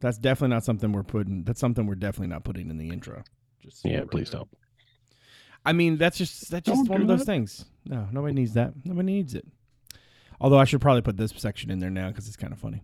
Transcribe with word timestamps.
That's 0.00 0.18
definitely 0.18 0.54
not 0.54 0.64
something 0.64 0.92
we're 0.92 1.02
putting. 1.02 1.44
That's 1.44 1.60
something 1.60 1.86
we're 1.86 1.96
definitely 1.96 2.28
not 2.28 2.44
putting 2.44 2.70
in 2.70 2.78
the 2.78 2.90
intro. 2.90 3.22
Just 3.62 3.84
yeah, 3.84 4.04
please 4.10 4.30
don't. 4.30 4.48
I 5.64 5.72
mean, 5.72 5.96
that's 5.96 6.16
just 6.16 6.50
that's 6.50 6.66
just 6.66 6.86
don't 6.86 6.88
one 6.88 7.02
of 7.02 7.08
those 7.08 7.20
that. 7.20 7.26
things. 7.26 7.64
No, 7.84 8.08
nobody 8.12 8.34
needs 8.34 8.54
that. 8.54 8.72
Nobody 8.84 9.12
needs 9.12 9.34
it. 9.34 9.46
Although 10.40 10.58
I 10.58 10.64
should 10.64 10.80
probably 10.80 11.02
put 11.02 11.16
this 11.16 11.32
section 11.36 11.70
in 11.70 11.80
there 11.80 11.90
now 11.90 12.08
because 12.08 12.28
it's 12.28 12.36
kind 12.36 12.52
of 12.52 12.58
funny. 12.58 12.82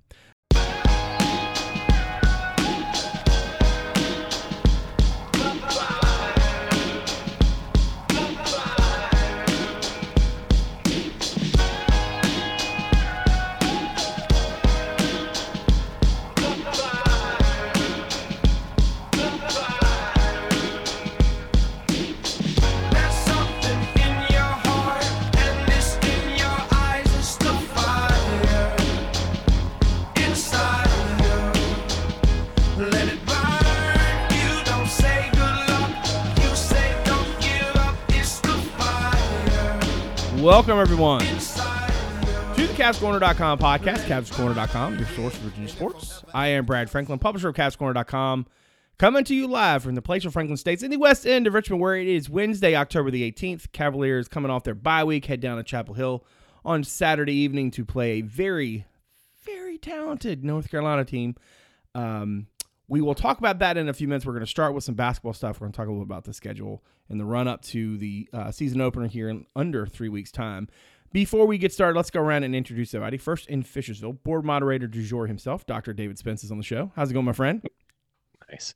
Welcome, 40.55 40.79
everyone, 40.79 41.19
to 41.19 41.27
the 41.27 42.75
CavsCorner.com 42.75 43.59
podcast, 43.59 44.05
CavsCorner.com, 44.05 44.99
your 44.99 45.09
source 45.09 45.35
for 45.35 45.49
Virginia 45.49 45.69
sports. 45.69 46.23
I 46.33 46.47
am 46.47 46.65
Brad 46.65 46.89
Franklin, 46.89 47.19
publisher 47.19 47.49
of 47.49 47.57
CavsCorner.com, 47.57 48.47
coming 48.97 49.25
to 49.25 49.35
you 49.35 49.49
live 49.49 49.83
from 49.83 49.97
the 49.97 50.01
place 50.01 50.25
of 50.25 50.33
Franklin 50.33 50.57
States 50.57 50.85
in 50.85 50.93
the 50.93 50.97
west 50.97 51.27
end 51.27 51.49
of 51.49 51.55
Richmond, 51.55 51.83
where 51.83 51.97
it 51.97 52.07
is 52.07 52.31
Wednesday, 52.31 52.77
October 52.77 53.11
the 53.11 53.29
18th. 53.33 53.73
Cavaliers 53.73 54.29
coming 54.29 54.49
off 54.49 54.63
their 54.63 54.77
bye 54.77 55.03
week, 55.03 55.25
head 55.25 55.41
down 55.41 55.57
to 55.57 55.65
Chapel 55.65 55.95
Hill 55.95 56.25
on 56.65 56.85
Saturday 56.85 57.35
evening 57.35 57.73
to 57.73 57.85
play 57.85 58.13
a 58.13 58.21
very, 58.21 58.87
very 59.45 59.77
talented 59.77 60.45
North 60.45 60.71
Carolina 60.71 61.05
team. 61.05 61.35
Um, 61.97 62.47
we 62.89 63.01
will 63.01 63.15
talk 63.15 63.39
about 63.39 63.59
that 63.61 63.77
in 63.77 63.89
a 63.89 63.93
few 63.93 64.07
minutes. 64.09 64.27
We're 64.27 64.33
going 64.33 64.45
to 64.45 64.51
start 64.51 64.75
with 64.75 64.85
some 64.85 64.95
basketball 64.95 65.33
stuff. 65.33 65.61
We're 65.61 65.67
going 65.67 65.73
to 65.73 65.77
talk 65.77 65.87
a 65.87 65.91
little 65.91 66.05
bit 66.05 66.13
about 66.13 66.25
the 66.25 66.35
schedule 66.35 66.83
and 67.09 67.19
the 67.19 67.25
run 67.25 67.49
up 67.49 67.63
to 67.63 67.97
the 67.97 68.29
uh, 68.33 68.51
season 68.51 68.81
opener 68.81 69.09
here 69.09 69.29
in 69.29 69.47
under 69.57 69.87
three 69.87 70.09
weeks' 70.09 70.31
time. 70.31 70.69
Before 71.13 71.47
we 71.47 71.59
get 71.59 71.73
started, 71.73 71.97
let's 71.97 72.11
go 72.11 72.21
around 72.21 72.43
and 72.43 72.57
introduce 72.57 72.93
everybody. 72.93 73.19
First 73.19 73.47
in 73.47 73.63
Fishersville, 73.63 74.23
board 74.25 74.45
moderator 74.45 74.89
du 74.89 75.03
jour 75.03 75.27
himself, 75.27 75.65
Dr. 75.65 75.93
David 75.93 76.19
Spence 76.19 76.43
is 76.43 76.51
on 76.51 76.59
the 76.59 76.65
show. 76.65 76.91
How's 76.97 77.11
it 77.11 77.15
going, 77.15 77.25
my 77.25 77.33
friend? 77.33 77.63
Nice. 78.51 78.75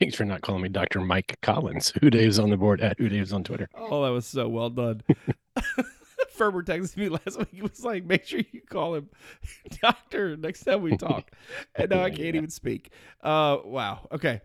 Thanks 0.00 0.14
for 0.14 0.24
not 0.24 0.42
calling 0.42 0.62
me 0.62 0.68
Dr. 0.68 1.00
Mike 1.00 1.38
Collins. 1.42 1.92
HooDaves 1.92 2.42
on 2.42 2.50
the 2.50 2.56
board 2.56 2.80
at 2.80 2.98
HooDaves 2.98 3.32
on 3.32 3.44
Twitter. 3.44 3.68
Oh, 3.74 4.04
that 4.04 4.10
was 4.10 4.26
so 4.26 4.48
well 4.48 4.70
done. 4.70 5.02
Ferber 6.34 6.62
texted 6.62 6.96
me 6.96 7.08
last 7.26 7.38
week. 7.38 7.48
He 7.52 7.62
was 7.62 7.84
like, 7.84 8.04
make 8.04 8.24
sure 8.24 8.40
you 8.52 8.60
call 8.68 8.94
him 8.94 9.08
doctor 9.82 10.36
next 10.36 10.64
time 10.64 10.82
we 10.82 10.96
talk. 10.96 11.30
and 11.74 11.90
now 11.90 12.02
I 12.02 12.10
can't 12.10 12.36
even 12.36 12.50
speak. 12.50 12.90
Uh, 13.22 13.58
wow. 13.64 14.06
Okay. 14.12 14.40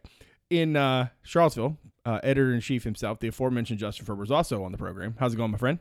In 0.50 0.76
uh, 0.76 1.10
Charlottesville, 1.23 1.78
uh, 2.06 2.20
editor 2.23 2.54
in 2.54 2.62
chief 2.62 2.84
himself, 2.84 3.20
the 3.20 3.28
aforementioned 3.28 3.80
Justin 3.80 4.06
Ferber 4.06 4.23
is 4.23 4.32
also 4.32 4.64
on 4.64 4.72
the 4.72 4.78
program. 4.78 5.16
How's 5.20 5.34
it 5.34 5.38
going, 5.38 5.52
my 5.52 5.58
friend? 5.58 5.80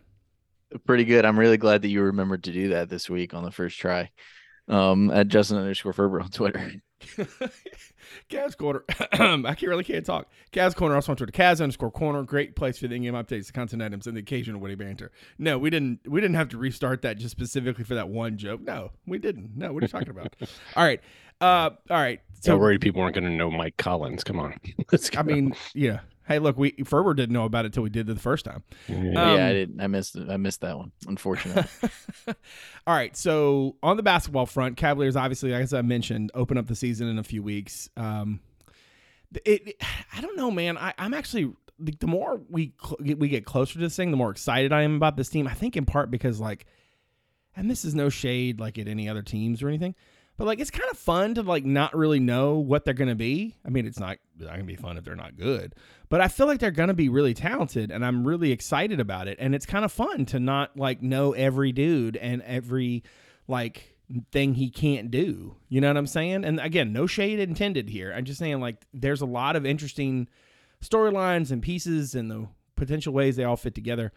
Pretty 0.87 1.05
good. 1.05 1.25
I'm 1.25 1.39
really 1.39 1.57
glad 1.57 1.83
that 1.83 1.89
you 1.89 2.03
remembered 2.03 2.45
to 2.45 2.53
do 2.53 2.69
that 2.69 2.91
this 2.91 3.09
week 3.09 3.33
on 3.33 3.45
the 3.45 3.51
first 3.51 3.79
try. 3.79 4.11
Um, 4.69 5.11
at 5.11 5.29
Justin 5.29 5.59
underscore 5.59 5.93
Ferber 5.93 6.21
on 6.21 6.29
Twitter. 6.31 6.73
Cavs 8.29 8.57
Corner. 8.57 8.85
I 8.89 9.55
can't 9.55 9.63
really 9.63 9.85
can't 9.85 10.05
talk. 10.05 10.29
Cavs 10.53 10.75
Corner 10.75 10.95
also 10.95 11.13
on 11.13 11.17
Twitter. 11.17 11.33
Cavs 11.33 11.61
underscore 11.61 11.91
corner. 11.91 12.23
Great 12.23 12.57
place 12.57 12.79
for 12.79 12.89
the 12.89 12.95
in-game 12.95 13.15
updates, 13.15 13.47
the 13.47 13.53
content 13.53 13.83
items, 13.83 14.07
and 14.07 14.17
the 14.17 14.21
occasional 14.21 14.61
witty 14.61 14.75
banter. 14.75 15.11
No, 15.39 15.59
we 15.59 15.71
didn't. 15.71 16.01
We 16.07 16.21
didn't 16.21 16.37
have 16.37 16.49
to 16.51 16.59
restart 16.59 17.03
that 17.03 17.19
just 17.19 17.33
specifically 17.33 17.85
for 17.85 17.95
that 17.95 18.09
one 18.09 18.37
joke. 18.37 18.61
No, 18.61 18.91
we 19.07 19.19
didn't. 19.19 19.57
No, 19.57 19.73
what 19.73 19.83
are 19.83 19.87
you 19.87 19.89
talking 19.89 20.11
about? 20.11 20.35
all 20.77 20.85
right. 20.85 21.01
Uh, 21.41 21.71
all 21.91 21.97
right. 21.97 22.21
So 22.41 22.55
I'm 22.55 22.61
worried 22.61 22.81
people 22.81 23.01
aren't 23.01 23.15
going 23.15 23.25
to 23.25 23.31
know 23.31 23.51
Mike 23.51 23.77
Collins. 23.77 24.25
Come 24.25 24.39
on. 24.39 24.55
Let's 24.93 25.09
go. 25.11 25.21
I 25.21 25.23
mean, 25.23 25.55
yeah. 25.75 26.01
Hey, 26.29 26.39
look, 26.39 26.59
we 26.59 26.73
Ferber 26.85 27.15
didn't 27.15 27.33
know 27.33 27.47
about 27.47 27.65
it 27.65 27.73
till 27.73 27.83
we 27.83 27.89
did 27.89 28.09
it 28.09 28.13
the 28.13 28.21
first 28.21 28.45
time. 28.45 28.63
Yeah, 28.87 28.97
um, 28.97 29.37
yeah 29.39 29.47
I 29.47 29.53
didn't. 29.55 29.81
I 29.81 29.87
missed 29.87 30.15
it. 30.15 30.29
I 30.29 30.37
missed 30.37 30.61
that 30.61 30.77
one, 30.77 30.93
unfortunately. 31.07 31.65
all 32.87 32.95
right, 32.95 33.17
so 33.17 33.77
on 33.83 33.97
the 33.97 34.03
basketball 34.03 34.45
front, 34.45 34.77
Cavaliers 34.77 35.17
obviously, 35.17 35.55
as 35.55 35.73
I 35.73 35.81
mentioned, 35.81 36.31
open 36.35 36.59
up 36.59 36.67
the 36.67 36.75
season 36.75 37.09
in 37.09 37.19
a 37.19 37.25
few 37.25 37.43
weeks. 37.43 37.89
Um, 37.97 38.41
it, 39.47 39.69
it 39.69 39.83
I 40.15 40.21
don't 40.21 40.37
know, 40.37 40.51
man. 40.51 40.77
I, 40.77 40.93
I'm 40.99 41.15
actually 41.15 41.55
the, 41.79 41.95
the 41.99 42.07
more 42.07 42.43
we 42.51 42.75
we 43.01 43.29
get 43.29 43.47
closer 43.47 43.75
to 43.75 43.79
this 43.79 43.97
thing, 43.97 44.11
the 44.11 44.19
more 44.19 44.31
excited 44.31 44.71
I 44.71 44.83
am 44.83 44.97
about 44.97 45.17
this 45.17 45.31
team. 45.31 45.49
I 45.49 45.55
think 45.55 45.79
in 45.79 45.87
part 45.87 46.11
because 46.11 46.41
like, 46.41 46.67
and 47.57 47.71
this 47.71 47.87
is 47.87 47.95
no 47.95 48.11
shade 48.11 48.61
like 48.61 48.79
at 48.79 48.87
any 48.87 49.09
other 49.09 49.23
teams 49.23 49.63
or 49.63 49.69
anything, 49.69 49.95
but 50.39 50.47
like 50.47 50.61
it's 50.61 50.71
kind 50.71 50.89
of 50.91 50.97
fun 50.97 51.35
to 51.35 51.43
like 51.43 51.65
not 51.65 51.95
really 51.95 52.21
know 52.21 52.55
what 52.55 52.85
they're 52.85 52.95
gonna 52.95 53.17
be. 53.17 53.57
I 53.67 53.71
mean, 53.71 53.87
it's 53.87 53.99
not 53.99 54.19
not 54.39 54.53
gonna 54.53 54.65
be 54.65 54.77
fun 54.77 54.97
if 54.97 55.05
they're 55.05 55.17
not 55.17 55.37
good, 55.37 55.75
but 56.09 56.21
I 56.21 56.29
feel 56.29 56.47
like 56.47 56.61
they're 56.61 56.71
gonna 56.71 56.95
be 56.95 57.09
really 57.09 57.35
talented, 57.35 57.91
and 57.91 58.07
I'm 58.07 58.27
really 58.27 58.53
excited 58.53 59.01
about 59.01 59.29
it. 59.29 59.37
And 59.41 59.55
it's 59.55 59.67
kind 59.67 59.85
of 59.85 59.93
fun 59.93 60.25
to 60.27 60.41
not 60.41 60.77
like 60.77 61.03
know 61.03 61.33
every 61.33 61.73
dude 61.73 62.17
and 62.17 62.41
every 62.43 63.03
like 63.49 63.97
thing 64.31 64.55
he 64.55 64.71
can't 64.71 65.11
do. 65.11 65.57
You 65.69 65.81
know 65.81 65.89
what 65.89 65.97
I'm 65.97 66.07
saying? 66.07 66.45
And 66.45 66.61
again, 66.61 66.93
no 66.93 67.07
shade 67.07 67.41
intended 67.41 67.91
here. 67.91 68.15
I'm 68.17 68.25
just 68.25 68.39
saying 68.39 68.61
like 68.61 68.87
there's 68.95 69.21
a 69.21 69.27
lot 69.27 69.57
of 69.57 69.67
interesting 69.67 70.29
storylines 70.81 71.51
and 71.51 71.61
pieces 71.61 72.15
and 72.15 72.31
the 72.31 72.49
potential 72.77 73.13
ways 73.13 73.35
they 73.35 73.45
all 73.45 73.57
fit 73.57 73.75
together. 73.75 74.13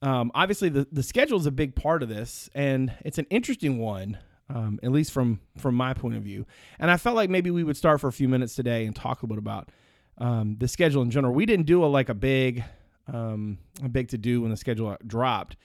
Um, 0.00 0.30
obviously, 0.34 0.70
the 0.70 0.88
the 0.90 1.02
schedule 1.02 1.38
is 1.38 1.44
a 1.44 1.50
big 1.50 1.74
part 1.74 2.02
of 2.02 2.08
this, 2.08 2.48
and 2.54 2.94
it's 3.04 3.18
an 3.18 3.26
interesting 3.28 3.76
one 3.76 4.16
um, 4.50 4.78
at 4.82 4.90
least 4.90 5.12
from 5.12 5.40
from 5.56 5.74
my 5.74 5.94
point 5.94 6.16
of 6.16 6.22
view. 6.22 6.46
And 6.78 6.90
I 6.90 6.96
felt 6.96 7.16
like 7.16 7.30
maybe 7.30 7.50
we 7.50 7.64
would 7.64 7.76
start 7.76 8.00
for 8.00 8.08
a 8.08 8.12
few 8.12 8.28
minutes 8.28 8.54
today 8.54 8.86
and 8.86 8.94
talk 8.94 9.22
a 9.22 9.26
little 9.26 9.36
bit 9.36 9.38
about 9.38 9.70
um, 10.18 10.56
the 10.58 10.68
schedule 10.68 11.02
in 11.02 11.10
general. 11.10 11.34
We 11.34 11.46
didn't 11.46 11.66
do 11.66 11.84
a 11.84 11.86
like 11.86 12.08
a 12.08 12.14
big 12.14 12.64
um, 13.12 13.58
a 13.82 13.88
big 13.88 14.08
to 14.08 14.18
do 14.18 14.42
when 14.42 14.50
the 14.50 14.56
schedule 14.56 14.96
dropped, 15.06 15.56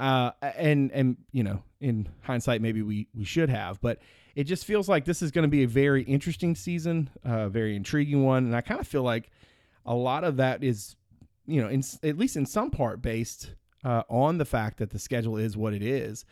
uh, 0.00 0.32
and 0.42 0.90
and 0.92 1.16
you 1.32 1.42
know 1.42 1.62
in 1.80 2.08
hindsight 2.22 2.60
maybe 2.60 2.82
we 2.82 3.08
we 3.14 3.24
should 3.24 3.48
have, 3.48 3.80
but 3.80 4.00
it 4.34 4.44
just 4.44 4.64
feels 4.64 4.88
like 4.88 5.04
this 5.04 5.22
is 5.22 5.30
going 5.30 5.44
to 5.44 5.48
be 5.48 5.62
a 5.62 5.68
very 5.68 6.02
interesting 6.02 6.54
season, 6.54 7.08
a 7.24 7.32
uh, 7.32 7.48
very 7.48 7.74
intriguing 7.74 8.22
one, 8.24 8.44
and 8.44 8.54
I 8.54 8.60
kind 8.60 8.80
of 8.80 8.86
feel 8.86 9.02
like 9.02 9.30
a 9.84 9.94
lot 9.94 10.24
of 10.24 10.36
that 10.36 10.62
is 10.62 10.96
you 11.46 11.62
know 11.62 11.68
in, 11.68 11.82
at 12.02 12.18
least 12.18 12.36
in 12.36 12.46
some 12.46 12.70
part 12.70 13.02
based 13.02 13.54
uh, 13.84 14.02
on 14.08 14.38
the 14.38 14.44
fact 14.44 14.78
that 14.78 14.90
the 14.90 14.98
schedule 14.98 15.36
is 15.36 15.56
what 15.56 15.72
it 15.72 15.82
is. 15.82 16.24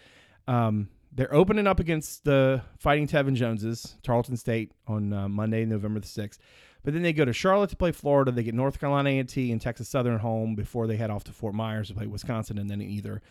Um, 0.47 0.89
they're 1.15 1.33
opening 1.33 1.67
up 1.67 1.81
against 1.81 2.25
the 2.25 2.63
Fighting 2.79 3.07
Tevin 3.07 3.35
Joneses, 3.35 3.97
Tarleton 4.03 4.37
State, 4.37 4.73
on 4.87 5.13
uh, 5.13 5.29
Monday, 5.29 5.65
November 5.65 6.01
the 6.01 6.09
sixth. 6.09 6.41
But 6.83 6.93
then 6.93 7.03
they 7.03 7.13
go 7.13 7.25
to 7.25 7.33
Charlotte 7.33 7.71
to 7.71 7.77
play 7.77 7.93
Florida. 7.93 8.31
They 8.31 8.43
get 8.43 8.55
North 8.55 8.79
Carolina 8.79 9.11
A&T 9.11 9.51
and 9.51 9.61
Texas 9.61 9.89
Southern 9.89 10.19
home 10.19 10.55
before 10.55 10.87
they 10.87 10.97
head 10.97 11.11
off 11.11 11.25
to 11.25 11.33
Fort 11.33 11.55
Myers 11.55 11.89
to 11.89 11.95
play 11.95 12.07
Wisconsin, 12.07 12.59
and 12.59 12.69
then 12.69 12.83
either 12.83 13.23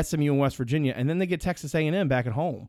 SMU 0.00 0.32
and 0.32 0.38
West 0.38 0.56
Virginia, 0.56 0.92
and 0.96 1.08
then 1.08 1.18
they 1.18 1.26
get 1.26 1.40
Texas 1.40 1.74
A&M 1.74 2.08
back 2.08 2.26
at 2.26 2.32
home 2.32 2.68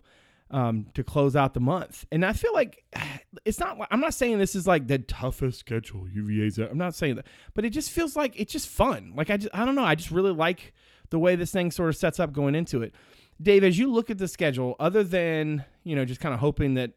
um, 0.52 0.88
to 0.94 1.04
close 1.04 1.36
out 1.36 1.54
the 1.54 1.60
month. 1.60 2.06
And 2.12 2.26
I 2.26 2.34
feel 2.34 2.54
like 2.54 2.84
it's 3.46 3.60
not. 3.60 3.78
I'm 3.90 4.00
not 4.00 4.14
saying 4.14 4.38
this 4.38 4.56
is 4.56 4.68
like 4.68 4.88
the 4.88 5.00
toughest 5.00 5.60
schedule 5.60 6.08
UVA's. 6.08 6.58
I'm 6.58 6.78
not 6.78 6.96
saying 6.96 7.16
that, 7.16 7.26
but 7.54 7.66
it 7.66 7.72
just 7.72 7.92
feels 7.92 8.16
like 8.16 8.40
it's 8.40 8.54
just 8.54 8.68
fun. 8.68 9.14
Like 9.16 9.30
I 9.30 9.38
just 9.38 9.54
I 9.56 9.66
don't 9.66 9.76
know. 9.76 9.84
I 9.84 9.96
just 9.96 10.12
really 10.12 10.34
like 10.34 10.74
the 11.10 11.20
way 11.20 11.36
this 11.36 11.52
thing 11.52 11.72
sort 11.72 11.90
of 11.90 11.96
sets 11.96 12.20
up 12.20 12.32
going 12.32 12.56
into 12.56 12.82
it. 12.82 12.94
Dave, 13.42 13.64
as 13.64 13.78
you 13.78 13.92
look 13.92 14.10
at 14.10 14.18
the 14.18 14.28
schedule, 14.28 14.76
other 14.80 15.04
than 15.04 15.66
you 15.84 15.96
know 15.96 16.06
just 16.06 16.22
kind 16.22 16.34
of 16.34 16.40
hoping 16.40 16.76
that 16.76 16.92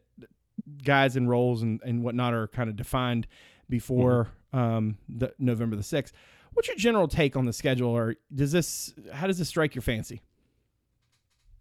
guys 0.83 1.15
and 1.15 1.29
roles 1.29 1.61
and, 1.61 1.81
and 1.83 2.03
whatnot 2.03 2.33
are 2.33 2.47
kind 2.47 2.69
of 2.69 2.75
defined 2.75 3.27
before 3.69 4.29
mm-hmm. 4.53 4.59
um, 4.59 4.97
the 5.09 5.33
November 5.39 5.75
the 5.75 5.83
sixth, 5.83 6.13
what's 6.53 6.67
your 6.67 6.77
general 6.77 7.07
take 7.07 7.35
on 7.35 7.45
the 7.45 7.53
schedule, 7.53 7.89
or 7.89 8.15
does 8.33 8.51
this 8.51 8.93
how 9.13 9.27
does 9.27 9.37
this 9.37 9.49
strike 9.49 9.75
your 9.75 9.81
fancy? 9.81 10.21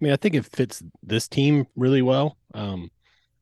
I 0.00 0.04
mean, 0.04 0.12
I 0.12 0.16
think 0.16 0.34
it 0.34 0.44
fits 0.44 0.82
this 1.02 1.28
team 1.28 1.66
really 1.76 2.02
well. 2.02 2.36
Um, 2.52 2.90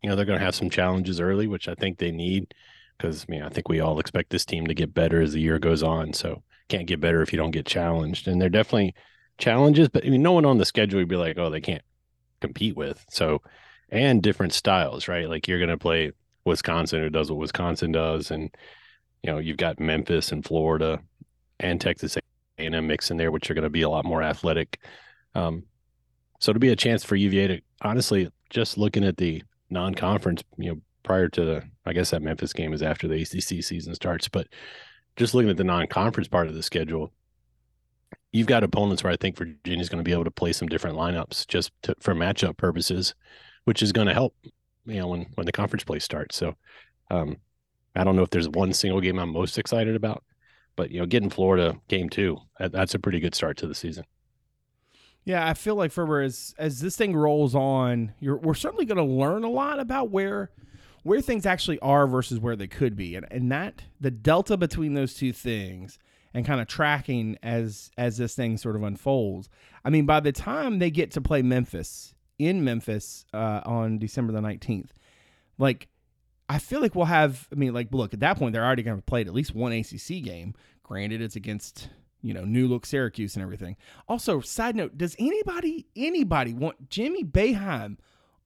you 0.02 0.10
know, 0.10 0.16
they're 0.16 0.26
going 0.26 0.38
to 0.38 0.44
have 0.44 0.54
some 0.54 0.70
challenges 0.70 1.20
early, 1.20 1.46
which 1.46 1.68
I 1.68 1.74
think 1.74 1.98
they 1.98 2.10
need 2.10 2.52
because 2.98 3.24
I 3.28 3.32
mean, 3.32 3.42
I 3.42 3.48
think 3.48 3.68
we 3.68 3.80
all 3.80 3.98
expect 3.98 4.30
this 4.30 4.44
team 4.44 4.66
to 4.66 4.74
get 4.74 4.94
better 4.94 5.20
as 5.20 5.32
the 5.32 5.40
year 5.40 5.58
goes 5.58 5.82
on. 5.82 6.12
So 6.12 6.42
can't 6.68 6.86
get 6.86 7.00
better 7.00 7.22
if 7.22 7.32
you 7.32 7.38
don't 7.38 7.50
get 7.50 7.66
challenged, 7.66 8.28
and 8.28 8.40
they're 8.40 8.48
definitely 8.48 8.94
challenges, 9.42 9.88
but 9.88 10.06
I 10.06 10.08
mean, 10.08 10.22
no 10.22 10.32
one 10.32 10.46
on 10.46 10.58
the 10.58 10.64
schedule 10.64 11.00
would 11.00 11.08
be 11.08 11.16
like, 11.16 11.36
oh, 11.36 11.50
they 11.50 11.60
can't 11.60 11.82
compete 12.40 12.76
with. 12.76 13.04
So, 13.10 13.42
and 13.90 14.22
different 14.22 14.52
styles, 14.52 15.08
right? 15.08 15.28
Like 15.28 15.48
you're 15.48 15.58
going 15.58 15.68
to 15.68 15.76
play 15.76 16.12
Wisconsin, 16.44 17.02
who 17.02 17.10
does 17.10 17.30
what 17.30 17.40
Wisconsin 17.40 17.92
does, 17.92 18.30
and 18.30 18.54
you 19.22 19.30
know 19.30 19.38
you've 19.38 19.56
got 19.56 19.80
Memphis 19.80 20.32
and 20.32 20.44
Florida 20.44 21.00
and 21.60 21.80
Texas 21.80 22.16
A&M 22.58 22.86
mix 22.86 23.10
in 23.10 23.16
there, 23.16 23.30
which 23.30 23.50
are 23.50 23.54
going 23.54 23.64
to 23.64 23.70
be 23.70 23.82
a 23.82 23.90
lot 23.90 24.04
more 24.04 24.22
athletic. 24.22 24.78
Um, 25.34 25.64
so 26.40 26.52
to 26.52 26.58
be 26.58 26.70
a 26.70 26.76
chance 26.76 27.04
for 27.04 27.16
UVA 27.16 27.46
to 27.48 27.60
honestly 27.82 28.30
just 28.50 28.78
looking 28.78 29.04
at 29.04 29.16
the 29.16 29.42
non-conference, 29.70 30.42
you 30.58 30.70
know, 30.70 30.80
prior 31.02 31.28
to 31.28 31.44
the, 31.44 31.62
I 31.86 31.92
guess 31.92 32.10
that 32.10 32.22
Memphis 32.22 32.52
game 32.52 32.72
is 32.72 32.82
after 32.82 33.08
the 33.08 33.22
ACC 33.22 33.62
season 33.62 33.94
starts, 33.94 34.28
but 34.28 34.48
just 35.16 35.34
looking 35.34 35.50
at 35.50 35.56
the 35.56 35.64
non-conference 35.64 36.28
part 36.28 36.48
of 36.48 36.54
the 36.54 36.62
schedule, 36.62 37.12
you've 38.32 38.46
got 38.46 38.64
opponents 38.64 39.04
where 39.04 39.12
I 39.12 39.16
think 39.16 39.36
Virginia's 39.36 39.88
going 39.88 40.02
to 40.02 40.08
be 40.08 40.12
able 40.12 40.24
to 40.24 40.30
play 40.30 40.52
some 40.52 40.68
different 40.68 40.96
lineups 40.96 41.46
just 41.46 41.70
to, 41.82 41.94
for 42.00 42.14
matchup 42.14 42.56
purposes, 42.56 43.14
which 43.64 43.82
is 43.82 43.92
going 43.92 44.06
to 44.08 44.14
help, 44.14 44.34
you 44.86 44.98
know, 44.98 45.08
when 45.08 45.26
when 45.34 45.46
the 45.46 45.52
conference 45.52 45.84
play 45.84 45.98
starts. 45.98 46.36
So, 46.36 46.54
um, 47.10 47.36
I 47.94 48.04
don't 48.04 48.16
know 48.16 48.22
if 48.22 48.30
there's 48.30 48.48
one 48.48 48.72
single 48.72 49.00
game 49.00 49.18
I'm 49.18 49.30
most 49.30 49.58
excited 49.58 49.94
about, 49.94 50.24
but 50.76 50.90
you 50.90 51.00
know, 51.00 51.06
getting 51.06 51.30
Florida 51.30 51.78
game 51.88 52.08
two, 52.08 52.38
that, 52.58 52.72
that's 52.72 52.94
a 52.94 52.98
pretty 52.98 53.20
good 53.20 53.34
start 53.34 53.56
to 53.58 53.66
the 53.66 53.74
season. 53.74 54.04
Yeah, 55.24 55.46
I 55.46 55.54
feel 55.54 55.76
like 55.76 55.92
Ferber 55.92 56.20
as 56.20 56.54
as 56.58 56.80
this 56.80 56.96
thing 56.96 57.14
rolls 57.14 57.54
on, 57.54 58.12
you're 58.18 58.38
we're 58.38 58.54
certainly 58.54 58.86
going 58.86 58.98
to 58.98 59.04
learn 59.04 59.44
a 59.44 59.50
lot 59.50 59.78
about 59.78 60.10
where 60.10 60.50
where 61.04 61.20
things 61.20 61.46
actually 61.46 61.78
are 61.80 62.06
versus 62.06 62.40
where 62.40 62.56
they 62.56 62.66
could 62.66 62.96
be, 62.96 63.14
and 63.14 63.26
and 63.30 63.52
that 63.52 63.82
the 64.00 64.10
delta 64.10 64.56
between 64.56 64.94
those 64.94 65.14
two 65.14 65.32
things 65.32 65.98
and 66.34 66.46
kind 66.46 66.60
of 66.60 66.66
tracking 66.66 67.36
as 67.42 67.90
as 67.96 68.16
this 68.16 68.34
thing 68.34 68.56
sort 68.56 68.76
of 68.76 68.82
unfolds. 68.82 69.48
I 69.84 69.90
mean, 69.90 70.06
by 70.06 70.20
the 70.20 70.32
time 70.32 70.78
they 70.78 70.90
get 70.90 71.10
to 71.12 71.20
play 71.20 71.42
Memphis 71.42 72.14
in 72.38 72.64
Memphis 72.64 73.24
uh, 73.32 73.60
on 73.64 73.98
December 73.98 74.32
the 74.32 74.40
nineteenth, 74.40 74.92
like 75.58 75.88
I 76.48 76.58
feel 76.58 76.80
like 76.80 76.94
we'll 76.94 77.06
have. 77.06 77.48
I 77.52 77.54
mean, 77.54 77.72
like 77.72 77.88
look 77.92 78.14
at 78.14 78.20
that 78.20 78.38
point, 78.38 78.52
they're 78.52 78.64
already 78.64 78.82
going 78.82 78.94
to 78.94 78.98
have 78.98 79.06
played 79.06 79.26
at 79.26 79.34
least 79.34 79.54
one 79.54 79.72
ACC 79.72 80.22
game. 80.22 80.54
Granted, 80.82 81.22
it's 81.22 81.36
against 81.36 81.88
you 82.20 82.34
know 82.34 82.44
new 82.44 82.68
look 82.68 82.86
Syracuse 82.86 83.36
and 83.36 83.42
everything. 83.42 83.76
Also, 84.08 84.40
side 84.40 84.76
note: 84.76 84.98
Does 84.98 85.16
anybody 85.18 85.86
anybody 85.96 86.52
want 86.52 86.88
Jimmy 86.88 87.24
Boeheim 87.24 87.96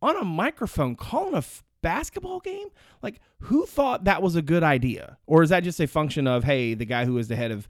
on 0.03 0.17
a 0.17 0.25
microphone 0.25 0.94
calling 0.94 1.35
a 1.35 1.38
f- 1.38 1.65
basketball 1.82 2.40
game? 2.40 2.69
Like, 3.02 3.20
who 3.40 3.67
thought 3.67 4.05
that 4.05 4.23
was 4.23 4.37
a 4.37 4.43
good 4.43 4.62
idea? 4.62 5.19
Or 5.26 5.43
is 5.43 5.50
that 5.50 5.62
just 5.64 5.81
a 5.81 5.87
function 5.87 6.26
of, 6.26 6.44
hey, 6.44 6.75
the 6.75 6.84
guy 6.84 7.05
who 7.05 7.14
was 7.14 7.28
the 7.28 7.37
head 7.37 7.50
of 7.50 7.69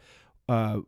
uh, 0.48 0.78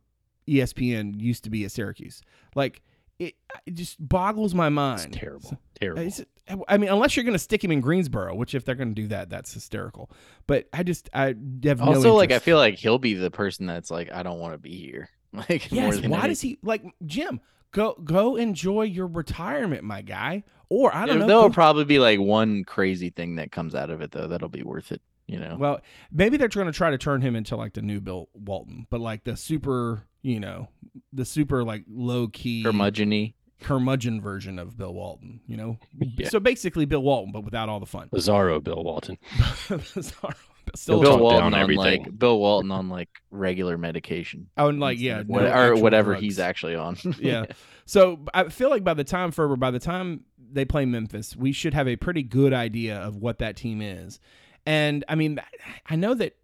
ESPN 0.46 1.20
used 1.20 1.44
to 1.44 1.50
be 1.50 1.64
at 1.64 1.72
Syracuse? 1.72 2.22
Like, 2.54 2.82
it, 3.18 3.34
it 3.66 3.74
just 3.74 3.96
boggles 4.06 4.54
my 4.54 4.68
mind. 4.68 5.06
It's 5.08 5.16
terrible. 5.16 5.58
Terrible. 5.80 6.02
It's- 6.02 6.24
I 6.66 6.78
mean, 6.78 6.88
unless 6.88 7.14
you're 7.14 7.24
going 7.24 7.34
to 7.34 7.38
stick 7.38 7.62
him 7.62 7.70
in 7.70 7.82
Greensboro, 7.82 8.34
which 8.34 8.54
if 8.54 8.64
they're 8.64 8.74
going 8.74 8.94
to 8.94 9.02
do 9.02 9.08
that, 9.08 9.28
that's 9.28 9.52
hysterical. 9.52 10.10
But 10.46 10.66
I 10.72 10.82
just, 10.82 11.10
I 11.12 11.34
have 11.64 11.80
no 11.80 11.88
Also, 11.88 12.14
like 12.14 12.32
I 12.32 12.38
feel 12.38 12.56
like 12.56 12.76
he'll 12.76 12.96
be 12.98 13.12
the 13.12 13.30
person 13.30 13.66
that's 13.66 13.90
like, 13.90 14.10
I 14.10 14.22
don't 14.22 14.38
want 14.38 14.54
to 14.54 14.58
be 14.58 14.74
here. 14.74 15.10
Like 15.34 15.70
more 15.70 15.92
Yes. 15.92 15.98
than 16.00 16.10
Why 16.10 16.26
does 16.26 16.40
he 16.40 16.58
like 16.62 16.82
Jim? 17.04 17.42
Go 17.72 17.94
go 18.04 18.36
enjoy 18.36 18.82
your 18.82 19.06
retirement, 19.06 19.84
my 19.84 20.02
guy. 20.02 20.44
Or 20.70 20.94
I 20.94 21.00
don't 21.06 21.08
There- 21.08 21.18
know. 21.20 21.26
There'll 21.26 21.48
go- 21.48 21.54
probably 21.54 21.84
be 21.84 21.98
like 21.98 22.18
one 22.20 22.64
crazy 22.64 23.10
thing 23.10 23.36
that 23.36 23.52
comes 23.52 23.74
out 23.74 23.90
of 23.90 24.00
it 24.02 24.10
though. 24.12 24.26
That'll 24.28 24.48
be 24.48 24.62
worth 24.62 24.92
it. 24.92 25.02
You 25.26 25.38
know. 25.38 25.56
well, 25.58 25.80
maybe 26.10 26.38
they're 26.38 26.48
trying 26.48 26.66
to 26.68 26.72
try 26.72 26.88
to 26.90 26.96
turn 26.96 27.20
him 27.20 27.36
into 27.36 27.54
like 27.54 27.74
the 27.74 27.82
new 27.82 28.00
Bill 28.00 28.30
Walton, 28.32 28.86
but 28.88 28.98
like 29.02 29.24
the 29.24 29.36
super, 29.36 30.04
you 30.22 30.40
know, 30.40 30.68
the 31.12 31.26
super 31.26 31.62
like 31.64 31.84
low 31.86 32.28
key 32.28 32.62
Curmudgeon 32.62 33.34
curmudgeon 33.60 34.22
version 34.22 34.58
of 34.58 34.78
Bill 34.78 34.94
Walton. 34.94 35.40
You 35.46 35.58
know, 35.58 35.78
Yeah. 36.16 36.30
so 36.30 36.40
basically 36.40 36.86
Bill 36.86 37.02
Walton, 37.02 37.32
but 37.32 37.44
without 37.44 37.68
all 37.68 37.78
the 37.78 37.84
fun. 37.84 38.08
Bizarro 38.08 38.64
Bill 38.64 38.82
Walton. 38.82 39.18
Sorry. 40.00 40.34
Still 40.78 41.00
Bill 41.00 41.18
Walton 41.18 41.40
down 41.40 41.54
on 41.54 41.60
everything. 41.60 42.02
like 42.04 42.18
Bill 42.18 42.38
Walton 42.38 42.70
on 42.70 42.88
like 42.88 43.08
regular 43.30 43.76
medication. 43.78 44.48
Oh, 44.56 44.68
and 44.68 44.80
like 44.80 44.98
yeah, 44.98 45.22
What- 45.26 45.42
no 45.42 45.52
or 45.52 45.76
whatever 45.76 46.12
drugs. 46.12 46.22
he's 46.22 46.38
actually 46.38 46.74
on. 46.76 46.96
yeah. 47.18 47.44
So 47.86 48.18
I 48.34 48.50
feel 48.50 48.68
like 48.68 48.84
by 48.84 48.92
the 48.92 49.02
time 49.02 49.30
Ferber, 49.30 49.56
by 49.56 49.70
the 49.70 49.78
time 49.78 50.24
they 50.52 50.66
play 50.66 50.84
Memphis, 50.84 51.34
we 51.34 51.52
should 51.52 51.72
have 51.72 51.88
a 51.88 51.96
pretty 51.96 52.22
good 52.22 52.52
idea 52.52 52.98
of 52.98 53.16
what 53.16 53.38
that 53.38 53.56
team 53.56 53.80
is. 53.80 54.20
And 54.66 55.06
I 55.08 55.14
mean, 55.14 55.40
I 55.86 55.96
know 55.96 56.12
that 56.12 56.36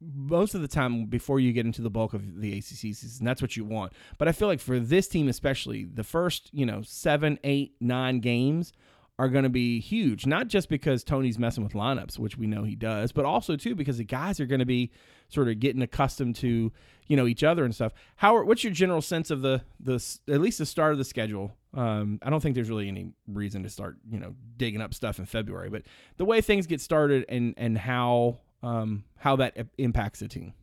most 0.00 0.54
of 0.54 0.62
the 0.62 0.68
time 0.68 1.04
before 1.04 1.38
you 1.40 1.52
get 1.52 1.66
into 1.66 1.82
the 1.82 1.90
bulk 1.90 2.14
of 2.14 2.40
the 2.40 2.56
ACC 2.56 2.64
season, 2.64 3.26
that's 3.26 3.42
what 3.42 3.58
you 3.58 3.64
want. 3.66 3.92
But 4.16 4.26
I 4.28 4.32
feel 4.32 4.48
like 4.48 4.58
for 4.60 4.80
this 4.80 5.06
team 5.06 5.28
especially, 5.28 5.84
the 5.84 6.02
first 6.04 6.48
you 6.52 6.64
know 6.64 6.80
seven, 6.82 7.38
eight, 7.44 7.74
nine 7.80 8.20
games 8.20 8.72
are 9.18 9.28
going 9.28 9.44
to 9.44 9.50
be 9.50 9.80
huge. 9.80 10.26
Not 10.26 10.48
just 10.48 10.68
because 10.68 11.04
Tony's 11.04 11.38
messing 11.38 11.62
with 11.62 11.74
lineups, 11.74 12.18
which 12.18 12.36
we 12.36 12.46
know 12.46 12.64
he 12.64 12.74
does, 12.74 13.12
but 13.12 13.24
also 13.24 13.56
too 13.56 13.74
because 13.74 13.98
the 13.98 14.04
guys 14.04 14.40
are 14.40 14.46
going 14.46 14.58
to 14.58 14.66
be 14.66 14.90
sort 15.28 15.48
of 15.48 15.60
getting 15.60 15.82
accustomed 15.82 16.36
to 16.36 16.72
you 17.06 17.16
know 17.16 17.26
each 17.26 17.44
other 17.44 17.64
and 17.64 17.74
stuff. 17.74 17.92
Howard, 18.16 18.46
what's 18.46 18.64
your 18.64 18.72
general 18.72 19.02
sense 19.02 19.30
of 19.30 19.42
the 19.42 19.62
the 19.78 20.04
at 20.28 20.40
least 20.40 20.58
the 20.58 20.66
start 20.66 20.92
of 20.92 20.98
the 20.98 21.04
schedule? 21.04 21.56
Um, 21.74 22.18
I 22.22 22.30
don't 22.30 22.40
think 22.40 22.54
there's 22.54 22.70
really 22.70 22.88
any 22.88 23.12
reason 23.26 23.62
to 23.62 23.70
start 23.70 23.98
you 24.10 24.18
know 24.18 24.34
digging 24.56 24.80
up 24.80 24.94
stuff 24.94 25.18
in 25.18 25.26
February, 25.26 25.70
but 25.70 25.82
the 26.16 26.24
way 26.24 26.40
things 26.40 26.66
get 26.66 26.80
started 26.80 27.24
and 27.28 27.54
and 27.56 27.78
how 27.78 28.40
um, 28.62 29.04
how 29.16 29.36
that 29.36 29.56
impacts 29.78 30.20
the 30.20 30.28
team. 30.28 30.54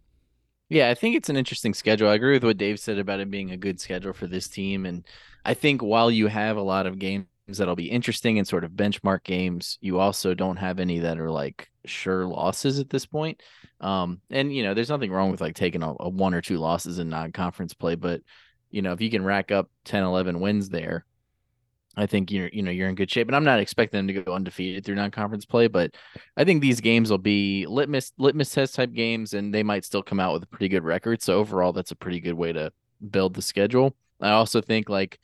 Yeah, 0.72 0.90
I 0.90 0.94
think 0.94 1.18
it's 1.18 1.28
an 1.28 1.36
interesting 1.36 1.74
schedule. 1.74 2.08
I 2.08 2.16
agree 2.16 2.32
with 2.32 2.46
what 2.46 2.56
Dave 2.56 2.80
said 2.80 2.98
about 2.98 3.20
it 3.20 3.30
being 3.30 3.52
a 3.52 3.58
good 3.58 3.82
schedule 3.82 4.14
for 4.14 4.26
this 4.26 4.48
team. 4.48 4.86
And 4.86 5.04
I 5.44 5.54
think 5.54 5.82
while 5.82 6.10
you 6.10 6.28
have 6.28 6.56
a 6.56 6.62
lot 6.62 6.88
of 6.88 6.98
games 6.98 7.26
that'll 7.58 7.76
be 7.76 7.90
interesting 7.90 8.38
and 8.38 8.48
sort 8.48 8.64
of 8.64 8.72
benchmark 8.72 9.24
games, 9.24 9.78
you 9.82 10.00
also 10.00 10.34
don't 10.34 10.58
have 10.58 10.80
any 10.80 11.00
that 11.00 11.20
are 11.20 11.32
like 11.32 11.70
sure 11.86 12.26
losses 12.26 12.80
at 12.80 12.90
this 12.90 13.06
point. 13.06 13.42
Um, 13.80 14.22
and 14.30 14.54
you 14.54 14.64
know, 14.64 14.74
there's 14.74 14.90
nothing 14.90 15.12
wrong 15.12 15.32
with 15.32 15.42
like 15.42 15.56
taking 15.56 15.84
a, 15.84 15.94
a 16.00 16.10
one 16.10 16.34
or 16.34 16.42
two 16.42 16.58
losses 16.58 17.00
in 17.00 17.10
non-conference 17.10 17.74
play, 17.74 17.96
but 17.96 18.22
you 18.70 18.82
know, 18.82 18.94
if 18.94 19.02
you 19.02 19.10
can 19.10 19.24
rack 19.24 19.52
up 19.52 19.70
10, 19.86 20.04
11 20.04 20.40
wins 20.40 20.70
there, 20.70 21.06
I 21.98 22.06
think 22.06 22.32
you're 22.32 22.48
you 22.48 22.62
know 22.62 22.72
you're 22.72 22.88
in 22.88 22.96
good 22.96 23.12
shape. 23.12 23.28
And 23.28 23.36
I'm 23.36 23.44
not 23.44 23.60
expecting 23.60 23.98
them 23.98 24.08
to 24.08 24.22
go 24.22 24.34
undefeated 24.34 24.86
through 24.86 24.96
non-conference 24.96 25.46
play, 25.46 25.68
but 25.68 25.92
I 26.38 26.46
think 26.46 26.62
these 26.62 26.80
games 26.80 27.12
will 27.12 27.18
be 27.18 27.66
litmus 27.68 28.14
litmus 28.18 28.54
test 28.54 28.76
type 28.76 28.94
games, 28.94 29.34
and 29.34 29.54
they 29.54 29.64
might 29.64 29.86
still 29.86 30.04
come 30.04 30.20
out 30.20 30.34
with 30.34 30.44
a 30.44 30.48
pretty 30.48 30.70
good 30.70 30.84
record. 30.84 31.22
So 31.22 31.38
overall, 31.38 31.74
that's 31.74 31.92
a 31.92 31.96
pretty 31.96 32.20
good 32.20 32.36
way 32.36 32.54
to 32.54 32.72
build 33.10 33.34
the 33.34 33.42
schedule. 33.42 33.96
I 34.22 34.32
also 34.32 34.62
think 34.62 34.88
like 34.88 35.20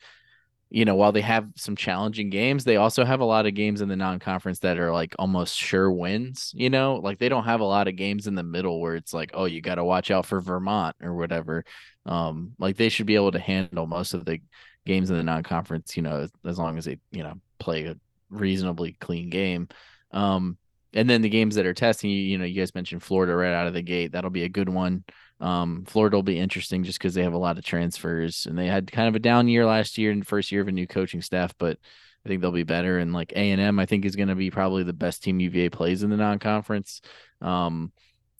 you 0.70 0.84
know 0.84 0.94
while 0.94 1.12
they 1.12 1.20
have 1.20 1.48
some 1.56 1.76
challenging 1.76 2.30
games, 2.30 2.64
they 2.64 2.76
also 2.76 3.04
have 3.04 3.20
a 3.20 3.24
lot 3.24 3.46
of 3.46 3.54
games 3.54 3.80
in 3.80 3.88
the 3.88 3.96
non-conference 3.96 4.60
that 4.60 4.78
are 4.78 4.92
like 4.92 5.14
almost 5.18 5.56
sure 5.56 5.90
wins. 5.90 6.52
You 6.54 6.70
know, 6.70 6.96
like 6.96 7.18
they 7.18 7.28
don't 7.28 7.44
have 7.44 7.60
a 7.60 7.64
lot 7.64 7.88
of 7.88 7.96
games 7.96 8.26
in 8.26 8.34
the 8.34 8.42
middle 8.42 8.80
where 8.80 8.96
it's 8.96 9.14
like, 9.14 9.30
oh, 9.34 9.46
you 9.46 9.60
got 9.60 9.76
to 9.76 9.84
watch 9.84 10.10
out 10.10 10.26
for 10.26 10.40
Vermont 10.40 10.96
or 11.02 11.14
whatever. 11.14 11.64
Um, 12.06 12.52
like 12.58 12.76
they 12.76 12.88
should 12.88 13.06
be 13.06 13.16
able 13.16 13.32
to 13.32 13.38
handle 13.38 13.86
most 13.86 14.14
of 14.14 14.24
the 14.24 14.40
games 14.86 15.10
in 15.10 15.16
the 15.16 15.22
non-conference. 15.22 15.96
You 15.96 16.02
know, 16.02 16.28
as, 16.44 16.58
long 16.58 16.78
as 16.78 16.84
they 16.84 16.98
you 17.10 17.22
know 17.22 17.34
play 17.58 17.84
a 17.84 17.96
reasonably 18.30 18.92
clean 18.92 19.30
game. 19.30 19.68
Um, 20.10 20.58
and 20.94 21.08
then 21.08 21.22
the 21.22 21.28
games 21.28 21.54
that 21.56 21.66
are 21.66 21.74
testing 21.74 22.10
you, 22.10 22.20
you 22.20 22.38
know, 22.38 22.44
you 22.44 22.60
guys 22.60 22.74
mentioned 22.74 23.02
Florida 23.02 23.34
right 23.34 23.52
out 23.52 23.66
of 23.66 23.74
the 23.74 23.82
gate. 23.82 24.12
That'll 24.12 24.30
be 24.30 24.44
a 24.44 24.48
good 24.48 24.68
one. 24.68 25.04
Um, 25.40 25.84
Florida 25.86 26.16
will 26.16 26.22
be 26.22 26.38
interesting 26.38 26.82
just 26.82 26.98
because 26.98 27.14
they 27.14 27.22
have 27.22 27.32
a 27.32 27.38
lot 27.38 27.58
of 27.58 27.64
transfers 27.64 28.46
and 28.46 28.58
they 28.58 28.66
had 28.66 28.90
kind 28.90 29.08
of 29.08 29.14
a 29.14 29.20
down 29.20 29.48
year 29.48 29.64
last 29.64 29.96
year 29.96 30.10
and 30.10 30.26
first 30.26 30.50
year 30.50 30.62
of 30.62 30.68
a 30.68 30.72
new 30.72 30.86
coaching 30.86 31.22
staff, 31.22 31.54
but 31.58 31.78
I 32.24 32.28
think 32.28 32.40
they'll 32.40 32.50
be 32.50 32.64
better. 32.64 32.98
And 32.98 33.12
like 33.12 33.32
A 33.32 33.50
and 33.52 33.60
M, 33.60 33.78
I 33.78 33.86
think 33.86 34.04
is 34.04 34.16
going 34.16 34.28
to 34.28 34.34
be 34.34 34.50
probably 34.50 34.82
the 34.82 34.92
best 34.92 35.22
team 35.22 35.40
UVA 35.40 35.70
plays 35.70 36.02
in 36.02 36.10
the 36.10 36.16
non-conference. 36.16 37.00
Um, 37.40 37.92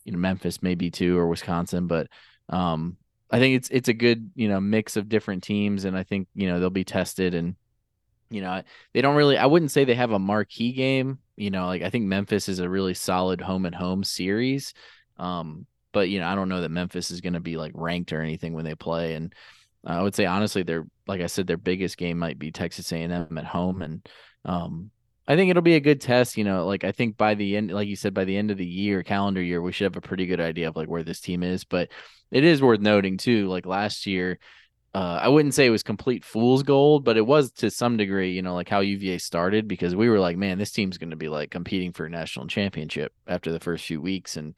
you 0.04 0.12
know, 0.12 0.18
Memphis 0.18 0.62
maybe 0.62 0.90
too 0.90 1.16
or 1.18 1.28
Wisconsin, 1.28 1.86
but 1.86 2.08
um, 2.48 2.96
I 3.30 3.38
think 3.38 3.56
it's 3.56 3.68
it's 3.68 3.88
a 3.88 3.94
good 3.94 4.30
you 4.34 4.48
know 4.48 4.60
mix 4.60 4.96
of 4.96 5.08
different 5.08 5.42
teams, 5.42 5.84
and 5.84 5.96
I 5.96 6.02
think 6.02 6.28
you 6.34 6.48
know 6.48 6.58
they'll 6.58 6.70
be 6.70 6.84
tested 6.84 7.34
and 7.34 7.56
you 8.30 8.40
know 8.40 8.62
they 8.94 9.02
don't 9.02 9.16
really. 9.16 9.36
I 9.36 9.46
wouldn't 9.46 9.70
say 9.70 9.84
they 9.84 9.94
have 9.94 10.12
a 10.12 10.18
marquee 10.18 10.72
game. 10.72 11.18
You 11.36 11.50
know, 11.50 11.66
like 11.66 11.82
I 11.82 11.90
think 11.90 12.06
Memphis 12.06 12.48
is 12.48 12.58
a 12.58 12.68
really 12.68 12.94
solid 12.94 13.40
home 13.40 13.66
and 13.66 13.74
home 13.74 14.02
series. 14.02 14.74
Um, 15.18 15.66
but 15.92 16.08
you 16.08 16.20
know, 16.20 16.28
I 16.28 16.34
don't 16.34 16.48
know 16.48 16.60
that 16.60 16.70
Memphis 16.70 17.10
is 17.10 17.20
going 17.20 17.32
to 17.34 17.40
be 17.40 17.56
like 17.56 17.72
ranked 17.74 18.12
or 18.12 18.20
anything 18.20 18.52
when 18.52 18.64
they 18.64 18.74
play. 18.74 19.14
And 19.14 19.34
I 19.84 20.02
would 20.02 20.14
say 20.14 20.26
honestly, 20.26 20.62
their 20.62 20.86
like 21.06 21.20
I 21.20 21.26
said, 21.26 21.46
their 21.46 21.56
biggest 21.56 21.96
game 21.96 22.18
might 22.18 22.38
be 22.38 22.50
Texas 22.50 22.92
A&M 22.92 23.38
at 23.38 23.44
home, 23.44 23.82
and 23.82 24.08
um, 24.44 24.90
I 25.26 25.36
think 25.36 25.50
it'll 25.50 25.62
be 25.62 25.76
a 25.76 25.80
good 25.80 26.00
test. 26.00 26.36
You 26.36 26.44
know, 26.44 26.66
like 26.66 26.84
I 26.84 26.92
think 26.92 27.16
by 27.16 27.34
the 27.34 27.56
end, 27.56 27.70
like 27.70 27.88
you 27.88 27.96
said, 27.96 28.14
by 28.14 28.24
the 28.24 28.36
end 28.36 28.50
of 28.50 28.58
the 28.58 28.66
year, 28.66 29.02
calendar 29.02 29.42
year, 29.42 29.62
we 29.62 29.72
should 29.72 29.84
have 29.84 29.96
a 29.96 30.06
pretty 30.06 30.26
good 30.26 30.40
idea 30.40 30.68
of 30.68 30.76
like 30.76 30.88
where 30.88 31.04
this 31.04 31.20
team 31.20 31.42
is. 31.42 31.64
But 31.64 31.88
it 32.30 32.44
is 32.44 32.62
worth 32.62 32.80
noting 32.80 33.16
too, 33.16 33.48
like 33.48 33.66
last 33.66 34.06
year. 34.06 34.38
Uh, 34.94 35.20
I 35.22 35.28
wouldn't 35.28 35.52
say 35.52 35.66
it 35.66 35.70
was 35.70 35.82
complete 35.82 36.24
fool's 36.24 36.62
gold, 36.62 37.04
but 37.04 37.18
it 37.18 37.26
was 37.26 37.52
to 37.52 37.70
some 37.70 37.98
degree, 37.98 38.32
you 38.32 38.40
know, 38.40 38.54
like 38.54 38.70
how 38.70 38.80
UVA 38.80 39.18
started 39.18 39.68
because 39.68 39.94
we 39.94 40.08
were 40.08 40.18
like, 40.18 40.38
man, 40.38 40.56
this 40.56 40.72
team's 40.72 40.96
going 40.96 41.10
to 41.10 41.16
be 41.16 41.28
like 41.28 41.50
competing 41.50 41.92
for 41.92 42.06
a 42.06 42.10
national 42.10 42.46
championship 42.46 43.12
after 43.26 43.52
the 43.52 43.60
first 43.60 43.84
few 43.84 44.00
weeks. 44.00 44.38
And, 44.38 44.54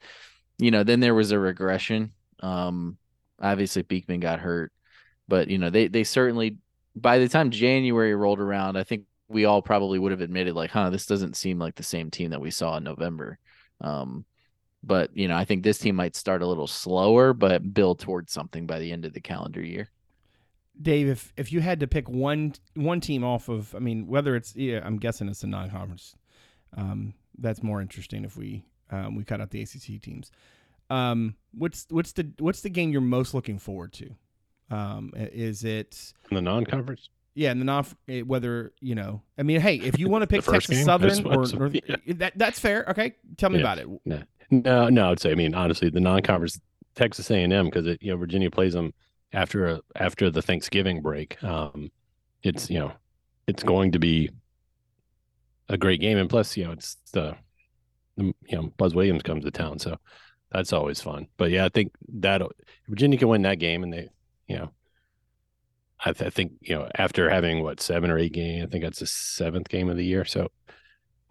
you 0.61 0.69
know, 0.69 0.83
then 0.83 0.99
there 0.99 1.15
was 1.15 1.31
a 1.31 1.39
regression. 1.39 2.11
Um, 2.39 2.97
obviously 3.41 3.81
Beekman 3.81 4.19
got 4.19 4.39
hurt, 4.39 4.71
but 5.27 5.47
you 5.47 5.57
know, 5.57 5.71
they, 5.71 5.87
they 5.87 6.03
certainly, 6.03 6.57
by 6.95 7.17
the 7.17 7.27
time 7.27 7.49
January 7.49 8.13
rolled 8.13 8.39
around, 8.39 8.77
I 8.77 8.83
think 8.83 9.05
we 9.27 9.45
all 9.45 9.63
probably 9.63 9.97
would 9.97 10.11
have 10.11 10.21
admitted 10.21 10.53
like, 10.53 10.69
huh, 10.69 10.91
this 10.91 11.07
doesn't 11.07 11.35
seem 11.35 11.57
like 11.57 11.75
the 11.75 11.83
same 11.83 12.11
team 12.11 12.29
that 12.29 12.41
we 12.41 12.51
saw 12.51 12.77
in 12.77 12.83
November. 12.83 13.39
Um, 13.81 14.23
but 14.83 15.09
you 15.15 15.27
know, 15.27 15.35
I 15.35 15.45
think 15.45 15.63
this 15.63 15.79
team 15.79 15.95
might 15.95 16.15
start 16.15 16.43
a 16.43 16.47
little 16.47 16.67
slower, 16.67 17.33
but 17.33 17.73
build 17.73 17.99
towards 17.99 18.31
something 18.31 18.67
by 18.67 18.77
the 18.77 18.91
end 18.91 19.03
of 19.03 19.13
the 19.13 19.21
calendar 19.21 19.61
year. 19.61 19.89
Dave, 20.79 21.07
if 21.07 21.33
if 21.37 21.51
you 21.51 21.59
had 21.61 21.79
to 21.79 21.87
pick 21.87 22.07
one 22.07 22.53
one 22.75 23.01
team 23.01 23.23
off 23.23 23.49
of, 23.49 23.73
I 23.73 23.79
mean, 23.79 24.05
whether 24.05 24.35
it's 24.35 24.55
yeah, 24.55 24.81
I'm 24.83 24.97
guessing 24.97 25.27
it's 25.27 25.43
a 25.43 25.47
non-conference. 25.47 26.15
Um, 26.77 27.13
that's 27.37 27.63
more 27.63 27.81
interesting 27.81 28.23
if 28.23 28.37
we 28.37 28.63
um, 28.91 29.15
we 29.15 29.23
cut 29.23 29.41
out 29.41 29.49
the 29.51 29.61
ACC 29.61 30.01
teams. 30.01 30.31
Um, 30.89 31.35
what's 31.53 31.85
what's 31.89 32.11
the 32.11 32.29
what's 32.39 32.61
the 32.61 32.69
game 32.69 32.91
you're 32.91 33.01
most 33.01 33.33
looking 33.33 33.57
forward 33.59 33.93
to? 33.93 34.11
Um, 34.69 35.11
is 35.15 35.63
it 35.63 36.13
in 36.29 36.35
the 36.35 36.41
non-conference? 36.41 37.09
Yeah, 37.33 37.51
and 37.51 37.61
the 37.61 37.65
non 37.65 37.85
eh, 38.09 38.21
whether 38.21 38.73
you 38.81 38.95
know. 38.95 39.21
I 39.37 39.43
mean, 39.43 39.61
hey, 39.61 39.75
if 39.77 39.97
you 39.97 40.09
want 40.09 40.21
to 40.23 40.27
pick 40.27 40.43
Texas 40.43 40.77
game? 40.77 40.85
Southern 40.85 41.25
or 41.25 41.45
North, 41.47 41.75
yeah. 41.87 41.95
that 42.07 42.33
that's 42.35 42.59
fair. 42.59 42.85
Okay, 42.89 43.15
tell 43.37 43.49
me 43.49 43.59
Yeah. 43.59 43.73
about 43.73 43.77
it. 43.79 43.87
No, 44.05 44.21
no, 44.49 44.89
no. 44.89 45.11
I'd 45.11 45.19
say. 45.19 45.31
I 45.31 45.35
mean, 45.35 45.55
honestly, 45.55 45.89
the 45.89 46.01
non-conference 46.01 46.59
Texas 46.95 47.31
A&M 47.31 47.65
because 47.69 47.97
you 48.01 48.11
know 48.11 48.17
Virginia 48.17 48.51
plays 48.51 48.73
them 48.73 48.93
after 49.33 49.67
a, 49.67 49.81
after 49.95 50.29
the 50.29 50.41
Thanksgiving 50.41 51.01
break. 51.01 51.41
Um, 51.41 51.89
it's 52.43 52.69
you 52.69 52.79
know, 52.79 52.91
it's 53.47 53.63
going 53.63 53.93
to 53.93 53.99
be 53.99 54.29
a 55.69 55.77
great 55.77 56.01
game, 56.01 56.17
and 56.17 56.29
plus, 56.29 56.57
you 56.57 56.65
know, 56.65 56.71
it's 56.71 56.97
the 57.13 57.35
you 58.21 58.57
know 58.57 58.73
Buzz 58.77 58.95
Williams 58.95 59.23
comes 59.23 59.43
to 59.43 59.51
town, 59.51 59.79
so 59.79 59.97
that's 60.51 60.73
always 60.73 61.01
fun. 61.01 61.27
But 61.37 61.51
yeah, 61.51 61.65
I 61.65 61.69
think 61.69 61.91
that 62.19 62.41
Virginia 62.87 63.17
can 63.17 63.27
win 63.27 63.43
that 63.43 63.59
game, 63.59 63.83
and 63.83 63.93
they, 63.93 64.09
you 64.47 64.57
know. 64.57 64.71
I, 66.03 66.13
th- 66.13 66.25
I 66.25 66.29
think 66.31 66.53
you 66.61 66.73
know 66.73 66.89
after 66.95 67.29
having 67.29 67.61
what 67.61 67.79
seven 67.79 68.09
or 68.09 68.17
eight 68.17 68.33
games, 68.33 68.65
I 68.65 68.67
think 68.71 68.83
that's 68.83 69.01
the 69.01 69.05
seventh 69.05 69.69
game 69.69 69.87
of 69.87 69.97
the 69.97 70.03
year. 70.03 70.25
So 70.25 70.49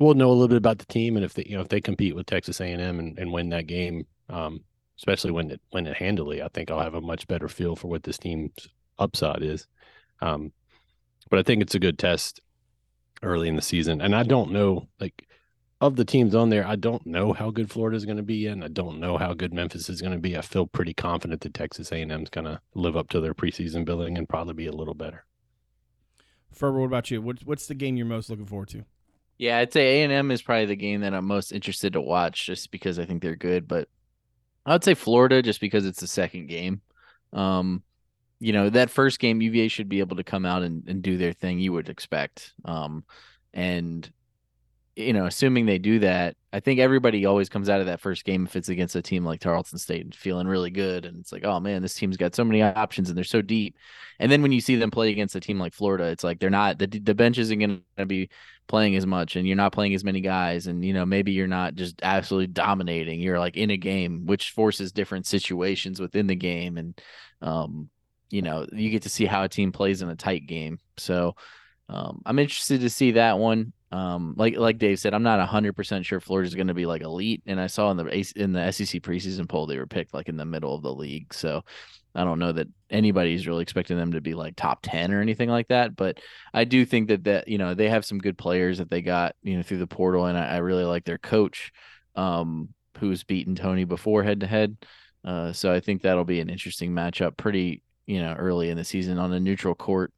we'll 0.01 0.15
know 0.15 0.31
a 0.31 0.33
little 0.33 0.49
bit 0.49 0.57
about 0.57 0.79
the 0.79 0.87
team 0.87 1.17
and 1.17 1.25
if 1.25 1.35
they 1.35 1.45
you 1.47 1.57
know 1.57 1.63
if 1.63 1.69
they 1.69 1.81
compete 1.81 2.17
with 2.17 2.27
Texas 2.27 2.61
A 2.61 2.65
and 2.65 2.81
M 2.81 3.15
and 3.19 3.33
win 3.33 3.51
that 3.51 3.67
game, 3.67 4.07
um, 4.29 4.61
especially 4.99 5.31
when 5.31 5.51
it 5.51 5.61
win 5.73 5.87
it 5.87 5.97
handily, 5.97 6.43
I 6.43 6.49
think 6.49 6.71
I'll 6.71 6.81
have 6.81 6.95
a 6.95 7.01
much 7.01 7.29
better 7.29 7.49
feel 7.49 7.77
for 7.77 7.89
what 7.89 8.03
this 8.03 8.19
team's 8.19 8.69
upside 8.99 9.43
is. 9.43 9.67
Um, 10.21 10.53
but 11.31 11.39
I 11.39 11.43
think 11.43 11.63
it's 11.63 11.75
a 11.75 11.81
good 11.81 11.99
test 11.99 12.41
early 13.23 13.49
in 13.49 13.57
the 13.57 13.63
season, 13.63 14.01
and 14.01 14.17
I 14.17 14.23
don't 14.23 14.53
know 14.53 14.89
like 14.99 15.27
of 15.81 15.97
the 15.97 16.05
teams 16.05 16.35
on 16.35 16.51
there, 16.51 16.67
I 16.67 16.77
don't 16.77 17.07
know 17.07 17.33
how 17.33 17.51
good 17.51 17.71
Florida 17.71 17.97
is 17.97 18.05
going 18.05 18.19
to 18.19 18.23
be, 18.23 18.47
and 18.47 18.63
I 18.63 18.69
don't 18.69 19.01
know 19.01 19.17
how 19.17 19.33
good 19.33 19.55
Memphis 19.55 19.89
is 19.89 20.03
going 20.03 20.13
to 20.13 20.19
be. 20.19 20.37
I 20.37 20.43
feel 20.43 20.67
pretty 20.67 20.93
confident 20.93 21.41
that 21.41 21.55
Texas 21.55 21.91
A 21.91 22.03
and 22.03 22.13
M 22.13 22.23
is 22.23 22.29
going 22.29 22.45
to 22.45 22.61
live 22.75 22.97
up 22.97 23.09
to 23.11 23.21
their 23.21 23.35
preseason 23.35 23.85
billing 23.85 24.19
and 24.19 24.29
probably 24.29 24.55
be 24.55 24.67
a 24.67 24.73
little 24.73 24.95
better. 24.95 25.25
Ferber, 26.53 26.81
what 26.81 26.87
about 26.87 27.11
you? 27.11 27.23
What's 27.23 27.45
what's 27.45 27.67
the 27.67 27.75
game 27.75 27.97
you're 27.97 28.07
most 28.07 28.29
looking 28.29 28.47
forward 28.47 28.69
to? 28.71 28.85
Yeah, 29.39 29.59
I'd 29.59 29.73
say 29.73 30.01
A 30.01 30.05
and 30.05 30.13
M 30.13 30.31
is 30.31 30.43
probably 30.43 30.67
the 30.67 30.77
game 30.77 31.01
that 31.01 31.15
I'm 31.15 31.25
most 31.25 31.53
interested 31.53 31.95
to 31.95 32.01
watch, 32.01 32.45
just 32.45 32.71
because 32.71 32.99
I 32.99 33.07
think 33.07 33.23
they're 33.23 33.37
good. 33.37 33.67
But 33.67 33.89
I'd 34.67 34.85
say 34.85 34.95
Florida, 34.95 35.41
just 35.41 35.61
because 35.61 35.87
it's 35.87 36.01
the 36.01 36.07
second 36.07 36.49
game. 36.49 36.83
Um, 37.33 37.83
you 38.39 38.53
know, 38.53 38.69
that 38.69 38.91
first 38.91 39.19
game, 39.19 39.41
UVA 39.41 39.69
should 39.69 39.89
be 39.89 40.01
able 40.01 40.17
to 40.17 40.25
come 40.25 40.45
out 40.45 40.63
and, 40.63 40.87
and 40.89 41.03
do 41.03 41.17
their 41.17 41.33
thing. 41.33 41.59
You 41.59 41.73
would 41.73 41.89
expect. 41.89 42.53
Um, 42.67 43.05
and 43.55 44.11
you 45.01 45.13
know, 45.13 45.27
assuming 45.27 45.67
they 45.67 45.79
do 45.79 45.99
that, 46.01 46.37
I 46.53 46.61
think 46.61 46.81
everybody 46.81 47.25
always 47.27 47.49
comes 47.49 47.69
out 47.69 47.81
of 47.81 47.87
that 47.87 48.01
first 48.01 48.25
game 48.25 48.45
if 48.47 48.57
it's 48.57 48.69
against 48.69 48.97
a 48.97 49.03
team 49.03 49.25
like 49.25 49.41
Tarleton 49.41 49.79
State 49.79 50.05
and 50.05 50.15
feeling 50.15 50.47
really 50.47 50.71
good. 50.71 51.05
And 51.05 51.19
it's 51.19 51.33
like, 51.33 51.45
oh 51.45 51.61
man, 51.61 51.83
this 51.83 51.95
team's 51.95 52.17
got 52.17 52.35
so 52.35 52.45
many 52.45 52.63
options 52.63 53.09
and 53.09 53.17
they're 53.17 53.25
so 53.25 53.43
deep. 53.43 53.77
And 54.19 54.31
then 54.31 54.43
when 54.43 54.53
you 54.53 54.61
see 54.61 54.77
them 54.77 54.91
play 54.91 55.11
against 55.11 55.35
a 55.35 55.41
team 55.41 55.59
like 55.59 55.75
Florida, 55.75 56.05
it's 56.05 56.25
like 56.25 56.41
they're 56.41 56.51
not 56.51 56.79
the 56.79 56.87
the 56.87 57.15
bench 57.15 57.39
isn't 57.39 57.59
going 57.59 57.83
to 57.97 58.07
be 58.07 58.29
playing 58.69 58.95
as 58.97 59.07
much, 59.07 59.37
and 59.37 59.47
you're 59.47 59.57
not 59.57 59.73
playing 59.73 59.95
as 59.95 60.05
many 60.05 60.21
guys, 60.21 60.67
and 60.67 60.85
you 60.85 60.93
know 60.93 61.07
maybe 61.07 61.33
you're 61.33 61.47
not 61.47 61.75
just 61.75 62.01
absolutely 62.03 62.47
dominating. 62.47 63.21
You're 63.21 63.39
like 63.39 63.57
in 63.57 63.71
a 63.71 63.77
game, 63.77 64.27
which 64.27 64.51
forces 64.51 64.93
different 64.93 65.27
situations 65.27 66.01
within 66.01 66.27
the 66.27 66.37
game, 66.37 66.77
and 66.77 67.01
um, 67.43 67.91
you 68.29 68.43
know 68.43 68.67
you 68.73 68.91
get 68.91 69.03
to 69.03 69.09
see 69.09 69.27
how 69.27 69.43
a 69.43 69.49
team 69.49 69.73
plays 69.73 70.03
in 70.03 70.11
a 70.11 70.17
tight 70.17 70.47
game. 70.47 70.79
So 70.99 71.35
um, 71.89 72.23
I'm 72.25 72.39
interested 72.39 72.83
to 72.83 72.91
see 72.91 73.13
that 73.13 73.39
one. 73.39 73.73
Um, 73.93 74.35
like 74.37 74.57
like 74.57 74.79
Dave 74.79 75.01
said, 75.01 75.15
I'm 75.15 75.23
not 75.23 75.39
100 75.39 75.75
percent 75.75 76.07
sure 76.07 76.21
Florida's 76.21 76.55
going 76.55 76.69
to 76.69 76.75
be 76.75 76.87
like 76.87 77.03
elite, 77.03 77.43
and 77.47 77.61
I 77.61 77.67
saw 77.67 77.91
in 77.91 77.97
the 77.97 78.33
in 78.37 78.53
the 78.53 78.71
SEC 78.71 79.03
preseason 79.03 79.49
poll 79.49 79.67
they 79.67 79.79
were 79.79 79.87
picked 79.87 80.15
like 80.15 80.29
in 80.29 80.37
the 80.37 80.45
middle 80.45 80.75
of 80.75 80.83
the 80.83 80.95
league. 80.95 81.35
So 81.35 81.65
I 82.15 82.25
don't 82.25 82.39
know 82.39 82.53
that 82.53 82.69
anybody's 82.89 83.47
really 83.47 83.63
expecting 83.63 83.97
them 83.97 84.13
to 84.13 84.21
be 84.21 84.35
like 84.35 84.57
top 84.57 84.81
10 84.83 85.13
or 85.13 85.21
anything 85.21 85.49
like 85.49 85.69
that, 85.69 85.97
but 85.97 86.19
I 86.53 86.65
do 86.65 86.85
think 86.85 87.09
that 87.09 87.25
that 87.25 87.49
you 87.49 87.59
know 87.59 87.75
they 87.75 87.89
have 87.89 88.05
some 88.05 88.19
good 88.19 88.39
players 88.39 88.79
that 88.79 88.91
they 88.91 89.03
got 89.03 89.35
you 89.43 89.57
know 89.57 89.63
through 89.63 89.79
the 89.79 89.87
portal, 89.87 90.27
and 90.27 90.39
I, 90.39 90.47
I 90.47 90.57
really 90.59 90.85
like 90.85 91.05
their 91.05 91.19
coach, 91.19 91.73
um, 92.15 92.69
who's 92.99 93.25
beaten 93.25 93.55
Tony 93.57 93.85
before 93.85 94.23
head 94.23 94.41
to 94.41 94.47
head. 94.47 94.77
Uh, 95.25 95.53
so 95.53 95.73
I 95.73 95.81
think 95.81 96.03
that'll 96.03 96.25
be 96.25 96.41
an 96.41 96.49
interesting 96.49 96.93
matchup, 96.93 97.37
pretty 97.37 97.83
you 98.07 98.21
know 98.21 98.35
early 98.35 98.71
in 98.71 98.77
the 98.77 98.85
season 98.85 99.19
on 99.19 99.33
a 99.33 99.41
neutral 99.41 99.75
court. 99.75 100.13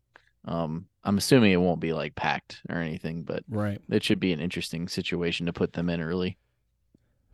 Um, 0.45 0.87
I'm 1.05 1.19
assuming 1.19 1.53
it 1.53 1.57
won't 1.61 1.81
be 1.81 1.93
like 1.93 2.15
packed 2.15 2.61
or 2.69 2.77
anything, 2.77 3.23
but 3.25 3.43
Right. 3.49 3.81
it 3.91 4.05
should 4.05 4.21
be 4.21 4.33
an 4.33 4.41
interesting 4.41 4.87
situation 4.89 5.47
to 5.47 5.53
put 5.53 5.73
them 5.73 5.89
in 5.91 6.01
early. 6.01 6.39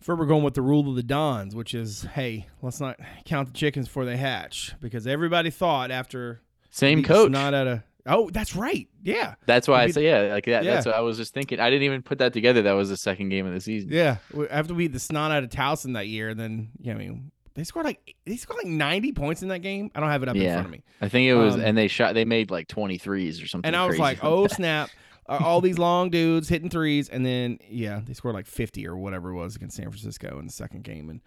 Ferber 0.00 0.26
going 0.26 0.44
with 0.44 0.54
the 0.54 0.62
rule 0.62 0.88
of 0.88 0.94
the 0.96 1.02
Dons, 1.02 1.54
which 1.56 1.74
is, 1.74 2.02
hey, 2.14 2.46
let's 2.62 2.80
not 2.80 2.98
count 3.24 3.48
the 3.48 3.54
chickens 3.54 3.88
before 3.88 4.04
they 4.04 4.16
hatch, 4.16 4.72
because 4.80 5.06
everybody 5.06 5.50
thought 5.50 5.90
after 5.90 6.40
Same 6.70 7.02
coach. 7.02 7.30
Not 7.30 7.52
at 7.54 7.66
a. 7.66 7.84
Oh, 8.06 8.30
that's 8.30 8.54
right. 8.56 8.88
Yeah. 9.02 9.34
That's 9.44 9.66
why 9.68 9.78
I 9.78 9.80
Maybe- 9.82 9.92
say 9.92 10.04
yeah, 10.04 10.32
like 10.32 10.46
that. 10.46 10.64
Yeah. 10.64 10.74
That's 10.74 10.86
what 10.86 10.94
I 10.94 11.00
was 11.00 11.16
just 11.18 11.34
thinking. 11.34 11.60
I 11.60 11.68
didn't 11.68 11.82
even 11.82 12.00
put 12.02 12.18
that 12.18 12.32
together. 12.32 12.62
That 12.62 12.72
was 12.72 12.88
the 12.88 12.96
second 12.96 13.28
game 13.28 13.44
of 13.46 13.52
the 13.52 13.60
season. 13.60 13.90
Yeah. 13.92 14.18
After 14.50 14.72
we 14.72 14.84
beat 14.84 14.92
the 14.94 14.98
snot 15.00 15.30
out 15.30 15.42
of 15.44 15.50
Towson 15.50 15.92
that 15.94 16.06
year, 16.06 16.30
and 16.30 16.38
then 16.40 16.70
yeah, 16.80 16.94
I 16.94 16.96
mean 16.96 17.32
they 17.58 17.64
scored 17.64 17.84
like 17.84 18.14
they 18.24 18.36
scored 18.36 18.58
like 18.64 18.72
90 18.72 19.12
points 19.12 19.42
in 19.42 19.48
that 19.48 19.58
game. 19.60 19.90
I 19.94 20.00
don't 20.00 20.08
have 20.10 20.22
it 20.22 20.28
up 20.28 20.36
in 20.36 20.42
front 20.52 20.66
of 20.66 20.72
me. 20.72 20.82
I 21.00 21.08
think 21.08 21.28
it 21.28 21.34
was, 21.34 21.54
Um, 21.56 21.60
and 21.62 21.76
they 21.76 21.88
shot. 21.88 22.14
They 22.14 22.24
made 22.24 22.50
like 22.50 22.68
23s 22.68 23.42
or 23.42 23.48
something. 23.48 23.66
And 23.66 23.74
I 23.76 23.86
was 23.86 23.98
like, 23.98 24.22
oh 24.22 24.46
snap. 24.46 24.90
All 25.28 25.60
these 25.60 25.76
long 25.78 26.08
dudes 26.08 26.48
hitting 26.48 26.70
threes, 26.70 27.10
and 27.10 27.26
then 27.26 27.58
yeah, 27.68 28.00
they 28.02 28.14
scored 28.14 28.34
like 28.34 28.46
fifty 28.46 28.88
or 28.88 28.96
whatever 28.96 29.28
it 29.28 29.34
was 29.34 29.56
against 29.56 29.76
San 29.76 29.90
Francisco 29.90 30.38
in 30.38 30.46
the 30.46 30.52
second 30.52 30.84
game. 30.84 31.10
And 31.10 31.20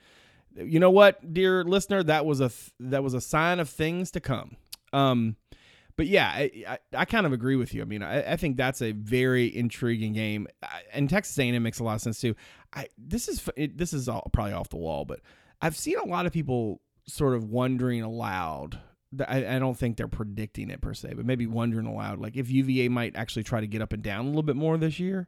you 0.72 0.80
know 0.80 0.90
what, 0.90 1.34
dear 1.36 1.64
listener, 1.64 2.02
that 2.04 2.26
was 2.26 2.40
a 2.40 2.50
th- 2.50 2.72
that 2.80 3.04
was 3.04 3.14
a 3.14 3.22
sign 3.22 3.60
of 3.60 3.70
things 3.70 4.10
to 4.12 4.20
come. 4.20 4.56
Um, 4.92 5.36
but 5.98 6.08
yeah, 6.08 6.30
I, 6.34 6.52
I, 6.68 6.78
I 6.96 7.06
kind 7.06 7.28
of 7.28 7.32
agree 7.34 7.56
with 7.56 7.76
you. 7.76 7.84
I 7.84 7.86
mean, 7.86 8.02
I, 8.02 8.32
I 8.32 8.38
think 8.38 8.58
that's 8.58 8.82
a 8.82 8.92
very 8.92 9.56
intriguing 9.56 10.14
game, 10.14 10.48
I- 10.64 10.82
and 10.94 11.08
Texas 11.08 11.38
A&M 11.38 11.62
makes 11.62 11.78
a 11.80 11.84
lot 11.84 11.94
of 11.94 12.02
sense 12.02 12.20
too. 12.20 12.36
I 12.74 12.88
this 12.98 13.28
is 13.28 13.48
it, 13.56 13.78
this 13.78 13.94
is 13.94 14.10
all, 14.10 14.28
probably 14.34 14.54
off 14.54 14.70
the 14.70 14.78
wall, 14.78 15.06
but 15.06 15.20
I've 15.62 15.78
seen 15.78 15.98
a 15.98 16.06
lot 16.06 16.26
of 16.26 16.32
people 16.34 16.82
sort 17.08 17.36
of 17.36 17.46
wondering 17.46 18.02
aloud. 18.02 18.80
I, 19.28 19.56
I 19.56 19.60
don't 19.60 19.78
think 19.78 19.98
they're 19.98 20.08
predicting 20.08 20.70
it 20.70 20.82
per 20.82 20.94
se, 20.94 21.14
but 21.16 21.26
maybe 21.26 21.46
wondering 21.46 21.86
aloud, 21.86 22.20
like 22.20 22.38
if 22.38 22.50
UVA 22.50 22.88
might 22.90 23.16
actually 23.16 23.44
try 23.44 23.60
to 23.60 23.68
get 23.68 23.82
up 23.82 23.92
and 23.94 24.02
down 24.02 24.26
a 24.26 24.28
little 24.30 24.44
bit 24.44 24.56
more 24.56 24.78
this 24.78 25.00
year. 25.00 25.28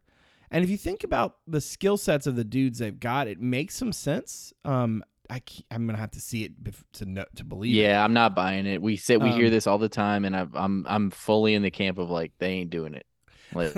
And 0.50 0.64
if 0.64 0.70
you 0.70 0.78
think 0.78 1.04
about 1.04 1.38
the 1.48 1.60
skill 1.60 1.98
sets 1.98 2.28
of 2.28 2.36
the 2.36 2.44
dudes 2.44 2.80
they've 2.80 3.00
got, 3.00 3.28
it 3.28 3.42
makes 3.42 3.76
some 3.76 3.92
sense. 3.92 4.54
Um, 4.64 5.04
I 5.30 5.42
I'm 5.72 5.86
gonna 5.88 5.98
have 5.98 6.12
to 6.12 6.22
see 6.22 6.44
it 6.44 6.52
to 6.94 7.06
know 7.06 7.26
to 7.36 7.44
believe. 7.44 7.76
it. 7.76 7.80
Yeah, 7.80 8.04
I'm 8.04 8.14
not 8.14 8.36
buying 8.36 8.66
it. 8.68 8.82
We 8.82 8.96
said 8.98 9.22
we 9.24 9.32
hear 9.32 9.46
Um, 9.48 9.52
this 9.52 9.68
all 9.68 9.78
the 9.80 9.90
time, 9.90 10.26
and 10.26 10.36
I've, 10.36 10.54
I'm 10.56 10.86
I'm 10.88 11.10
fully 11.12 11.54
in 11.56 11.64
the 11.64 11.72
camp 11.72 11.98
of 11.98 12.10
like 12.10 12.34
they 12.38 12.50
ain't 12.52 12.70
doing 12.70 12.94
it. 12.94 13.06
Like, 13.56 13.74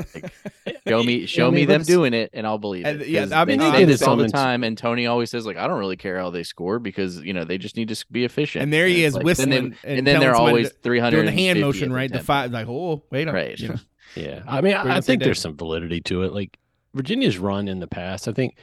show 0.88 1.03
me 1.03 1.25
show 1.25 1.51
me 1.51 1.65
them 1.65 1.84
doing 1.84 2.13
it, 2.13 2.32
and 2.34 2.46
I'll 2.46 2.58
believe 2.58 2.86
it. 2.86 3.08
yeah, 3.08 3.27
I 3.32 3.46
they 3.46 3.58
mean, 3.58 3.72
say 3.72 3.84
uh, 3.84 3.86
this 3.86 4.01
all 4.01 4.15
the 4.15 4.27
time, 4.27 4.63
and 4.63 4.77
Tony 4.77 5.08
always 5.08 5.29
says 5.29 5.46
like 5.46 5.58
I 5.58 5.67
don't 5.67 5.79
really 5.79 5.98
care 5.98 6.17
how 6.17 6.29
they 6.29 6.44
score 6.44 6.79
because 6.79 7.22
you 7.22 7.34
know 7.34 7.44
they 7.44 7.58
just 7.58 7.75
need 7.75 7.89
to 7.89 8.05
be 8.12 8.25
efficient. 8.25 8.63
And 8.63 8.74
there 8.74 8.88
he 8.88 9.03
is 9.03 9.15
like- 9.15 9.24
whistling 9.25 9.50
they- 9.50 9.58
and, 9.58 9.75
and, 9.84 10.08
then 10.08 10.20
they're 10.20 10.36
always 10.36 10.72
300 10.84 11.12
doing 11.15 11.25
the 11.25 11.32
hand 11.32 11.60
motion, 11.62 11.91
right? 11.94 12.12
The 12.12 12.20
five, 12.20 12.51
like, 12.51 12.67
oh, 12.67 13.03
wait, 13.12 13.27
Right. 13.27 13.60
You 13.60 13.67
know? 13.70 13.75
Yeah, 14.15 14.44
I 14.48 14.62
mean, 14.62 14.74
I, 14.74 14.98
I 14.98 15.01
think 15.01 15.24
there's 15.24 15.41
some 15.41 15.58
validity 15.58 16.00
to 16.01 16.24
it. 16.24 16.34
Like 16.34 16.58
Virginia's 16.94 17.38
run 17.38 17.67
in 17.67 17.79
the 17.79 17.88
past, 17.88 18.27
I 18.27 18.32
think 18.32 18.55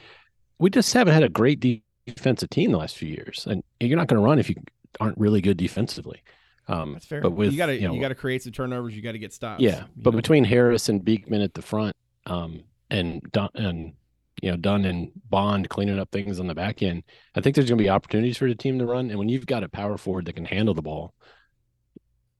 we 0.57 0.69
just 0.69 0.93
haven't 0.93 1.13
had 1.13 1.23
a 1.23 1.29
great 1.29 1.59
defensive 2.07 2.49
team 2.49 2.71
the 2.71 2.77
last 2.77 2.97
few 2.97 3.09
years, 3.09 3.45
and 3.47 3.63
you're 3.79 3.97
not 3.97 4.07
going 4.07 4.21
to 4.21 4.25
run 4.25 4.39
if 4.39 4.49
you 4.49 4.55
aren't 4.99 5.17
really 5.17 5.41
good 5.41 5.57
defensively. 5.57 6.21
Um, 6.67 6.93
That's 6.93 7.05
fair. 7.05 7.21
But 7.21 7.31
with 7.31 7.51
you 7.51 7.57
got 7.57 7.67
to 7.67 7.75
you, 7.75 7.87
know, 7.87 7.93
you 7.93 8.01
got 8.01 8.09
to 8.09 8.15
create 8.15 8.43
some 8.43 8.53
turnovers. 8.53 8.95
You 8.95 9.01
got 9.01 9.13
to 9.13 9.19
get 9.19 9.33
stops. 9.33 9.61
yeah, 9.61 9.83
but 9.95 10.11
know? 10.11 10.17
between 10.17 10.43
Harris 10.43 10.89
and 10.89 11.03
Beekman 11.03 11.41
at 11.41 11.53
the 11.53 11.61
front, 11.61 11.95
um, 12.25 12.63
and 12.89 13.21
Dun- 13.31 13.49
and 13.55 13.93
you 14.41 14.51
know 14.51 14.57
Dunn 14.57 14.85
and 14.85 15.11
Bond 15.29 15.69
cleaning 15.69 15.99
up 15.99 16.11
things 16.11 16.39
on 16.39 16.47
the 16.47 16.55
back 16.55 16.81
end, 16.81 17.03
I 17.35 17.41
think 17.41 17.55
there's 17.55 17.69
going 17.69 17.77
to 17.77 17.83
be 17.83 17.89
opportunities 17.89 18.37
for 18.37 18.47
the 18.47 18.55
team 18.55 18.79
to 18.79 18.85
run. 18.85 19.09
And 19.09 19.19
when 19.19 19.29
you've 19.29 19.45
got 19.45 19.63
a 19.63 19.69
power 19.69 19.97
forward 19.97 20.25
that 20.25 20.33
can 20.33 20.45
handle 20.45 20.73
the 20.73 20.81
ball, 20.81 21.13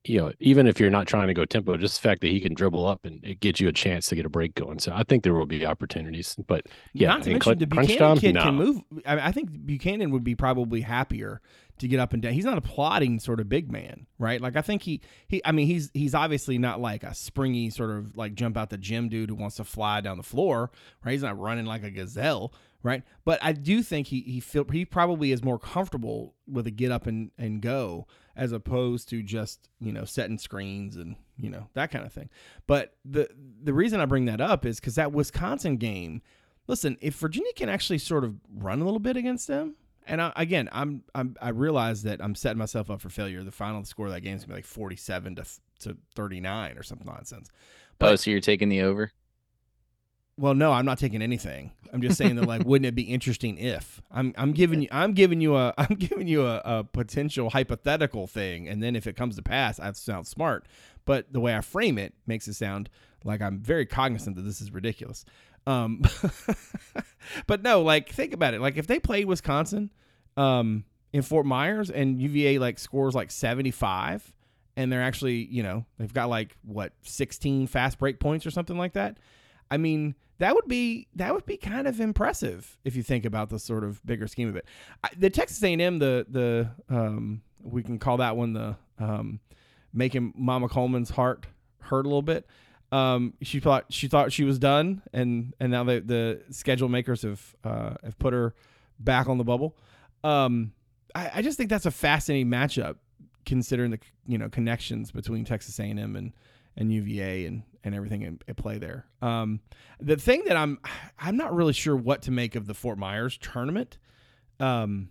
you 0.06 0.20
know, 0.20 0.34
even 0.40 0.68
if 0.68 0.80
you're 0.80 0.90
not 0.90 1.08
trying 1.08 1.28
to 1.28 1.34
go 1.34 1.46
tempo, 1.46 1.78
just 1.78 2.02
the 2.02 2.08
fact 2.08 2.22
that 2.22 2.28
he 2.28 2.40
can 2.40 2.54
dribble 2.54 2.86
up 2.86 3.06
and 3.06 3.24
it 3.24 3.40
gives 3.40 3.60
you 3.62 3.70
a 3.70 3.74
chance 3.74 4.08
to 4.08 4.16
get 4.16 4.26
a 4.26 4.30
break 4.30 4.54
going. 4.56 4.80
So 4.80 4.92
I 4.94 5.04
think 5.04 5.24
there 5.24 5.34
will 5.34 5.46
be 5.46 5.66
opportunities. 5.66 6.36
But 6.46 6.66
yeah, 6.94 7.10
not 7.10 7.24
to 7.24 7.30
in 7.30 7.34
mention 7.36 7.44
cl- 7.44 7.56
the 7.56 7.68
Buchanan 7.68 7.98
time, 7.98 8.18
kid 8.18 8.36
no. 8.36 8.44
can 8.44 8.56
move. 8.56 8.82
I, 9.06 9.28
I 9.28 9.32
think 9.32 9.50
Buchanan 9.66 10.12
would 10.12 10.24
be 10.24 10.36
probably 10.36 10.82
happier 10.82 11.42
to 11.80 11.88
get 11.88 12.00
up 12.00 12.14
and 12.14 12.22
down. 12.22 12.34
He's 12.34 12.46
not 12.46 12.58
a 12.58 12.62
plodding 12.62 13.20
sort 13.20 13.40
of 13.40 13.50
big 13.50 13.72
man, 13.72 14.06
right? 14.20 14.40
Like 14.40 14.56
I 14.56 14.62
think 14.62 14.84
he 14.84 15.02
he. 15.28 15.42
I 15.44 15.52
mean, 15.52 15.68
he's 15.68 15.90
he's 15.94 16.14
obviously 16.14 16.58
not 16.58 16.80
like 16.80 17.04
a 17.04 17.14
springy 17.14 17.70
sort 17.70 17.90
of 17.90 18.16
like 18.16 18.36
jump 18.36 18.58
out 18.58 18.70
the 18.70 18.78
gym 18.78 19.10
dude 19.10 19.30
who 19.30 19.36
wants 19.36 19.58
to 19.58 19.64
fly 19.64 20.02
down 20.02 20.18
the 20.18 20.24
floor, 20.24 20.72
right? 21.04 21.12
He's 21.12 21.24
not 21.24 21.40
running 21.40 21.66
like 21.66 21.84
a 21.84 21.92
gazelle, 21.92 22.54
right? 22.84 23.04
But 23.26 23.40
I 23.42 23.54
do 23.54 23.82
think 23.82 24.08
he 24.08 24.22
he 24.22 24.40
feel 24.40 24.66
he 24.72 24.86
probably 24.86 25.32
is 25.32 25.44
more 25.44 25.60
comfortable 25.60 26.36
with 26.48 26.68
a 26.68 26.72
get 26.72 26.92
up 26.92 27.08
and 27.08 27.32
and 27.38 27.62
go 27.62 28.08
as 28.36 28.52
opposed 28.52 29.10
to 29.10 29.22
just 29.22 29.70
you 29.80 29.92
know 29.92 30.06
setting 30.06 30.38
screens 30.38 30.96
and 30.96 31.16
you 31.38 31.50
know 31.50 31.68
that 31.74 31.92
kind 31.92 32.06
of 32.06 32.14
thing. 32.14 32.30
But 32.68 32.96
the 33.04 33.30
the 33.62 33.74
reason 33.74 34.00
I 34.00 34.06
bring 34.06 34.26
that 34.26 34.42
up 34.42 34.66
is 34.66 34.80
because 34.80 34.96
that 34.96 35.12
Wisconsin 35.12 35.78
game 35.78 36.22
listen, 36.68 36.98
if 37.02 37.16
Virginia 37.16 37.52
can 37.56 37.70
actually 37.70 37.98
sort 37.98 38.24
of 38.24 38.36
run 38.54 38.82
a 38.82 38.86
little 38.86 39.00
bit 39.00 39.18
against 39.18 39.48
them, 39.48 39.76
and 40.08 40.22
I, 40.22 40.32
again, 40.36 40.70
I'm, 40.72 41.04
I'm 41.16 41.36
I 41.42 41.50
realize 41.50 42.04
that 42.04 42.22
I'm 42.24 42.36
setting 42.36 42.58
myself 42.58 42.90
up 42.90 43.02
for 43.02 43.10
failure. 43.10 43.44
The 43.44 43.52
final 43.52 43.84
score 43.86 44.08
of 44.08 44.12
that 44.14 44.22
game 44.22 44.36
is 44.36 44.44
gonna 44.44 44.54
be 44.56 44.58
like 44.60 44.66
47 44.66 45.36
to 45.36 45.44
to 45.82 45.98
39 46.16 46.78
or 46.78 46.84
something 46.84 47.08
nonsense. 47.08 47.50
oh, 47.52 47.56
But- 48.00 48.20
so 48.20 48.32
you're 48.32 48.40
taking 48.40 48.70
the 48.70 48.82
over? 48.82 49.12
Well, 50.36 50.56
no, 50.56 50.72
I'm 50.72 50.86
not 50.86 50.98
taking 50.98 51.22
anything. 51.22 51.74
I'm 51.94 52.02
just 52.02 52.18
saying 52.18 52.38
that 52.38 52.48
like, 52.48 52.66
wouldn't 52.66 52.88
it 52.88 52.96
be 52.96 53.04
interesting 53.04 53.60
if 53.60 54.02
I'm 54.10 54.34
I'm 54.36 54.52
giving 54.52 54.82
you 54.82 54.88
I'm 54.92 55.14
giving 55.14 55.40
you 55.42 55.56
a 55.56 55.74
I'm 55.78 55.96
giving 55.96 56.28
you 56.28 56.48
a, 56.48 56.58
a 56.66 56.84
potential 56.84 57.52
hypothetical 57.52 58.26
thing, 58.26 58.68
and 58.68 58.82
then 58.82 58.96
if 58.96 59.06
it 59.06 59.16
comes 59.16 59.36
to 59.36 59.44
pass, 59.44 59.80
I 59.80 59.92
sound 59.92 60.26
smart. 60.26 60.68
But 61.06 61.32
the 61.34 61.40
way 61.40 61.56
I 61.56 61.62
frame 61.62 62.00
it 62.00 62.14
makes 62.26 62.48
it 62.48 62.56
sound 62.56 62.90
like 63.24 63.42
I'm 63.42 63.60
very 63.60 63.86
cognizant 63.86 64.36
that 64.38 64.42
this 64.42 64.60
is 64.60 64.72
ridiculous. 64.72 65.24
Um, 65.66 66.04
but 67.48 67.64
no, 67.64 67.82
like 67.82 68.10
think 68.10 68.34
about 68.34 68.54
it. 68.54 68.62
Like 68.62 68.78
if 68.78 68.88
they 68.88 69.00
played 69.00 69.26
Wisconsin, 69.26 69.92
um, 70.38 70.86
in 71.12 71.22
Fort 71.22 71.46
Myers 71.46 71.90
and 71.90 72.20
UVA 72.20 72.58
like 72.58 72.80
scores 72.80 73.16
like 73.16 73.32
75, 73.32 74.34
and 74.76 74.92
they're 74.92 75.04
actually 75.04 75.46
you 75.46 75.64
know 75.64 75.86
they've 75.98 76.14
got 76.14 76.30
like 76.30 76.58
what 76.64 76.94
16 77.04 77.68
fast 77.68 78.00
break 78.00 78.20
points 78.20 78.46
or 78.46 78.52
something 78.52 78.78
like 78.78 78.94
that. 78.94 79.18
I 79.72 79.78
mean, 79.78 80.16
that 80.40 80.56
would 80.56 80.68
be 80.68 81.08
that 81.16 81.34
would 81.34 81.46
be 81.46 81.58
kind 81.58 81.88
of 81.88 82.00
impressive 82.00 82.78
if 82.84 82.96
you 82.96 83.04
think 83.04 83.26
about 83.26 83.50
the 83.50 83.60
sort 83.60 83.84
of 83.84 84.06
bigger 84.06 84.28
scheme 84.28 84.50
of 84.50 84.56
it. 84.56 84.66
I, 85.04 85.10
the 85.18 85.30
Texas 85.30 85.64
A&M, 85.64 86.00
the 86.00 86.26
the 86.30 86.70
um, 86.90 87.42
we 87.62 87.84
can 87.84 88.00
call 88.00 88.18
that 88.18 88.36
one 88.36 88.54
the 88.54 88.76
um, 89.00 89.40
making 89.94 90.34
Mama 90.36 90.68
Coleman's 90.68 91.12
heart 91.12 91.46
hurt 91.80 92.06
a 92.06 92.10
little 92.10 92.22
bit. 92.22 92.48
Um, 92.94 93.34
she 93.42 93.60
thought 93.60 93.86
she 93.90 94.08
thought 94.08 94.32
she 94.32 94.44
was 94.44 94.60
done, 94.60 95.02
and 95.12 95.56
and 95.60 95.72
now 95.72 95.84
the 95.84 96.00
the 96.00 96.42
schedule 96.54 96.90
makers 96.90 97.24
have 97.24 97.56
uh, 97.64 97.96
have 98.04 98.20
put 98.20 98.34
her 98.34 98.54
back 99.00 99.28
on 99.28 99.40
the 99.40 99.44
bubble. 99.44 99.76
Um, 100.24 100.74
I, 101.16 101.32
I 101.36 101.42
just 101.42 101.58
think 101.58 101.72
that's 101.72 101.88
a 101.88 101.92
fascinating 101.92 102.50
matchup, 102.50 102.98
considering 103.48 103.90
the 103.90 104.00
you 104.28 104.38
know 104.38 104.48
connections 104.48 105.12
between 105.12 105.44
Texas 105.44 105.80
A&M 105.80 106.16
and 106.16 106.34
and 106.78 106.94
UVA 106.94 107.48
and 107.48 107.64
and 107.84 107.96
everything 107.96 108.22
in, 108.22 108.40
at 108.48 108.58
play 108.58 108.78
there. 108.78 109.08
Um, 109.24 109.60
the 110.00 110.16
thing 110.16 110.44
that 110.46 110.56
I'm 110.56 110.78
I'm 111.18 111.36
not 111.36 111.52
really 111.56 111.74
sure 111.74 111.96
what 111.96 112.22
to 112.24 112.32
make 112.32 112.56
of 112.56 112.68
the 112.68 112.76
Fort 112.76 113.00
Myers 113.00 113.40
tournament. 113.42 113.98
Um, 114.60 115.10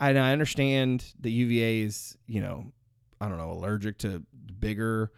and 0.00 0.18
I 0.18 0.30
understand 0.30 1.04
that 1.18 1.30
UVA 1.30 1.80
is 1.80 2.16
you 2.28 2.40
know 2.40 2.66
I 3.20 3.28
don't 3.28 3.38
know 3.38 3.50
allergic 3.50 3.98
to 3.98 4.22
bigger 4.60 5.10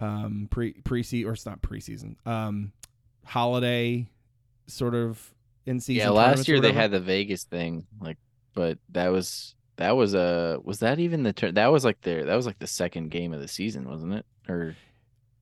um 0.00 0.48
pre 0.50 0.74
preseason 0.82 1.26
or 1.26 1.32
it's 1.32 1.46
not 1.46 1.60
preseason 1.62 2.16
um 2.26 2.72
holiday 3.24 4.08
sort 4.66 4.94
of 4.94 5.34
in 5.64 5.80
season. 5.80 6.04
yeah, 6.04 6.10
last 6.10 6.48
year 6.48 6.60
they 6.60 6.72
had 6.72 6.90
the 6.92 7.00
Vegas 7.00 7.44
thing, 7.44 7.86
like, 8.00 8.18
but 8.54 8.78
that 8.90 9.08
was 9.08 9.54
that 9.76 9.96
was 9.96 10.14
a 10.14 10.58
was 10.62 10.78
that 10.80 10.98
even 11.00 11.22
the 11.24 11.32
turn? 11.32 11.54
That 11.54 11.72
was 11.72 11.84
like 11.84 12.00
their 12.02 12.24
that 12.24 12.34
was 12.36 12.46
like 12.46 12.58
the 12.58 12.66
second 12.66 13.10
game 13.10 13.32
of 13.32 13.40
the 13.40 13.48
season, 13.48 13.88
wasn't 13.88 14.14
it? 14.14 14.26
Or 14.48 14.76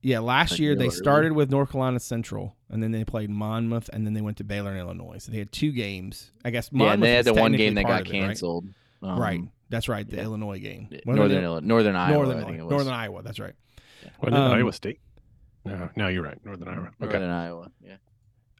Yeah, 0.03 0.21
last 0.21 0.53
Like 0.53 0.61
year 0.61 0.75
they 0.75 0.87
early. 0.87 0.95
started 0.95 1.33
with 1.33 1.51
North 1.51 1.73
Carolina 1.73 2.01
Central, 2.01 2.57
and 2.71 2.83
then 2.83 2.91
they 2.91 3.05
played 3.05 3.29
Monmouth, 3.31 3.91
and 3.93 4.07
then 4.07 4.15
they 4.15 4.23
went 4.23 4.39
to 4.39 4.45
Baylor 4.45 4.71
and 4.71 4.81
Illinois. 4.81 5.19
So 5.19 5.31
they 5.31 5.39
had 5.39 5.53
two 5.53 5.73
games. 5.73 6.31
I 6.45 6.51
guess 6.51 6.73
Monmouth 6.73 6.87
yeah, 6.87 6.95
and 6.95 7.03
they 7.03 7.13
had 7.15 7.25
the 7.27 7.35
one 7.35 7.53
game 7.53 7.75
that 7.75 7.85
got 7.85 8.01
of 8.03 8.07
it, 8.07 8.13
right? 8.13 8.21
canceled. 8.29 8.67
Um, 9.03 9.19
right, 9.21 9.41
that's 9.69 9.89
right. 9.89 10.09
The 10.09 10.17
yeah. 10.17 10.23
Illinois 10.23 10.59
game, 10.59 10.89
yeah, 10.91 11.01
Northern? 11.05 11.45
Illinois, 11.45 11.61
Northern 11.67 11.97
Iowa, 11.97 12.15
Northern, 12.15 12.39
I 12.39 12.45
think 12.47 12.59
it 12.59 12.63
was. 12.63 12.71
Northern 12.71 12.93
Iowa. 12.95 13.23
That's 13.23 13.39
right. 13.39 13.55
What 14.21 14.31
did 14.31 14.39
Um, 14.39 14.53
Iowa 14.53 14.73
State? 14.73 15.01
No, 15.65 15.89
no, 15.97 16.09
you're 16.09 16.23
right. 16.23 16.39
Northern 16.45 16.69
Iowa. 16.69 16.91
Okay. 17.03 17.13
Northern 17.13 17.31
Iowa. 17.31 17.71
Yeah. 17.83 17.97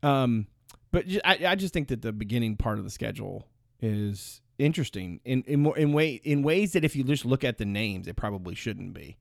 Um, 0.03 0.47
but 0.91 1.05
I, 1.25 1.39
I 1.49 1.55
just 1.55 1.75
think 1.75 1.89
that 1.89 2.03
the 2.03 2.13
beginning 2.13 2.57
part 2.57 2.79
of 2.79 2.85
the 2.85 2.91
schedule 2.91 3.47
is 3.81 4.41
interesting 4.59 5.21
in 5.25 5.43
in 5.47 5.61
more 5.61 5.77
in 5.77 5.93
way 5.93 6.15
in 6.23 6.43
ways 6.43 6.73
that 6.73 6.85
if 6.85 6.95
you 6.95 7.03
just 7.05 7.25
look 7.25 7.45
at 7.45 7.59
the 7.59 7.65
names, 7.65 8.07
it 8.07 8.17
probably 8.17 8.55
shouldn't 8.55 8.95
be. 8.95 9.17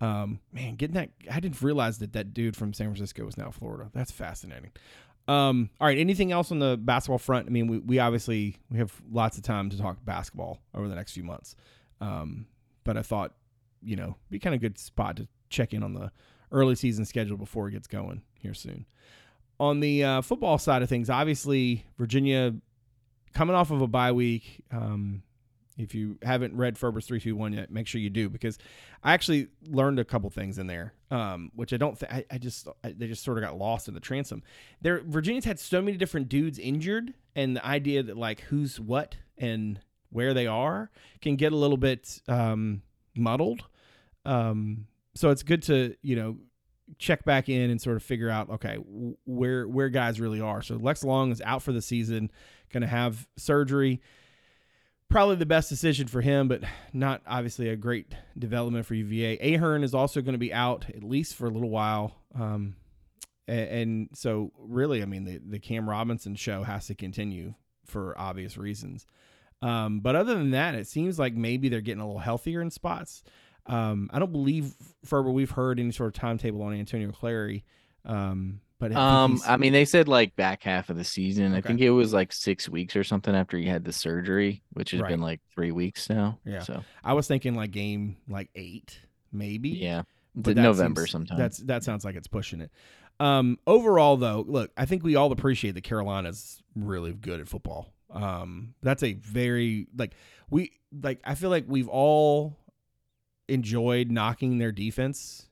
Um, 0.00 0.40
man, 0.52 0.76
getting 0.76 0.94
that 0.94 1.10
I 1.30 1.40
didn't 1.40 1.60
realize 1.60 1.98
that 1.98 2.14
that 2.14 2.32
dude 2.32 2.56
from 2.56 2.72
San 2.72 2.86
Francisco 2.86 3.26
is 3.28 3.36
now 3.36 3.50
Florida. 3.50 3.90
That's 3.92 4.10
fascinating. 4.10 4.70
Um, 5.28 5.68
all 5.80 5.86
right, 5.86 5.98
anything 5.98 6.32
else 6.32 6.50
on 6.50 6.58
the 6.58 6.76
basketball 6.80 7.18
front? 7.18 7.46
I 7.46 7.50
mean, 7.50 7.66
we, 7.68 7.78
we 7.78 7.98
obviously 7.98 8.56
we 8.70 8.78
have 8.78 8.92
lots 9.12 9.36
of 9.36 9.44
time 9.44 9.68
to 9.70 9.78
talk 9.78 10.02
basketball 10.04 10.58
over 10.74 10.88
the 10.88 10.94
next 10.94 11.12
few 11.12 11.22
months. 11.22 11.54
Um, 12.00 12.46
but 12.82 12.96
I 12.96 13.02
thought, 13.02 13.34
you 13.82 13.94
know, 13.94 14.16
be 14.30 14.38
kind 14.38 14.54
of 14.54 14.60
good 14.62 14.78
spot 14.78 15.16
to 15.18 15.28
check 15.50 15.74
in 15.74 15.82
on 15.82 15.92
the 15.94 16.10
early 16.52 16.74
season 16.74 17.04
schedule 17.04 17.36
before 17.36 17.68
it 17.68 17.72
gets 17.72 17.86
going 17.86 18.22
here 18.34 18.54
soon. 18.54 18.86
On 19.58 19.80
the 19.80 20.02
uh, 20.02 20.20
football 20.22 20.56
side 20.56 20.82
of 20.82 20.88
things, 20.88 21.10
obviously 21.10 21.84
Virginia 21.98 22.54
coming 23.34 23.54
off 23.54 23.70
of 23.70 23.82
a 23.82 23.86
bye 23.86 24.12
week. 24.12 24.64
Um, 24.70 25.22
if 25.76 25.94
you 25.94 26.18
haven't 26.22 26.56
read 26.56 26.76
Ferber's 26.76 27.06
three 27.06 27.20
two 27.20 27.36
one 27.36 27.52
yet, 27.52 27.70
make 27.70 27.86
sure 27.86 28.00
you 28.00 28.10
do 28.10 28.28
because 28.28 28.58
I 29.02 29.12
actually 29.14 29.48
learned 29.66 29.98
a 29.98 30.04
couple 30.04 30.28
things 30.30 30.58
in 30.58 30.66
there, 30.66 30.94
um, 31.10 31.50
which 31.54 31.72
I 31.72 31.76
don't. 31.76 31.98
Th- 31.98 32.10
I, 32.10 32.24
I 32.30 32.38
just 32.38 32.68
I, 32.84 32.92
they 32.92 33.06
just 33.06 33.22
sort 33.22 33.38
of 33.38 33.44
got 33.44 33.56
lost 33.56 33.88
in 33.88 33.94
the 33.94 34.00
transom. 34.00 34.42
There, 34.80 35.00
Virginia's 35.00 35.44
had 35.44 35.58
so 35.58 35.80
many 35.80 35.96
different 35.96 36.28
dudes 36.28 36.58
injured, 36.58 37.14
and 37.34 37.56
the 37.56 37.64
idea 37.64 38.02
that 38.02 38.16
like 38.16 38.40
who's 38.42 38.78
what 38.78 39.16
and 39.38 39.80
where 40.10 40.34
they 40.34 40.46
are 40.46 40.90
can 41.22 41.36
get 41.36 41.52
a 41.52 41.56
little 41.56 41.76
bit 41.76 42.20
um, 42.28 42.82
muddled. 43.14 43.64
Um, 44.24 44.86
so 45.20 45.28
it's 45.28 45.42
good 45.42 45.62
to 45.64 45.94
you 46.00 46.16
know 46.16 46.38
check 46.98 47.24
back 47.24 47.48
in 47.48 47.70
and 47.70 47.80
sort 47.80 47.96
of 47.96 48.02
figure 48.02 48.30
out 48.30 48.48
okay 48.48 48.76
where 49.26 49.68
where 49.68 49.90
guys 49.90 50.18
really 50.18 50.40
are. 50.40 50.62
So 50.62 50.76
Lex 50.76 51.04
Long 51.04 51.30
is 51.30 51.42
out 51.42 51.62
for 51.62 51.72
the 51.72 51.82
season, 51.82 52.30
going 52.72 52.80
to 52.80 52.86
have 52.86 53.28
surgery. 53.36 54.00
Probably 55.10 55.36
the 55.36 55.46
best 55.46 55.68
decision 55.68 56.06
for 56.06 56.20
him, 56.20 56.48
but 56.48 56.62
not 56.92 57.20
obviously 57.26 57.68
a 57.68 57.76
great 57.76 58.14
development 58.38 58.86
for 58.86 58.94
UVA. 58.94 59.54
Ahern 59.54 59.82
is 59.82 59.92
also 59.92 60.22
going 60.22 60.34
to 60.34 60.38
be 60.38 60.54
out 60.54 60.86
at 60.88 61.02
least 61.02 61.34
for 61.34 61.46
a 61.46 61.50
little 61.50 61.68
while. 61.68 62.14
Um, 62.34 62.76
and, 63.48 63.68
and 63.68 64.08
so 64.14 64.52
really, 64.56 65.02
I 65.02 65.06
mean, 65.06 65.24
the, 65.24 65.38
the 65.38 65.58
Cam 65.58 65.90
Robinson 65.90 66.36
show 66.36 66.62
has 66.62 66.86
to 66.86 66.94
continue 66.94 67.54
for 67.84 68.16
obvious 68.16 68.56
reasons. 68.56 69.04
Um, 69.62 69.98
but 69.98 70.14
other 70.14 70.34
than 70.34 70.52
that, 70.52 70.76
it 70.76 70.86
seems 70.86 71.18
like 71.18 71.34
maybe 71.34 71.68
they're 71.68 71.80
getting 71.80 72.00
a 72.00 72.06
little 72.06 72.20
healthier 72.20 72.62
in 72.62 72.70
spots. 72.70 73.24
Um, 73.66 74.10
I 74.12 74.18
don't 74.18 74.32
believe 74.32 74.74
Ferber. 75.04 75.30
We've 75.30 75.50
heard 75.50 75.78
any 75.78 75.92
sort 75.92 76.08
of 76.08 76.14
timetable 76.20 76.62
on 76.62 76.72
Antonio 76.74 77.10
Clary. 77.12 77.64
Um, 78.04 78.60
but 78.78 78.92
I 78.96 79.24
Um, 79.24 79.40
I 79.46 79.56
mean, 79.58 79.72
they 79.74 79.84
said 79.84 80.08
like 80.08 80.34
back 80.36 80.62
half 80.62 80.88
of 80.88 80.96
the 80.96 81.04
season. 81.04 81.54
I 81.54 81.60
think 81.60 81.80
it 81.80 81.90
was 81.90 82.12
like 82.14 82.32
six 82.32 82.68
weeks 82.68 82.96
or 82.96 83.04
something 83.04 83.34
after 83.34 83.58
he 83.58 83.66
had 83.66 83.84
the 83.84 83.92
surgery, 83.92 84.62
which 84.72 84.92
has 84.92 85.02
Right. 85.02 85.10
been 85.10 85.20
like 85.20 85.40
three 85.54 85.70
weeks 85.70 86.08
now. 86.08 86.38
Yeah. 86.46 86.60
So 86.60 86.82
I 87.04 87.12
was 87.12 87.28
thinking 87.28 87.54
like 87.54 87.70
game 87.72 88.16
like 88.26 88.48
eight, 88.54 88.98
maybe. 89.32 89.68
yeah, 89.70 90.02
But 90.34 90.56
November 90.56 91.02
seems- 91.02 91.10
sometime. 91.10 91.36
That's 91.38 91.58
that 91.58 91.84
sounds 91.84 92.04
like 92.06 92.16
it's 92.16 92.28
pushing 92.28 92.62
it. 92.62 92.70
Um, 93.20 93.58
overall, 93.66 94.16
though, 94.16 94.46
look, 94.48 94.70
I 94.78 94.86
think 94.86 95.04
we 95.04 95.14
all 95.14 95.30
appreciate 95.30 95.72
that 95.72 95.82
Carolina's 95.84 96.62
really 96.74 97.12
good 97.12 97.38
at 97.40 97.48
football. 97.48 97.92
Um, 98.08 98.72
that's 98.82 99.02
a 99.02 99.12
very 99.12 99.88
like 99.94 100.14
we 100.48 100.72
like. 101.02 101.20
I 101.24 101.34
feel 101.34 101.50
like 101.50 101.66
we've 101.68 101.86
all 101.88 102.56
enjoyed 103.50 104.10
knocking 104.10 104.58
their 104.58 104.72
defense, 104.72 105.48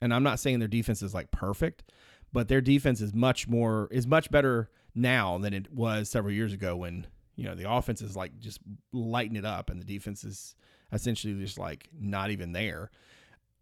and 0.00 0.12
I'm 0.12 0.22
not 0.22 0.40
saying 0.40 0.58
their 0.58 0.68
defense 0.68 1.02
is 1.02 1.14
like 1.14 1.30
perfect, 1.30 1.84
but 2.32 2.48
their 2.48 2.60
defense 2.60 3.00
is 3.00 3.14
much 3.14 3.48
more 3.48 3.88
is 3.90 4.06
much 4.06 4.30
better 4.30 4.70
now 4.94 5.38
than 5.38 5.54
it 5.54 5.72
was 5.72 6.08
several 6.08 6.32
years 6.32 6.52
ago 6.52 6.76
when 6.76 7.06
you 7.36 7.44
know 7.44 7.54
the 7.54 7.70
offense 7.70 8.02
is 8.02 8.16
like 8.16 8.38
just 8.38 8.60
lighting 8.92 9.36
it 9.36 9.44
up 9.44 9.70
and 9.70 9.80
the 9.80 9.84
defense 9.86 10.24
is 10.24 10.54
essentially 10.92 11.34
just 11.34 11.58
like 11.58 11.88
not 11.98 12.30
even 12.30 12.52
there. 12.52 12.90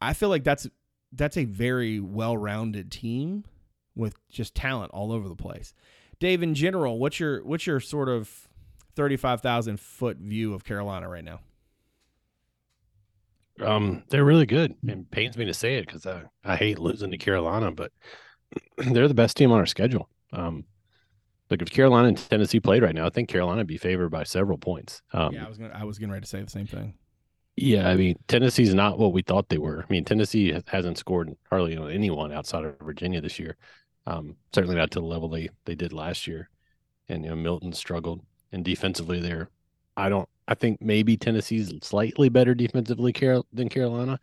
I 0.01 0.13
feel 0.13 0.29
like 0.29 0.45
that's 0.45 0.67
that's 1.13 1.37
a 1.37 1.45
very 1.45 2.01
well-rounded 2.01 2.91
team 2.91 3.45
with 3.95 4.15
just 4.29 4.55
talent 4.55 4.91
all 4.93 5.13
over 5.13 5.29
the 5.29 5.37
place. 5.37 5.73
Dave, 6.19 6.43
in 6.43 6.55
general, 6.55 6.99
what's 6.99 7.21
your 7.21 7.45
what's 7.45 7.67
your 7.67 7.81
sort 7.81 8.09
of 8.09 8.49
thirty-five 8.95 9.41
thousand 9.41 9.81
foot 9.81 10.19
view 10.19 10.55
of 10.55 10.65
Carolina 10.65 11.09
right 11.09 11.25
now? 11.25 11.41
Um, 13.63 14.05
they're 14.09 14.25
really 14.25 14.47
good. 14.47 14.75
It 14.83 15.11
pains 15.11 15.37
me 15.37 15.47
to 15.47 15.55
say 15.55 15.77
it 15.77 15.87
because 15.87 16.07
I, 16.07 16.23
I 16.45 16.57
hate 16.57 16.79
losing 16.79 17.11
to 17.11 17.19
Carolina, 17.19 17.71
but 17.73 17.93
they're 18.77 19.09
the 19.09 19.15
best 19.15 19.37
team 19.37 19.53
on 19.53 19.59
our 19.59 19.67
schedule. 19.67 20.09
Um, 20.33 20.65
like 21.51 21.63
if 21.63 21.71
Carolina 21.71 22.09
and 22.09 22.19
Tennessee 22.19 22.61
played 22.61 22.83
right 22.83 22.95
now, 22.95 23.07
I 23.07 23.11
think 23.11 23.29
Carolina 23.29 23.61
would 23.61 23.67
be 23.67 23.79
favored 23.79 24.11
by 24.11 24.25
several 24.25 24.59
points. 24.59 25.03
Um, 25.13 25.33
yeah, 25.33 25.47
I 25.47 25.49
was 25.49 25.59
gonna 25.59 25.75
I 25.75 25.85
was 25.85 25.99
getting 25.99 26.13
ready 26.13 26.23
to 26.23 26.29
say 26.29 26.43
the 26.43 26.51
same 26.51 26.67
thing. 26.67 26.95
Yeah, 27.57 27.89
I 27.89 27.97
mean 27.97 28.17
Tennessee's 28.29 28.75
not 28.75 28.99
what 28.99 29.13
we 29.13 29.23
thought 29.23 29.49
they 29.49 29.59
were. 29.59 29.83
I 29.83 29.93
mean 29.93 30.05
Tennessee 30.05 30.53
ha- 30.53 30.61
hasn't 30.67 30.99
scored 30.99 31.33
hardly 31.49 31.77
on 31.77 31.91
anyone 31.91 32.33
outside 32.33 32.65
of 32.65 32.79
Virginia 32.81 33.21
this 33.21 33.39
year. 33.39 33.57
Um, 34.07 34.37
certainly 34.53 34.77
not 34.77 34.91
to 34.93 35.01
the 35.01 35.07
level 35.07 35.29
they 35.29 35.49
they 35.65 35.75
did 35.75 35.93
last 35.93 36.27
year. 36.27 36.51
And 37.09 37.25
you 37.25 37.31
know 37.31 37.37
Milton 37.37 37.73
struggled, 37.73 38.23
and 38.51 38.65
defensively 38.65 39.21
there, 39.21 39.49
I 39.97 40.09
don't. 40.09 40.29
I 40.49 40.55
think 40.55 40.81
maybe 40.81 41.17
Tennessee's 41.17 41.73
slightly 41.83 42.29
better 42.29 42.55
defensively 42.55 43.13
than 43.53 43.69
Carolina, 43.69 44.21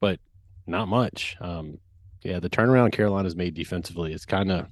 but 0.00 0.18
not 0.66 0.88
much. 0.88 1.36
Um, 1.40 1.78
yeah, 2.22 2.40
the 2.40 2.50
turnaround 2.50 2.92
Carolina's 2.92 3.36
made 3.36 3.54
defensively 3.54 4.12
is 4.12 4.24
kind 4.24 4.50
of. 4.50 4.68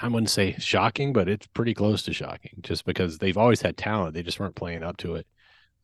I 0.00 0.06
wouldn't 0.06 0.30
say 0.30 0.54
shocking, 0.58 1.12
but 1.12 1.28
it's 1.28 1.46
pretty 1.48 1.74
close 1.74 2.02
to 2.04 2.12
shocking 2.12 2.60
just 2.60 2.84
because 2.84 3.18
they've 3.18 3.36
always 3.38 3.62
had 3.62 3.76
talent. 3.76 4.14
They 4.14 4.22
just 4.22 4.38
weren't 4.38 4.54
playing 4.54 4.82
up 4.84 4.98
to 4.98 5.16
it. 5.16 5.26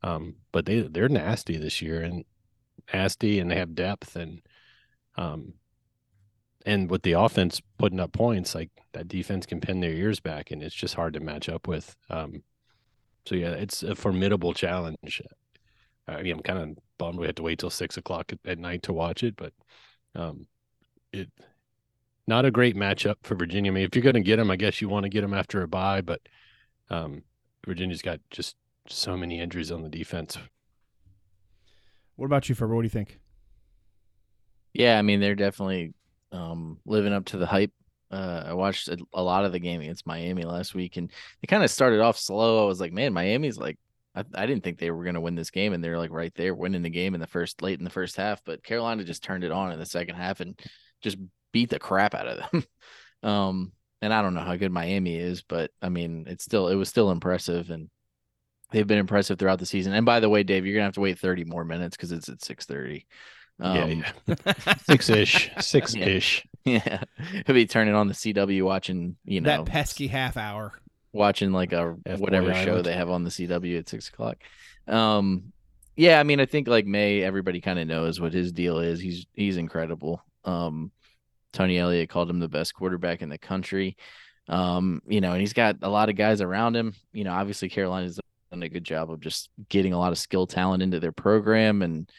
Um, 0.03 0.35
but 0.51 0.65
they 0.65 0.81
they're 0.81 1.09
nasty 1.09 1.57
this 1.57 1.81
year 1.81 2.03
and 2.03 2.23
nasty 2.93 3.39
and 3.39 3.49
they 3.51 3.55
have 3.55 3.75
depth 3.75 4.15
and 4.15 4.41
um 5.17 5.53
and 6.65 6.89
with 6.89 7.01
the 7.01 7.13
offense 7.13 7.61
putting 7.77 7.99
up 7.99 8.11
points, 8.13 8.53
like 8.53 8.69
that 8.93 9.07
defense 9.07 9.45
can 9.45 9.59
pin 9.61 9.79
their 9.79 9.91
ears 9.93 10.19
back 10.19 10.51
and 10.51 10.61
it's 10.61 10.75
just 10.75 10.95
hard 10.95 11.13
to 11.13 11.19
match 11.19 11.49
up 11.49 11.67
with. 11.67 11.95
Um 12.09 12.43
so 13.27 13.35
yeah, 13.35 13.51
it's 13.51 13.83
a 13.83 13.95
formidable 13.95 14.53
challenge. 14.53 15.21
I 16.07 16.21
mean, 16.21 16.33
I'm 16.33 16.41
kind 16.41 16.59
of 16.59 16.83
bummed 16.97 17.19
we 17.19 17.25
had 17.25 17.35
to 17.35 17.43
wait 17.43 17.59
till 17.59 17.69
six 17.69 17.97
o'clock 17.97 18.31
at, 18.31 18.39
at 18.45 18.59
night 18.59 18.83
to 18.83 18.93
watch 18.93 19.23
it, 19.23 19.35
but 19.35 19.53
um 20.15 20.47
it 21.11 21.29
not 22.27 22.45
a 22.45 22.51
great 22.51 22.75
matchup 22.75 23.15
for 23.23 23.35
Virginia. 23.35 23.71
I 23.71 23.73
mean, 23.73 23.83
if 23.85 23.95
you're 23.95 24.03
going 24.03 24.15
to 24.15 24.21
get 24.21 24.35
them, 24.35 24.51
I 24.51 24.57
guess 24.57 24.81
you 24.81 24.89
want 24.89 25.03
to 25.03 25.09
get 25.09 25.21
them 25.21 25.33
after 25.33 25.61
a 25.61 25.67
bye, 25.67 26.01
but 26.01 26.19
um, 26.89 27.23
Virginia's 27.65 28.01
got 28.01 28.19
just 28.29 28.57
so 28.87 29.15
many 29.17 29.39
injuries 29.39 29.71
on 29.71 29.81
the 29.81 29.89
defense. 29.89 30.37
What 32.17 32.25
about 32.25 32.49
you, 32.49 32.55
Ferber? 32.55 32.75
What 32.75 32.81
do 32.81 32.85
you 32.85 32.89
think? 32.89 33.19
Yeah, 34.73 34.99
I 34.99 35.01
mean 35.01 35.19
they're 35.19 35.35
definitely 35.35 35.93
um, 36.31 36.79
living 36.85 37.13
up 37.13 37.25
to 37.25 37.37
the 37.37 37.45
hype. 37.45 37.71
Uh, 38.11 38.43
I 38.47 38.53
watched 38.53 38.87
a, 38.87 38.97
a, 39.13 39.21
lot 39.21 39.45
of 39.45 39.51
the 39.51 39.59
game 39.59 39.81
against 39.81 40.07
Miami 40.07 40.43
last 40.43 40.73
week, 40.73 40.97
and 40.97 41.11
they 41.41 41.47
kind 41.47 41.63
of 41.63 41.69
started 41.69 41.99
off 41.99 42.17
slow. 42.17 42.63
I 42.63 42.65
was 42.65 42.79
like, 42.79 42.93
man, 42.93 43.13
Miami's 43.13 43.57
like, 43.57 43.77
I, 44.15 44.23
I 44.33 44.45
didn't 44.45 44.63
think 44.63 44.79
they 44.79 44.91
were 44.91 45.03
going 45.03 45.15
to 45.15 45.21
win 45.21 45.35
this 45.35 45.51
game, 45.51 45.73
and 45.73 45.83
they're 45.83 45.97
like 45.97 46.11
right 46.11 46.33
there 46.35 46.55
winning 46.55 46.83
the 46.83 46.89
game 46.89 47.15
in 47.15 47.21
the 47.21 47.27
first 47.27 47.61
late 47.61 47.79
in 47.79 47.83
the 47.83 47.89
first 47.89 48.15
half. 48.15 48.41
But 48.45 48.63
Carolina 48.63 49.03
just 49.03 49.23
turned 49.23 49.43
it 49.43 49.51
on 49.51 49.71
in 49.71 49.79
the 49.79 49.85
second 49.85 50.15
half 50.15 50.39
and 50.39 50.57
just 51.01 51.17
beat 51.51 51.69
the 51.69 51.79
crap 51.79 52.15
out 52.15 52.27
of 52.27 52.51
them. 52.51 52.63
um, 53.29 53.71
and 54.01 54.13
I 54.13 54.21
don't 54.21 54.33
know 54.33 54.41
how 54.41 54.55
good 54.55 54.71
Miami 54.71 55.15
is, 55.15 55.41
but 55.41 55.71
I 55.81 55.89
mean, 55.89 56.25
it's 56.27 56.43
still 56.43 56.69
it 56.69 56.75
was 56.75 56.89
still 56.89 57.11
impressive, 57.11 57.71
and 57.71 57.89
they've 58.71 58.87
been 58.87 58.99
impressive 58.99 59.39
throughout 59.39 59.59
the 59.59 59.65
season. 59.65 59.93
And 59.93 60.05
by 60.05 60.19
the 60.19 60.29
way, 60.29 60.43
Dave, 60.43 60.65
you're 60.65 60.75
gonna 60.75 60.85
have 60.85 60.93
to 60.93 61.01
wait 61.01 61.19
30 61.19 61.45
more 61.45 61.65
minutes 61.65 61.97
because 61.97 62.11
it's 62.11 62.29
at 62.29 62.39
6:30. 62.39 63.05
Um, 63.59 63.75
yeah, 63.75 64.11
yeah. 64.45 64.73
six 64.83 65.09
ish, 65.09 65.49
six 65.59 65.95
ish. 65.95 66.45
Yeah, 66.67 67.03
he'll 67.45 67.55
be 67.55 67.65
turning 67.65 67.95
on 67.95 68.07
the 68.07 68.13
CW, 68.13 68.63
watching 68.63 69.15
you 69.25 69.41
know 69.41 69.63
that 69.63 69.65
pesky 69.65 70.07
half 70.07 70.37
hour, 70.37 70.73
watching 71.13 71.51
like 71.51 71.73
a 71.73 71.95
F- 72.05 72.19
whatever 72.19 72.53
show 72.53 72.81
they 72.81 72.93
have 72.93 73.09
on 73.09 73.23
the 73.23 73.29
CW 73.29 73.79
at 73.79 73.89
six 73.89 74.09
o'clock. 74.09 74.37
Um, 74.87 75.53
yeah, 75.95 76.19
I 76.19 76.23
mean, 76.23 76.39
I 76.39 76.45
think 76.45 76.67
like 76.67 76.85
Maye, 76.85 77.23
everybody 77.23 77.59
kind 77.61 77.79
of 77.79 77.87
knows 77.87 78.19
what 78.19 78.33
his 78.33 78.51
deal 78.51 78.79
is. 78.79 78.99
He's 78.99 79.25
he's 79.33 79.57
incredible. 79.57 80.23
Um, 80.45 80.91
Tony 81.53 81.77
Elliott 81.77 82.09
called 82.09 82.29
him 82.29 82.39
the 82.39 82.47
best 82.47 82.73
quarterback 82.73 83.21
in 83.21 83.29
the 83.29 83.37
country. 83.37 83.97
Um, 84.47 85.01
you 85.07 85.21
know, 85.21 85.31
and 85.31 85.41
he's 85.41 85.53
got 85.53 85.77
a 85.81 85.89
lot 85.89 86.09
of 86.09 86.15
guys 86.15 86.41
around 86.41 86.75
him. 86.75 86.93
You 87.13 87.23
know, 87.23 87.33
obviously 87.33 87.69
Carolina's 87.69 88.19
done 88.51 88.63
a 88.63 88.69
good 88.69 88.83
job 88.83 89.11
of 89.11 89.19
just 89.19 89.49
getting 89.69 89.93
a 89.93 89.99
lot 89.99 90.11
of 90.11 90.17
skill 90.17 90.47
talent 90.47 90.83
into 90.83 90.99
their 90.99 91.11
program 91.11 91.81
and 91.81 92.09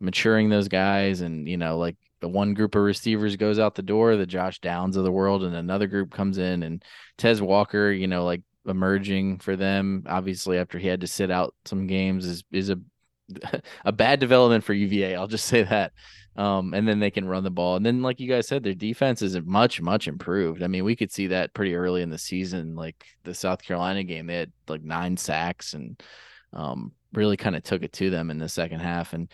maturing 0.00 0.48
those 0.48 0.68
guys. 0.68 1.20
And, 1.20 1.48
you 1.48 1.56
know, 1.56 1.78
like 1.78 1.96
the 2.20 2.28
one 2.28 2.54
group 2.54 2.74
of 2.74 2.82
receivers 2.82 3.36
goes 3.36 3.58
out 3.58 3.74
the 3.74 3.82
door, 3.82 4.16
the 4.16 4.26
Josh 4.26 4.60
Downs 4.60 4.96
of 4.96 5.04
the 5.04 5.12
world, 5.12 5.44
and 5.44 5.54
another 5.54 5.86
group 5.86 6.12
comes 6.12 6.38
in 6.38 6.62
and 6.62 6.84
Tez 7.16 7.40
Walker, 7.40 7.90
you 7.90 8.06
know, 8.06 8.24
like 8.24 8.42
emerging 8.66 9.38
for 9.38 9.56
them, 9.56 10.04
obviously 10.08 10.58
after 10.58 10.78
he 10.78 10.88
had 10.88 11.00
to 11.00 11.06
sit 11.06 11.30
out 11.30 11.54
some 11.64 11.86
games 11.86 12.26
is 12.26 12.44
is 12.52 12.70
a 12.70 12.78
a 13.84 13.92
bad 13.92 14.20
development 14.20 14.64
for 14.64 14.72
UVA. 14.72 15.14
I'll 15.14 15.26
just 15.26 15.46
say 15.46 15.62
that. 15.62 15.92
Um, 16.36 16.72
and 16.72 16.86
then 16.86 17.00
they 17.00 17.10
can 17.10 17.26
run 17.26 17.42
the 17.42 17.50
ball. 17.50 17.74
And 17.74 17.84
then, 17.84 18.00
like 18.00 18.20
you 18.20 18.28
guys 18.28 18.46
said, 18.46 18.62
their 18.62 18.72
defense 18.72 19.22
is 19.22 19.36
much, 19.44 19.80
much 19.80 20.06
improved. 20.06 20.62
I 20.62 20.68
mean, 20.68 20.84
we 20.84 20.94
could 20.94 21.10
see 21.10 21.26
that 21.28 21.52
pretty 21.52 21.74
early 21.74 22.00
in 22.00 22.10
the 22.10 22.18
season. 22.18 22.76
Like 22.76 23.04
the 23.24 23.34
South 23.34 23.60
Carolina 23.60 24.04
game, 24.04 24.28
they 24.28 24.36
had 24.36 24.52
like 24.68 24.84
nine 24.84 25.16
sacks 25.16 25.74
and 25.74 26.00
um, 26.52 26.92
really 27.12 27.36
kind 27.36 27.56
of 27.56 27.64
took 27.64 27.82
it 27.82 27.92
to 27.94 28.10
them 28.10 28.30
in 28.30 28.38
the 28.38 28.48
second 28.48 28.78
half. 28.80 29.14
And 29.14 29.28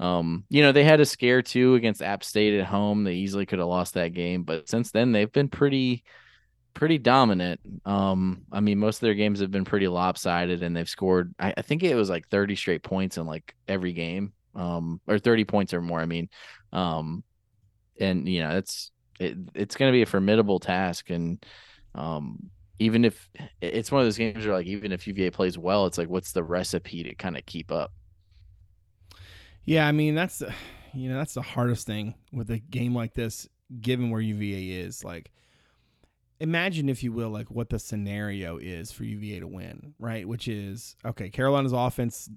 um, 0.00 0.44
you 0.48 0.62
know, 0.62 0.72
they 0.72 0.82
had 0.82 1.00
a 1.00 1.04
scare 1.04 1.42
too 1.42 1.74
against 1.74 2.02
App 2.02 2.24
State 2.24 2.58
at 2.58 2.66
home. 2.66 3.04
They 3.04 3.14
easily 3.14 3.44
could 3.44 3.58
have 3.58 3.68
lost 3.68 3.94
that 3.94 4.14
game, 4.14 4.42
but 4.44 4.68
since 4.68 4.90
then 4.90 5.12
they've 5.12 5.30
been 5.30 5.48
pretty 5.48 6.02
pretty 6.72 6.96
dominant. 6.96 7.60
Um, 7.84 8.42
I 8.50 8.60
mean, 8.60 8.78
most 8.78 8.96
of 8.96 9.00
their 9.02 9.14
games 9.14 9.40
have 9.40 9.50
been 9.50 9.66
pretty 9.66 9.88
lopsided, 9.88 10.62
and 10.62 10.74
they've 10.74 10.88
scored. 10.88 11.34
I, 11.38 11.52
I, 11.54 11.62
think 11.62 11.82
it 11.82 11.94
was 11.94 12.08
like 12.08 12.28
30 12.28 12.56
straight 12.56 12.82
points 12.82 13.18
in 13.18 13.26
like 13.26 13.54
every 13.68 13.92
game, 13.92 14.32
um, 14.54 15.02
or 15.06 15.18
30 15.18 15.44
points 15.44 15.74
or 15.74 15.82
more. 15.82 16.00
I 16.00 16.06
mean, 16.06 16.30
um, 16.72 17.22
and 18.00 18.26
you 18.26 18.42
know, 18.42 18.56
it's 18.56 18.90
it, 19.18 19.36
it's 19.54 19.76
going 19.76 19.92
to 19.92 19.96
be 19.96 20.02
a 20.02 20.06
formidable 20.06 20.60
task, 20.60 21.10
and 21.10 21.44
um, 21.94 22.50
even 22.78 23.04
if 23.04 23.28
it's 23.60 23.92
one 23.92 24.00
of 24.00 24.06
those 24.06 24.16
games 24.16 24.46
where 24.46 24.54
like 24.54 24.66
even 24.66 24.92
if 24.92 25.06
UVA 25.06 25.30
plays 25.30 25.58
well, 25.58 25.84
it's 25.84 25.98
like 25.98 26.08
what's 26.08 26.32
the 26.32 26.42
recipe 26.42 27.02
to 27.02 27.14
kind 27.14 27.36
of 27.36 27.44
keep 27.44 27.70
up. 27.70 27.92
Yeah, 29.64 29.86
I 29.86 29.92
mean 29.92 30.14
that's 30.14 30.42
you 30.94 31.08
know 31.08 31.18
that's 31.18 31.34
the 31.34 31.42
hardest 31.42 31.86
thing 31.86 32.14
with 32.32 32.50
a 32.50 32.58
game 32.58 32.94
like 32.94 33.14
this, 33.14 33.48
given 33.80 34.10
where 34.10 34.20
UVA 34.20 34.80
is 34.80 35.04
like 35.04 35.30
imagine 36.40 36.88
if 36.88 37.02
you 37.02 37.12
will 37.12 37.28
like 37.28 37.50
what 37.50 37.68
the 37.68 37.78
scenario 37.78 38.56
is 38.56 38.90
for 38.90 39.04
UVA 39.04 39.40
to 39.40 39.46
win, 39.46 39.94
right? 39.98 40.26
Which 40.26 40.48
is 40.48 40.96
okay, 41.04 41.28
Carolina's 41.30 41.72
offense 41.72 42.28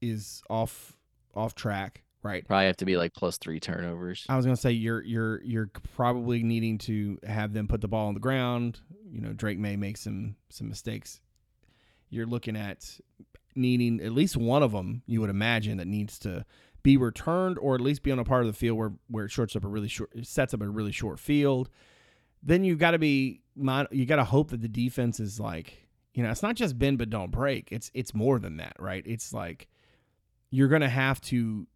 is 0.00 0.42
off 0.48 0.96
off 1.34 1.54
track, 1.54 2.02
right? 2.22 2.46
Probably 2.46 2.66
have 2.66 2.76
to 2.78 2.84
be 2.84 2.96
like 2.96 3.14
plus 3.14 3.36
3 3.38 3.60
turnovers. 3.60 4.24
I 4.28 4.36
was 4.36 4.46
going 4.46 4.56
to 4.56 4.60
say 4.60 4.70
you're 4.70 5.02
you're 5.02 5.42
you're 5.42 5.70
probably 5.94 6.42
needing 6.42 6.78
to 6.78 7.18
have 7.26 7.52
them 7.52 7.68
put 7.68 7.80
the 7.80 7.88
ball 7.88 8.08
on 8.08 8.14
the 8.14 8.20
ground. 8.20 8.80
You 9.10 9.20
know, 9.20 9.32
Drake 9.32 9.58
may 9.58 9.76
make 9.76 9.96
some 9.96 10.36
some 10.48 10.68
mistakes. 10.68 11.20
You're 12.08 12.26
looking 12.26 12.56
at 12.56 12.98
needing 13.54 14.00
at 14.00 14.12
least 14.12 14.36
one 14.36 14.62
of 14.62 14.72
them, 14.72 15.02
you 15.06 15.20
would 15.20 15.30
imagine 15.30 15.78
that 15.78 15.86
needs 15.86 16.18
to 16.20 16.44
be 16.82 16.96
returned 16.96 17.58
or 17.58 17.74
at 17.74 17.80
least 17.80 18.02
be 18.02 18.10
on 18.10 18.18
a 18.18 18.24
part 18.24 18.42
of 18.42 18.46
the 18.46 18.52
field 18.52 18.76
where 18.76 18.92
where 19.08 19.24
it 19.26 19.30
shorts 19.30 19.54
up 19.54 19.64
a 19.64 19.68
really 19.68 19.88
short 19.88 20.10
sets 20.26 20.52
up 20.52 20.62
a 20.62 20.68
really 20.68 20.92
short 20.92 21.18
field. 21.18 21.70
Then 22.42 22.64
you've 22.64 22.78
got 22.78 22.92
to 22.92 22.98
be 22.98 23.40
you 23.90 24.06
got 24.06 24.16
to 24.16 24.24
hope 24.24 24.50
that 24.50 24.62
the 24.62 24.68
defense 24.68 25.20
is 25.20 25.38
like 25.38 25.86
you 26.14 26.22
know 26.22 26.30
it's 26.30 26.42
not 26.42 26.56
just 26.56 26.78
bend 26.78 26.98
but 26.98 27.10
don't 27.10 27.30
break. 27.30 27.68
It's 27.70 27.90
it's 27.94 28.14
more 28.14 28.38
than 28.38 28.56
that 28.56 28.74
right? 28.78 29.04
It's 29.06 29.32
like 29.32 29.68
you're 30.50 30.68
gonna 30.68 30.88
have 30.88 31.20
to 31.22 31.66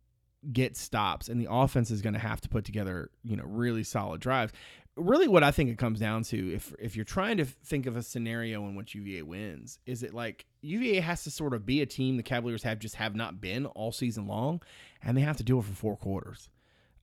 get 0.53 0.77
stops 0.77 1.29
and 1.29 1.41
the 1.41 1.49
offense 1.51 1.91
is 1.91 2.03
gonna 2.03 2.19
have 2.19 2.41
to 2.41 2.49
put 2.49 2.65
together 2.65 3.11
you 3.25 3.37
know 3.37 3.45
really 3.45 3.83
solid 3.83 4.21
drives 4.21 4.53
really 4.97 5.29
what 5.29 5.45
i 5.45 5.51
think 5.51 5.69
it 5.69 5.79
comes 5.79 6.01
down 6.01 6.23
to 6.23 6.55
if 6.55 6.75
if 6.79 6.97
you're 6.97 7.05
trying 7.05 7.37
to 7.37 7.45
think 7.45 7.87
of 7.87 7.97
a 7.97 8.03
scenario 8.03 8.67
in 8.67 8.75
which 8.75 8.95
uva 8.95 9.25
wins 9.25 9.79
is 9.87 10.03
it 10.03 10.15
like 10.15 10.47
uva 10.63 11.01
has 11.01 11.23
to 11.25 11.31
sort 11.31 11.53
of 11.53 11.67
be 11.67 11.83
a 11.83 11.87
team 11.87 12.17
the 12.17 12.23
cavaliers 12.23 12.63
have 12.63 12.79
just 12.79 12.95
have 12.95 13.15
not 13.15 13.41
been 13.41 13.67
all 13.67 13.93
season 13.93 14.27
long 14.27 14.61
and 15.03 15.17
they 15.17 15.23
have 15.23 15.37
to 15.37 15.45
do 15.45 15.59
it 15.59 15.65
for 15.65 15.75
four 15.75 15.97
quarters 15.97 16.49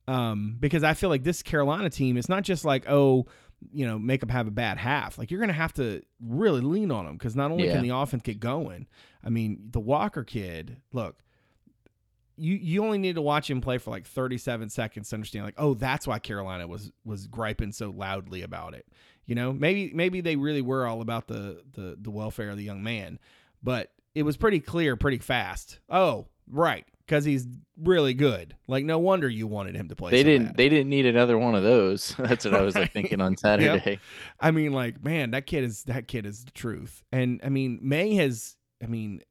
um, 0.06 0.56
because 0.60 0.84
I 0.84 0.94
feel 0.94 1.08
like 1.08 1.24
this 1.24 1.42
Carolina 1.42 1.90
team 1.90 2.16
is 2.16 2.28
not 2.28 2.42
just 2.42 2.64
like, 2.64 2.84
oh, 2.88 3.26
you 3.72 3.86
know, 3.86 3.98
make 3.98 4.20
them 4.20 4.28
have 4.28 4.46
a 4.46 4.50
bad 4.50 4.76
half. 4.76 5.18
Like 5.18 5.30
you're 5.30 5.40
going 5.40 5.48
to 5.48 5.54
have 5.54 5.72
to 5.74 6.02
really 6.20 6.60
lean 6.60 6.90
on 6.90 7.06
them 7.06 7.16
because 7.16 7.34
not 7.34 7.50
only 7.50 7.66
yeah. 7.66 7.74
can 7.74 7.82
the 7.82 7.96
offense 7.96 8.22
get 8.22 8.40
going, 8.40 8.86
I 9.24 9.30
mean, 9.30 9.68
the 9.70 9.80
Walker 9.80 10.24
kid, 10.24 10.76
look, 10.92 11.22
you 12.36 12.54
you 12.56 12.84
only 12.84 12.98
need 12.98 13.14
to 13.14 13.22
watch 13.22 13.50
him 13.50 13.60
play 13.60 13.78
for 13.78 13.90
like 13.90 14.06
37 14.06 14.68
seconds 14.70 15.08
to 15.08 15.16
understand 15.16 15.44
like, 15.44 15.54
oh, 15.58 15.74
that's 15.74 16.06
why 16.06 16.18
Carolina 16.18 16.66
was 16.66 16.92
was 17.04 17.26
griping 17.26 17.72
so 17.72 17.90
loudly 17.90 18.42
about 18.42 18.74
it. 18.74 18.86
You 19.26 19.34
know, 19.34 19.52
maybe 19.52 19.92
maybe 19.94 20.20
they 20.20 20.36
really 20.36 20.62
were 20.62 20.86
all 20.86 21.00
about 21.00 21.28
the 21.28 21.62
the 21.72 21.96
the 22.00 22.10
welfare 22.10 22.50
of 22.50 22.56
the 22.56 22.64
young 22.64 22.82
man, 22.82 23.18
but 23.62 23.90
it 24.14 24.22
was 24.22 24.36
pretty 24.36 24.60
clear 24.60 24.96
pretty 24.96 25.18
fast. 25.18 25.78
Oh, 25.88 26.26
right 26.50 26.84
because 27.06 27.24
he's 27.24 27.46
really 27.76 28.14
good. 28.14 28.56
Like 28.66 28.84
no 28.84 28.98
wonder 28.98 29.28
you 29.28 29.46
wanted 29.46 29.76
him 29.76 29.88
to 29.88 29.96
play. 29.96 30.10
They 30.10 30.22
so 30.22 30.24
didn't. 30.24 30.46
Bad. 30.48 30.56
They 30.56 30.68
didn't 30.68 30.90
need 30.90 31.06
another 31.06 31.38
one 31.38 31.54
of 31.54 31.62
those. 31.62 32.14
That's 32.18 32.44
what 32.44 32.54
I 32.54 32.62
was 32.62 32.74
like 32.74 32.92
thinking 32.92 33.20
on 33.20 33.36
Saturday. 33.36 33.90
Yep. 33.92 33.98
I 34.40 34.50
mean, 34.50 34.72
like 34.72 35.02
man, 35.04 35.32
that 35.32 35.46
kid 35.46 35.64
is 35.64 35.84
that 35.84 36.08
kid 36.08 36.26
is 36.26 36.44
the 36.44 36.50
truth. 36.52 37.02
And 37.12 37.40
I 37.44 37.48
mean, 37.48 37.78
Maye 37.82 38.14
has. 38.16 38.56
I 38.82 38.86
mean, 38.86 39.22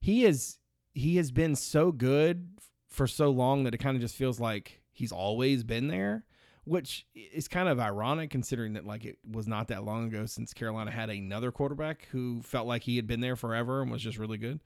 he 0.00 0.24
is 0.24 0.58
he 0.92 1.16
has 1.16 1.30
been 1.30 1.56
so 1.56 1.92
good 1.92 2.48
for 2.88 3.06
so 3.06 3.30
long 3.30 3.64
that 3.64 3.74
it 3.74 3.78
kind 3.78 3.96
of 3.96 4.00
just 4.00 4.16
feels 4.16 4.38
like 4.38 4.80
he's 4.92 5.12
always 5.12 5.64
been 5.64 5.88
there. 5.88 6.24
Which 6.64 7.06
is 7.16 7.48
kind 7.48 7.68
of 7.68 7.80
ironic 7.80 8.30
considering 8.30 8.74
that 8.74 8.86
like 8.86 9.04
it 9.04 9.18
was 9.28 9.48
not 9.48 9.66
that 9.66 9.82
long 9.82 10.06
ago 10.06 10.26
since 10.26 10.54
Carolina 10.54 10.92
had 10.92 11.10
another 11.10 11.50
quarterback 11.50 12.06
who 12.12 12.40
felt 12.42 12.68
like 12.68 12.84
he 12.84 12.94
had 12.94 13.08
been 13.08 13.18
there 13.18 13.34
forever 13.34 13.82
and 13.82 13.90
was 13.90 14.00
just 14.00 14.16
really 14.16 14.38
good. 14.38 14.60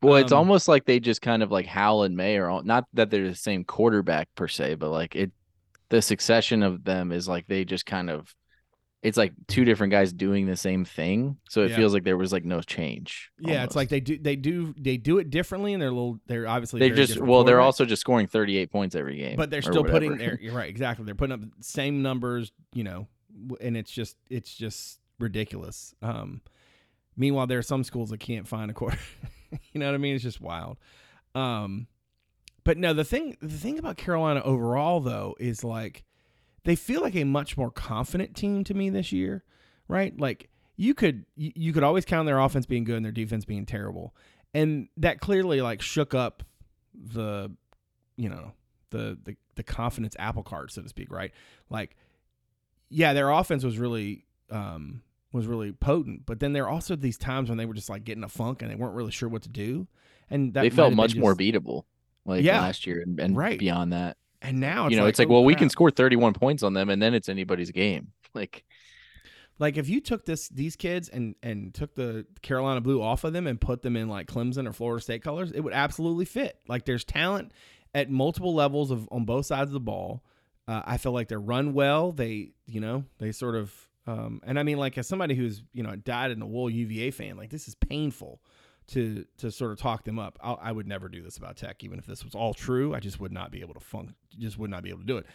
Well, 0.00 0.16
it's 0.16 0.32
um, 0.32 0.38
almost 0.38 0.68
like 0.68 0.86
they 0.86 1.00
just 1.00 1.20
kind 1.20 1.42
of 1.42 1.52
like 1.52 1.66
Howell 1.66 2.04
and 2.04 2.16
Maye 2.16 2.38
are 2.38 2.48
all, 2.48 2.62
not 2.62 2.86
that 2.94 3.10
they're 3.10 3.28
the 3.28 3.34
same 3.34 3.62
quarterback 3.62 4.34
per 4.34 4.48
se, 4.48 4.76
but 4.76 4.88
like 4.88 5.14
it, 5.14 5.32
the 5.90 6.00
succession 6.00 6.62
of 6.62 6.84
them 6.84 7.12
is 7.12 7.28
like 7.28 7.46
they 7.46 7.66
just 7.66 7.84
kind 7.84 8.08
of, 8.08 8.34
it's 9.04 9.18
like 9.18 9.34
two 9.48 9.66
different 9.66 9.90
guys 9.90 10.14
doing 10.14 10.46
the 10.46 10.56
same 10.56 10.86
thing. 10.86 11.36
So 11.50 11.62
it 11.62 11.70
yeah. 11.70 11.76
feels 11.76 11.92
like 11.92 12.04
there 12.04 12.16
was 12.16 12.32
like 12.32 12.44
no 12.46 12.62
change. 12.62 13.30
Yeah, 13.38 13.56
almost. 13.56 13.66
it's 13.66 13.76
like 13.76 13.88
they 13.90 14.00
do 14.00 14.18
they 14.18 14.34
do 14.34 14.74
they 14.78 14.96
do 14.96 15.18
it 15.18 15.28
differently, 15.28 15.74
and 15.74 15.82
they're 15.82 15.92
little 15.92 16.18
they're 16.26 16.48
obviously 16.48 16.80
they're 16.80 16.94
just 16.94 17.20
well 17.20 17.44
they're 17.44 17.60
also 17.60 17.84
just 17.84 18.00
scoring 18.00 18.26
thirty 18.26 18.56
eight 18.56 18.72
points 18.72 18.94
every 18.94 19.18
game, 19.18 19.36
but 19.36 19.50
they're 19.50 19.62
still 19.62 19.84
putting 19.84 20.16
their 20.16 20.38
you're 20.40 20.54
right 20.54 20.70
exactly 20.70 21.04
they're 21.04 21.14
putting 21.14 21.34
up 21.34 21.40
same 21.60 22.00
numbers, 22.00 22.50
you 22.72 22.82
know, 22.82 23.06
and 23.60 23.76
it's 23.76 23.90
just 23.90 24.16
it's 24.30 24.54
just 24.54 25.00
ridiculous. 25.20 25.94
Um, 26.00 26.40
meanwhile, 27.14 27.46
there 27.46 27.58
are 27.58 27.62
some 27.62 27.84
schools 27.84 28.08
that 28.08 28.20
can't 28.20 28.48
find 28.48 28.70
a 28.70 28.74
quarter. 28.74 28.98
you 29.72 29.80
know 29.80 29.86
what 29.86 29.94
I 29.94 29.98
mean? 29.98 30.14
It's 30.14 30.24
just 30.24 30.40
wild. 30.40 30.78
Um, 31.34 31.88
but 32.64 32.78
no, 32.78 32.94
the 32.94 33.04
thing 33.04 33.36
the 33.42 33.58
thing 33.58 33.78
about 33.78 33.98
Carolina 33.98 34.40
overall 34.42 35.00
though 35.00 35.36
is 35.38 35.62
like 35.62 36.04
they 36.64 36.76
feel 36.76 37.00
like 37.00 37.14
a 37.16 37.24
much 37.24 37.56
more 37.56 37.70
confident 37.70 38.34
team 38.34 38.64
to 38.64 38.74
me 38.74 38.90
this 38.90 39.12
year, 39.12 39.44
right? 39.88 40.18
Like 40.18 40.48
you 40.76 40.94
could 40.94 41.24
you, 41.36 41.72
could 41.72 41.82
always 41.84 42.04
count 42.04 42.26
their 42.26 42.38
offense 42.40 42.66
being 42.66 42.84
good 42.84 42.96
and 42.96 43.04
their 43.04 43.12
defense 43.12 43.44
being 43.44 43.64
terrible, 43.66 44.14
and 44.52 44.88
that 44.96 45.20
clearly 45.20 45.60
like 45.62 45.80
shook 45.82 46.14
up 46.14 46.42
the 46.94 47.50
you 48.16 48.28
know 48.28 48.52
the 48.90 49.18
the 49.24 49.36
the 49.56 49.62
confidence 49.62 50.16
apple 50.18 50.42
cart 50.42 50.72
so 50.72 50.82
to 50.82 50.88
speak, 50.88 51.10
right? 51.10 51.32
Like 51.70 51.96
yeah, 52.88 53.12
their 53.12 53.30
offense 53.30 53.64
was 53.64 53.78
really 53.78 54.24
um 54.50 55.02
was 55.32 55.46
really 55.46 55.72
potent, 55.72 56.24
but 56.26 56.38
then 56.40 56.52
there 56.52 56.64
are 56.64 56.70
also 56.70 56.94
these 56.96 57.18
times 57.18 57.48
when 57.48 57.58
they 57.58 57.66
were 57.66 57.74
just 57.74 57.90
like 57.90 58.04
getting 58.04 58.22
a 58.24 58.28
funk 58.28 58.62
and 58.62 58.70
they 58.70 58.76
weren't 58.76 58.94
really 58.94 59.10
sure 59.10 59.28
what 59.28 59.42
to 59.42 59.48
do, 59.48 59.86
and 60.30 60.54
that 60.54 60.62
they 60.62 60.70
felt 60.70 60.94
much 60.94 61.16
more 61.16 61.34
beatable 61.34 61.84
like 62.24 62.44
Yeah. 62.44 62.60
last 62.60 62.86
year 62.86 63.00
and, 63.02 63.18
and 63.20 63.36
Right. 63.36 63.58
beyond 63.58 63.92
that. 63.92 64.16
And 64.44 64.60
now 64.60 64.86
it's 64.86 64.92
you 64.92 64.98
know, 64.98 65.04
like, 65.04 65.10
it's 65.10 65.18
like, 65.18 65.28
oh, 65.28 65.32
well, 65.32 65.44
we 65.44 65.54
can 65.54 65.70
score 65.70 65.90
31 65.90 66.34
points 66.34 66.62
on 66.62 66.74
them, 66.74 66.90
and 66.90 67.02
then 67.02 67.14
it's 67.14 67.28
anybody's 67.28 67.70
game. 67.70 68.12
Like, 68.34 68.64
Like 69.60 69.76
if 69.76 69.88
you 69.88 70.00
took 70.00 70.24
this 70.24 70.48
these 70.48 70.74
kids 70.74 71.08
and 71.08 71.36
and 71.40 71.72
took 71.72 71.94
the 71.94 72.26
Carolina 72.42 72.80
blue 72.80 73.00
off 73.00 73.22
of 73.22 73.32
them 73.32 73.46
and 73.46 73.60
put 73.60 73.82
them 73.82 73.96
in 73.96 74.08
like 74.08 74.26
Clemson 74.26 74.66
or 74.68 74.72
Florida 74.72 75.00
State 75.00 75.22
colors, 75.22 75.52
it 75.52 75.60
would 75.60 75.72
absolutely 75.72 76.24
fit. 76.24 76.58
Like 76.66 76.84
there's 76.84 77.04
talent 77.04 77.52
at 77.94 78.10
multiple 78.10 78.52
levels 78.52 78.90
of 78.90 79.08
on 79.12 79.24
both 79.24 79.46
sides 79.46 79.68
of 79.68 79.72
the 79.72 79.78
ball. 79.78 80.24
Uh, 80.66 80.82
I 80.84 80.96
feel 80.96 81.12
like 81.12 81.28
they're 81.28 81.38
run 81.38 81.74
well. 81.74 82.10
They 82.10 82.54
you 82.66 82.80
know 82.80 83.04
they 83.18 83.30
sort 83.30 83.54
of 83.54 83.72
um, 84.08 84.40
and 84.44 84.58
I 84.58 84.64
mean 84.64 84.78
like 84.78 84.98
as 84.98 85.06
somebody 85.06 85.36
who's 85.36 85.62
you 85.72 85.84
know 85.84 85.94
died 85.94 86.32
in 86.32 86.42
a 86.42 86.46
wool 86.46 86.68
UVA 86.68 87.12
fan, 87.12 87.36
like 87.36 87.50
this 87.50 87.68
is 87.68 87.76
painful 87.76 88.40
to 88.88 89.24
to 89.38 89.50
sort 89.50 89.72
of 89.72 89.78
talk 89.78 90.04
them 90.04 90.18
up. 90.18 90.38
I, 90.42 90.52
I 90.52 90.72
would 90.72 90.86
never 90.86 91.08
do 91.08 91.22
this 91.22 91.36
about 91.36 91.56
Tech, 91.56 91.82
even 91.84 91.98
if 91.98 92.06
this 92.06 92.24
was 92.24 92.34
all 92.34 92.54
true. 92.54 92.94
I 92.94 93.00
just 93.00 93.20
would 93.20 93.32
not 93.32 93.50
be 93.50 93.60
able 93.60 93.74
to 93.74 93.80
funk. 93.80 94.10
Just 94.38 94.58
would 94.58 94.70
not 94.70 94.82
be 94.82 94.90
able 94.90 95.00
to 95.00 95.06
do 95.06 95.16
it. 95.18 95.26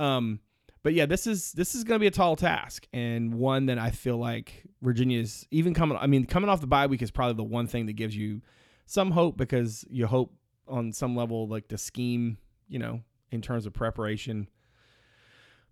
Um, 0.00 0.40
but 0.82 0.94
yeah, 0.94 1.06
this 1.06 1.26
is 1.26 1.52
this 1.52 1.74
is 1.74 1.84
going 1.84 1.98
to 1.98 2.00
be 2.00 2.06
a 2.06 2.12
tall 2.12 2.36
task 2.36 2.86
and 2.92 3.34
one 3.34 3.66
that 3.66 3.78
I 3.78 3.90
feel 3.90 4.16
like 4.16 4.64
Virginia's 4.82 5.46
even 5.50 5.74
coming. 5.74 5.98
I 5.98 6.06
mean, 6.06 6.24
coming 6.24 6.48
off 6.48 6.60
the 6.60 6.66
bye 6.66 6.86
week 6.86 7.02
is 7.02 7.10
probably 7.10 7.34
the 7.34 7.44
one 7.44 7.66
thing 7.66 7.86
that 7.86 7.94
gives 7.94 8.16
you 8.16 8.42
some 8.86 9.10
hope 9.10 9.36
because 9.36 9.84
you 9.90 10.06
hope 10.06 10.32
on 10.66 10.92
some 10.92 11.16
level 11.16 11.48
like 11.48 11.68
the 11.68 11.78
scheme, 11.78 12.38
you 12.68 12.78
know, 12.78 13.00
in 13.30 13.42
terms 13.42 13.66
of 13.66 13.72
preparation. 13.72 14.48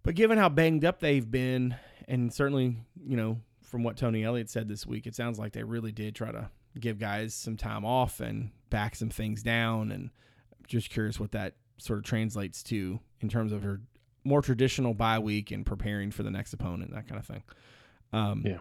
But 0.02 0.14
given 0.14 0.38
how 0.38 0.48
banged 0.48 0.84
up 0.84 1.00
they've 1.00 1.28
been, 1.28 1.76
and 2.08 2.32
certainly 2.32 2.76
you 3.04 3.16
know 3.16 3.40
from 3.62 3.82
what 3.82 3.96
Tony 3.96 4.24
Elliott 4.24 4.50
said 4.50 4.68
this 4.68 4.86
week, 4.86 5.06
it 5.06 5.14
sounds 5.14 5.38
like 5.38 5.52
they 5.52 5.64
really 5.64 5.92
did 5.92 6.14
try 6.14 6.32
to 6.32 6.50
give 6.80 6.98
guys 6.98 7.34
some 7.34 7.56
time 7.56 7.84
off 7.84 8.20
and 8.20 8.50
back 8.70 8.94
some 8.94 9.10
things 9.10 9.42
down. 9.42 9.90
And 9.90 10.10
just 10.66 10.90
curious 10.90 11.20
what 11.20 11.32
that 11.32 11.54
sort 11.78 11.98
of 11.98 12.04
translates 12.04 12.62
to 12.64 13.00
in 13.20 13.28
terms 13.28 13.52
of 13.52 13.62
her 13.62 13.80
more 14.24 14.42
traditional 14.42 14.92
bye 14.94 15.18
week 15.18 15.50
and 15.50 15.64
preparing 15.64 16.10
for 16.10 16.22
the 16.22 16.30
next 16.30 16.52
opponent, 16.52 16.92
that 16.92 17.08
kind 17.08 17.18
of 17.18 17.26
thing. 17.26 17.42
Um, 18.12 18.42
Yeah. 18.44 18.58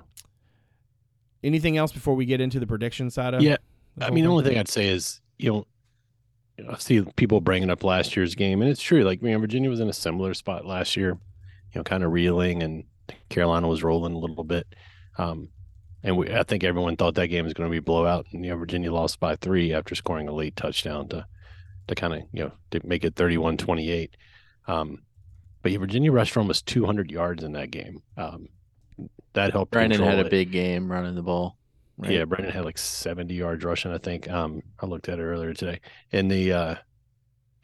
Anything 1.43 1.77
else 1.77 1.91
before 1.91 2.15
we 2.15 2.25
get 2.25 2.41
into 2.41 2.59
the 2.59 2.65
prediction 2.65 3.11
side 3.11 3.35
of? 3.35 3.41
Yeah, 3.41 3.57
I 4.01 4.09
mean, 4.09 4.23
the 4.23 4.31
only 4.31 4.43
thing? 4.43 4.57
I'd 4.57 4.67
say 4.67 4.87
is, 4.87 5.21
you 5.37 5.51
know, 5.51 5.67
I 6.67 6.77
see 6.79 7.03
people 7.17 7.39
bringing 7.39 7.69
up 7.69 7.83
last 7.83 8.15
year's 8.15 8.33
game, 8.33 8.61
and 8.61 8.71
it's 8.71 8.81
true. 8.81 9.03
Like, 9.03 9.21
know, 9.31 9.37
Virginia 9.37 9.69
was 9.69 9.79
in 9.79 9.87
a 9.87 9.93
similar 9.93 10.33
spot 10.33 10.65
last 10.65 10.95
year, 10.97 11.09
you 11.09 11.79
know, 11.79 11.83
kind 11.83 12.03
of 12.03 12.11
reeling, 12.11 12.63
and 12.63 12.83
Carolina 13.29 13.67
was 13.67 13.83
rolling 13.83 14.13
a 14.13 14.17
little 14.17 14.43
bit. 14.43 14.65
Um, 15.19 15.49
and 16.05 16.17
we, 16.17 16.31
I 16.31 16.43
think 16.43 16.63
everyone 16.63 16.95
thought 16.95 17.15
that 17.15 17.27
game 17.27 17.45
was 17.45 17.55
going 17.55 17.67
to 17.67 17.71
be 17.71 17.79
blowout, 17.79 18.27
and 18.31 18.45
you 18.45 18.51
know, 18.51 18.57
Virginia 18.57 18.93
lost 18.93 19.19
by 19.19 19.35
three 19.35 19.73
after 19.73 19.95
scoring 19.95 20.27
a 20.27 20.31
late 20.31 20.55
touchdown 20.55 21.09
to, 21.09 21.25
to 21.87 21.95
kind 21.95 22.13
of, 22.13 22.21
you 22.31 22.43
know, 22.43 22.51
to 22.69 22.79
make 22.85 23.03
it 23.03 23.15
31-28. 23.15 24.11
Um, 24.67 24.99
but 25.63 25.71
yeah, 25.71 25.79
Virginia 25.79 26.11
rushed 26.11 26.31
for 26.31 26.41
almost 26.41 26.67
200 26.67 27.09
yards 27.09 27.43
in 27.43 27.53
that 27.53 27.71
game. 27.71 28.03
Um, 28.17 28.49
that 29.33 29.51
helped. 29.51 29.71
Brennan 29.71 29.99
had 30.01 30.19
a 30.19 30.25
it. 30.27 30.29
big 30.29 30.51
game 30.51 30.91
running 30.91 31.15
the 31.15 31.23
ball. 31.23 31.57
right? 31.97 32.11
Yeah, 32.11 32.25
Brennan 32.25 32.51
had 32.51 32.65
like 32.65 32.77
70 32.77 33.33
yards 33.33 33.63
rushing, 33.65 33.91
I 33.91 33.97
think. 33.97 34.29
Um, 34.29 34.61
I 34.79 34.85
looked 34.85 35.09
at 35.09 35.17
it 35.17 35.23
earlier 35.23 35.55
today. 35.55 35.79
And 36.11 36.29
the 36.29 36.53
uh 36.53 36.75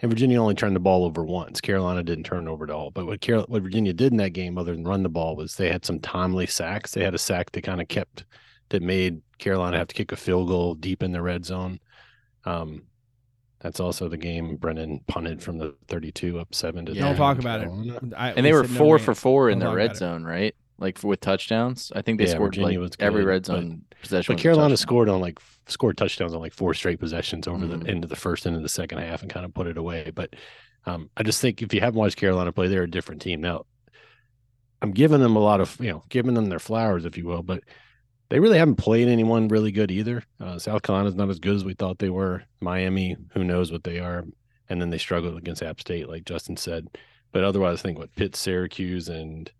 and 0.01 0.09
Virginia 0.11 0.41
only 0.41 0.55
turned 0.55 0.75
the 0.75 0.79
ball 0.79 1.05
over 1.05 1.23
once. 1.23 1.61
Carolina 1.61 2.03
didn't 2.03 2.23
turn 2.23 2.47
it 2.47 2.51
over 2.51 2.63
at 2.63 2.71
all. 2.71 2.91
But 2.91 3.05
what 3.05 3.21
Carol 3.21 3.45
what 3.47 3.61
Virginia 3.61 3.93
did 3.93 4.11
in 4.11 4.17
that 4.17 4.31
game, 4.31 4.57
other 4.57 4.73
than 4.73 4.83
run 4.87 5.03
the 5.03 5.09
ball, 5.09 5.35
was 5.35 5.55
they 5.55 5.69
had 5.71 5.85
some 5.85 5.99
timely 5.99 6.47
sacks. 6.47 6.91
They 6.91 7.03
had 7.03 7.13
a 7.15 7.19
sack 7.19 7.51
that 7.51 7.61
kind 7.63 7.81
of 7.81 7.87
kept 7.87 8.25
that 8.69 8.81
made 8.81 9.21
Carolina 9.37 9.77
have 9.77 9.87
to 9.87 9.95
kick 9.95 10.11
a 10.11 10.15
field 10.15 10.47
goal 10.47 10.75
deep 10.75 11.03
in 11.03 11.11
the 11.11 11.21
red 11.21 11.45
zone. 11.45 11.79
Um 12.45 12.83
that's 13.59 13.79
also 13.79 14.09
the 14.09 14.17
game 14.17 14.55
Brennan 14.55 15.01
punted 15.07 15.43
from 15.43 15.59
the 15.59 15.75
32 15.87 16.39
up 16.39 16.55
seven 16.55 16.83
to 16.87 16.93
Yeah. 16.93 17.03
Don't 17.09 17.15
talk 17.15 17.37
in 17.37 17.41
about 17.43 17.61
it. 17.61 18.13
I- 18.17 18.31
and 18.31 18.43
they 18.43 18.53
were 18.53 18.63
said 18.63 18.71
no 18.71 18.77
four 18.79 18.97
for 18.97 19.13
four 19.13 19.49
in 19.51 19.59
the 19.59 19.71
red 19.71 19.95
zone, 19.95 20.23
right? 20.23 20.55
Like 20.81 20.97
for, 20.97 21.07
with 21.07 21.21
touchdowns. 21.21 21.91
I 21.95 22.01
think 22.01 22.17
they 22.17 22.25
Yeah, 22.25 22.31
scored 22.31 22.55
Virginia 22.55 22.81
like 22.81 22.95
every 22.99 23.23
red 23.23 23.43
but- 23.43 23.45
zone 23.55 23.83
possession. 24.01 24.35
But 24.35 24.41
Carolina 24.41 24.75
scored 24.75 25.07
on 25.09 25.21
like 25.21 25.39
scored 25.67 25.95
touchdowns 25.95 26.33
on 26.33 26.41
like 26.41 26.53
four 26.53 26.73
straight 26.73 26.99
possessions 26.99 27.47
over 27.47 27.65
Mhm. 27.65 27.83
the 27.83 27.89
end 27.89 28.03
of 28.03 28.09
the 28.09 28.15
first 28.15 28.45
and 28.45 28.57
in 28.57 28.63
the 28.63 28.67
second 28.69 28.97
half 28.97 29.21
and 29.21 29.31
kind 29.31 29.45
of 29.45 29.53
put 29.53 29.67
it 29.67 29.77
away. 29.77 30.11
But 30.13 30.35
um, 30.87 31.09
I 31.15 31.21
just 31.23 31.39
think 31.39 31.61
if 31.61 31.73
you 31.73 31.79
haven't 31.79 31.99
watched 31.99 32.17
Carolina 32.17 32.51
play, 32.51 32.67
they're 32.67 32.83
a 32.83 32.89
different 32.89 33.21
team. 33.21 33.39
Now, 33.41 33.65
I'm 34.81 34.91
giving 34.91 35.21
them 35.21 35.35
a 35.35 35.39
lot 35.39 35.61
of 35.61 35.77
you 35.79 35.91
know 35.91 36.03
giving 36.09 36.33
them 36.33 36.47
their 36.47 36.59
flowers, 36.59 37.05
if 37.05 37.15
you 37.17 37.25
will, 37.25 37.43
but 37.43 37.63
they 38.29 38.39
really 38.39 38.57
haven't 38.57 38.77
played 38.77 39.07
anyone 39.07 39.47
really 39.49 39.71
good 39.71 39.91
either. 39.91 40.23
Uh, 40.39 40.57
South 40.57 40.81
Carolina's 40.81 41.15
not 41.15 41.29
as 41.29 41.37
good 41.39 41.55
as 41.55 41.63
we 41.65 41.73
thought 41.75 41.99
they 41.99 42.09
were. 42.09 42.43
Miami, 42.61 43.15
who 43.33 43.43
knows 43.43 43.71
what 43.71 43.83
they 43.83 43.99
are, 43.99 44.25
and 44.69 44.81
then 44.81 44.89
they 44.89 44.97
struggled 44.97 45.37
against 45.37 45.61
App 45.61 45.79
State, 45.79 46.09
like 46.09 46.25
Justin 46.25 46.57
said. 46.57 46.87
But 47.33 47.43
otherwise, 47.43 47.79
I 47.79 47.83
think 47.83 47.99
what 47.99 48.15
Pitt, 48.15 48.35
Syracuse, 48.35 49.07
and 49.09 49.51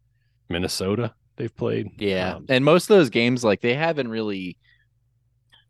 Minnesota 0.51 1.13
they've 1.37 1.55
played. 1.55 1.89
Yeah, 1.97 2.35
Um, 2.35 2.45
and 2.49 2.65
most 2.65 2.83
of 2.89 2.97
those 2.97 3.09
games, 3.09 3.43
like 3.43 3.61
they 3.61 3.73
haven't 3.75 4.09
really. 4.09 4.57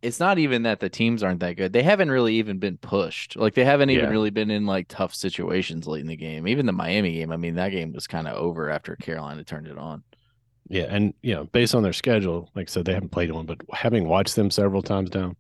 It's 0.02 0.20
not 0.20 0.40
even 0.40 0.64
that 0.64 0.80
the 0.80 0.90
teams 0.90 1.22
aren't 1.22 1.42
that 1.42 1.58
good. 1.58 1.74
They 1.74 1.84
haven't 1.84 2.10
really 2.10 2.36
even 2.36 2.58
been 2.58 2.78
pushed. 2.78 3.36
Like 3.36 3.54
they 3.54 3.64
haven't 3.66 3.92
even 3.92 4.06
Yeah. 4.06 4.10
really 4.10 4.32
been 4.32 4.50
in 4.50 4.66
like 4.66 4.88
tough 4.88 5.14
situations 5.14 5.86
late 5.88 6.02
in 6.02 6.08
the 6.08 6.16
game. 6.16 6.48
Even 6.48 6.66
the 6.66 6.72
Miami 6.72 7.14
game. 7.14 7.32
I 7.32 7.38
mean, 7.38 7.56
that 7.56 7.70
game 7.70 7.94
was 7.94 8.08
kind 8.08 8.28
of 8.28 8.36
over 8.36 8.70
after 8.72 8.96
Carolina 8.96 9.44
turned 9.44 9.68
it 9.68 9.78
on. 9.78 10.04
Yeah, 10.70 10.86
and 10.90 11.14
you 11.22 11.36
know, 11.36 11.44
based 11.46 11.76
on 11.76 11.84
their 11.84 11.94
schedule, 11.94 12.50
like 12.56 12.70
I 12.70 12.72
said, 12.72 12.86
they 12.86 12.94
haven't 12.94 13.12
played 13.12 13.32
one, 13.32 13.46
but 13.46 13.60
having 13.74 14.08
watched 14.08 14.36
them 14.36 14.50
several 14.50 14.82
times 14.82 15.10
down, 15.10 15.36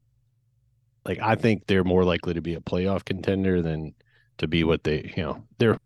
like 1.05 1.19
I 1.19 1.35
think 1.35 1.65
they're 1.67 1.83
more 1.83 2.03
likely 2.03 2.33
to 2.35 2.41
be 2.41 2.53
a 2.55 2.59
playoff 2.59 3.05
contender 3.05 3.61
than 3.61 3.93
to 4.37 4.47
be 4.47 4.63
what 4.63 4.83
they, 4.83 5.11
you 5.15 5.23
know, 5.23 5.43
they're 5.57 5.79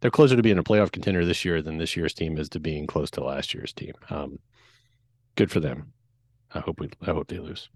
they're 0.00 0.10
closer 0.10 0.36
to 0.36 0.42
being 0.42 0.58
a 0.58 0.62
playoff 0.62 0.92
contender 0.92 1.24
this 1.24 1.44
year 1.44 1.62
than 1.62 1.78
this 1.78 1.96
year's 1.96 2.14
team 2.14 2.38
is 2.38 2.48
to 2.50 2.60
being 2.60 2.86
close 2.86 3.10
to 3.12 3.24
last 3.24 3.54
year's 3.54 3.72
team. 3.72 3.92
Um, 4.10 4.38
good 5.36 5.50
for 5.50 5.60
them. 5.60 5.92
I 6.54 6.60
hope 6.60 6.80
we, 6.80 6.90
I 7.02 7.12
hope 7.12 7.28
they 7.28 7.38
lose. 7.38 7.68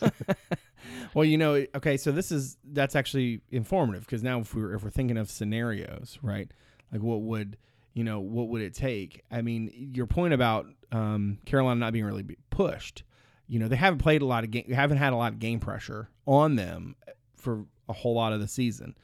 well, 1.14 1.24
you 1.24 1.38
know, 1.38 1.64
okay, 1.74 1.96
so 1.96 2.12
this 2.12 2.32
is 2.32 2.56
that's 2.64 2.96
actually 2.96 3.40
informative 3.50 4.04
because 4.04 4.22
now 4.22 4.40
if 4.40 4.54
we're 4.54 4.74
if 4.74 4.82
we're 4.82 4.90
thinking 4.90 5.16
of 5.16 5.30
scenarios, 5.30 6.18
right? 6.22 6.50
Like 6.92 7.02
what 7.02 7.22
would 7.22 7.56
you 7.94 8.04
know 8.04 8.20
what 8.20 8.48
would 8.48 8.62
it 8.62 8.74
take? 8.74 9.22
I 9.30 9.42
mean, 9.42 9.70
your 9.94 10.06
point 10.06 10.34
about 10.34 10.66
um, 10.90 11.38
Carolina 11.46 11.80
not 11.80 11.92
being 11.92 12.04
really 12.04 12.36
pushed, 12.50 13.04
you 13.46 13.58
know, 13.58 13.68
they 13.68 13.76
haven't 13.76 13.98
played 13.98 14.22
a 14.22 14.26
lot 14.26 14.44
of 14.44 14.50
game, 14.50 14.70
haven't 14.70 14.98
had 14.98 15.12
a 15.12 15.16
lot 15.16 15.32
of 15.32 15.38
game 15.38 15.60
pressure 15.60 16.10
on 16.26 16.56
them 16.56 16.96
for 17.36 17.64
a 17.88 17.92
whole 17.92 18.14
lot 18.14 18.32
of 18.32 18.40
the 18.40 18.48
season, 18.48 18.96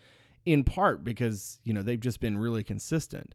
in 0.49 0.65
part 0.65 1.05
because 1.05 1.61
you 1.63 1.75
know 1.75 1.83
they've 1.83 2.01
just 2.01 2.21
been 2.21 2.39
really 2.39 2.65
consistent. 2.65 3.35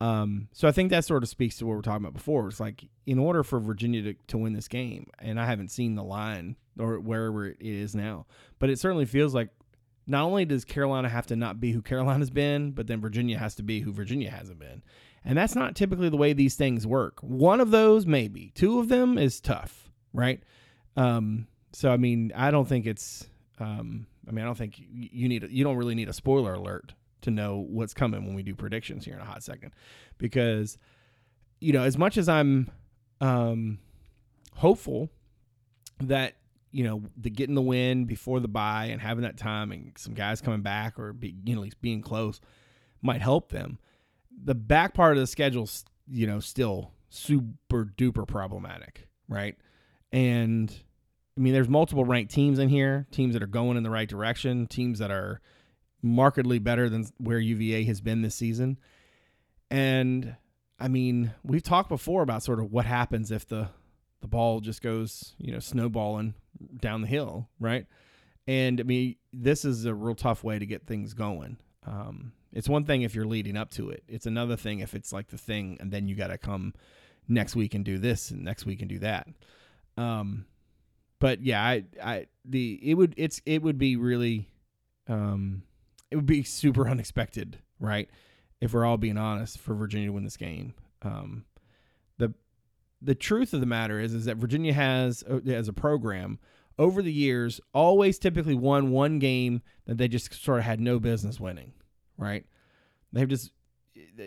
Um, 0.00 0.48
so 0.52 0.66
I 0.66 0.72
think 0.72 0.90
that 0.90 1.04
sort 1.04 1.22
of 1.22 1.28
speaks 1.28 1.58
to 1.58 1.66
what 1.66 1.72
we 1.72 1.76
we're 1.76 1.82
talking 1.82 2.04
about 2.04 2.14
before. 2.14 2.48
It's 2.48 2.60
like 2.60 2.88
in 3.06 3.18
order 3.18 3.42
for 3.42 3.60
Virginia 3.60 4.02
to, 4.02 4.14
to 4.28 4.38
win 4.38 4.54
this 4.54 4.68
game, 4.68 5.08
and 5.18 5.38
I 5.38 5.46
haven't 5.46 5.70
seen 5.70 5.94
the 5.94 6.02
line 6.02 6.56
or 6.78 6.98
wherever 6.98 7.46
it 7.46 7.58
is 7.60 7.94
now, 7.94 8.26
but 8.58 8.70
it 8.70 8.78
certainly 8.78 9.04
feels 9.04 9.34
like 9.34 9.50
not 10.06 10.24
only 10.24 10.44
does 10.44 10.64
Carolina 10.64 11.08
have 11.08 11.26
to 11.26 11.36
not 11.36 11.60
be 11.60 11.72
who 11.72 11.82
Carolina's 11.82 12.30
been, 12.30 12.70
but 12.72 12.86
then 12.86 13.00
Virginia 13.00 13.38
has 13.38 13.54
to 13.56 13.62
be 13.62 13.80
who 13.80 13.92
Virginia 13.92 14.30
hasn't 14.30 14.58
been. 14.58 14.82
And 15.24 15.36
that's 15.36 15.54
not 15.54 15.74
typically 15.74 16.08
the 16.08 16.16
way 16.16 16.32
these 16.32 16.54
things 16.54 16.86
work. 16.86 17.18
One 17.20 17.60
of 17.60 17.70
those, 17.70 18.06
maybe. 18.06 18.52
Two 18.54 18.78
of 18.78 18.88
them 18.88 19.18
is 19.18 19.40
tough, 19.40 19.90
right? 20.12 20.42
Um, 20.96 21.48
so 21.72 21.90
I 21.90 21.96
mean, 21.96 22.32
I 22.34 22.50
don't 22.50 22.68
think 22.68 22.86
it's. 22.86 23.28
Um, 23.58 24.06
I 24.28 24.32
mean, 24.32 24.42
I 24.42 24.46
don't 24.46 24.58
think 24.58 24.74
you 24.78 25.28
need. 25.28 25.46
You 25.50 25.64
don't 25.64 25.76
really 25.76 25.94
need 25.94 26.08
a 26.08 26.12
spoiler 26.12 26.54
alert 26.54 26.94
to 27.22 27.30
know 27.30 27.64
what's 27.68 27.94
coming 27.94 28.26
when 28.26 28.34
we 28.34 28.42
do 28.42 28.54
predictions 28.54 29.04
here 29.04 29.14
in 29.14 29.20
a 29.20 29.24
hot 29.24 29.42
second, 29.42 29.72
because 30.18 30.78
you 31.60 31.72
know, 31.72 31.82
as 31.82 31.96
much 31.96 32.16
as 32.16 32.28
I'm 32.28 32.70
um, 33.20 33.78
hopeful 34.54 35.10
that 36.00 36.34
you 36.72 36.84
know 36.84 37.02
the 37.16 37.30
getting 37.30 37.54
the 37.54 37.62
win 37.62 38.04
before 38.04 38.40
the 38.40 38.48
bye 38.48 38.86
and 38.86 39.00
having 39.00 39.22
that 39.22 39.36
time 39.36 39.72
and 39.72 39.92
some 39.96 40.14
guys 40.14 40.40
coming 40.40 40.62
back 40.62 40.98
or 40.98 41.12
be, 41.12 41.34
you 41.44 41.54
know 41.54 41.60
at 41.60 41.64
least 41.64 41.80
being 41.80 42.02
close 42.02 42.40
might 43.02 43.22
help 43.22 43.50
them. 43.50 43.78
The 44.44 44.54
back 44.54 44.92
part 44.92 45.16
of 45.16 45.20
the 45.20 45.26
schedule's 45.26 45.84
you 46.08 46.26
know, 46.26 46.40
still 46.40 46.92
super 47.08 47.84
duper 47.84 48.26
problematic, 48.26 49.08
right? 49.28 49.56
And 50.12 50.74
I 51.36 51.40
mean, 51.40 51.52
there's 51.52 51.68
multiple 51.68 52.04
ranked 52.04 52.32
teams 52.32 52.58
in 52.58 52.68
here, 52.68 53.06
teams 53.10 53.34
that 53.34 53.42
are 53.42 53.48
going 53.48 53.76
in 53.76 53.82
the 53.82 53.90
right 53.90 54.08
direction, 54.08 54.66
teams 54.66 54.98
that 55.00 55.10
are 55.10 55.40
markedly 56.02 56.58
better 56.58 56.88
than 56.88 57.06
where 57.18 57.38
UVA 57.38 57.84
has 57.84 58.00
been 58.00 58.22
this 58.22 58.34
season. 58.34 58.78
And 59.70 60.36
I 60.78 60.88
mean, 60.88 61.32
we've 61.42 61.62
talked 61.62 61.88
before 61.88 62.22
about 62.22 62.42
sort 62.42 62.60
of 62.60 62.72
what 62.72 62.86
happens 62.86 63.30
if 63.30 63.46
the 63.46 63.68
the 64.20 64.28
ball 64.28 64.60
just 64.60 64.80
goes, 64.82 65.34
you 65.38 65.52
know, 65.52 65.58
snowballing 65.58 66.34
down 66.80 67.02
the 67.02 67.06
hill, 67.06 67.48
right? 67.60 67.86
And 68.46 68.80
I 68.80 68.84
mean, 68.84 69.16
this 69.32 69.64
is 69.64 69.84
a 69.84 69.94
real 69.94 70.14
tough 70.14 70.42
way 70.42 70.58
to 70.58 70.66
get 70.66 70.86
things 70.86 71.12
going. 71.12 71.58
Um, 71.86 72.32
it's 72.52 72.68
one 72.68 72.84
thing 72.84 73.02
if 73.02 73.14
you're 73.14 73.26
leading 73.26 73.56
up 73.56 73.70
to 73.72 73.90
it. 73.90 74.02
It's 74.08 74.26
another 74.26 74.56
thing 74.56 74.78
if 74.78 74.94
it's 74.94 75.12
like 75.12 75.28
the 75.28 75.38
thing, 75.38 75.76
and 75.80 75.90
then 75.90 76.08
you 76.08 76.14
got 76.14 76.28
to 76.28 76.38
come 76.38 76.72
next 77.28 77.54
week 77.56 77.74
and 77.74 77.84
do 77.84 77.98
this, 77.98 78.30
and 78.30 78.42
next 78.42 78.64
week 78.64 78.80
and 78.80 78.88
do 78.88 78.98
that. 79.00 79.28
Um, 79.98 80.46
but 81.18 81.42
yeah, 81.42 81.62
I, 81.62 81.84
I, 82.02 82.26
the 82.44 82.78
it 82.82 82.94
would 82.94 83.14
it's 83.16 83.40
it 83.46 83.62
would 83.62 83.78
be 83.78 83.96
really, 83.96 84.48
um, 85.08 85.62
it 86.10 86.16
would 86.16 86.26
be 86.26 86.42
super 86.42 86.88
unexpected, 86.88 87.58
right? 87.80 88.08
If 88.60 88.72
we're 88.72 88.84
all 88.84 88.96
being 88.96 89.18
honest, 89.18 89.58
for 89.58 89.74
Virginia 89.74 90.08
to 90.08 90.12
win 90.12 90.24
this 90.24 90.36
game. 90.36 90.74
Um, 91.02 91.44
the 92.18 92.34
the 93.00 93.14
truth 93.14 93.52
of 93.52 93.60
the 93.60 93.66
matter 93.66 94.00
is 94.00 94.14
is 94.14 94.24
that 94.26 94.36
Virginia 94.36 94.72
has 94.72 95.24
uh, 95.28 95.40
as 95.46 95.68
a 95.68 95.72
program 95.72 96.38
over 96.78 97.02
the 97.02 97.12
years 97.12 97.60
always 97.72 98.18
typically 98.18 98.54
won 98.54 98.90
one 98.90 99.18
game 99.18 99.62
that 99.86 99.98
they 99.98 100.08
just 100.08 100.32
sort 100.42 100.58
of 100.58 100.64
had 100.64 100.80
no 100.80 100.98
business 100.98 101.40
winning, 101.40 101.72
right? 102.18 102.44
They've 103.12 103.28
just 103.28 103.52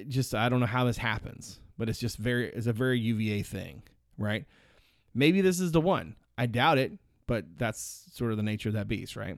just 0.08 0.34
I 0.34 0.49
don't 0.49 0.60
know 0.60 0.65
how 0.65 0.86
this 0.86 0.97
happens, 0.97 1.60
but 1.78 1.89
it's 1.89 1.99
just 1.99 2.17
very 2.17 2.49
it's 2.49 2.67
a 2.67 2.73
very 2.73 2.99
UVA 2.99 3.43
thing, 3.43 3.84
right? 4.17 4.45
Maybe 5.13 5.41
this 5.41 5.60
is 5.60 5.71
the 5.71 5.82
one. 5.82 6.15
I 6.39 6.45
doubt 6.45 6.78
it, 6.78 6.93
but 7.28 7.45
that's 7.58 8.06
sort 8.13 8.32
of 8.32 8.38
the 8.38 8.43
nature 8.43 8.69
of 8.69 8.75
that 8.75 8.88
beast, 8.88 9.17
right? 9.17 9.38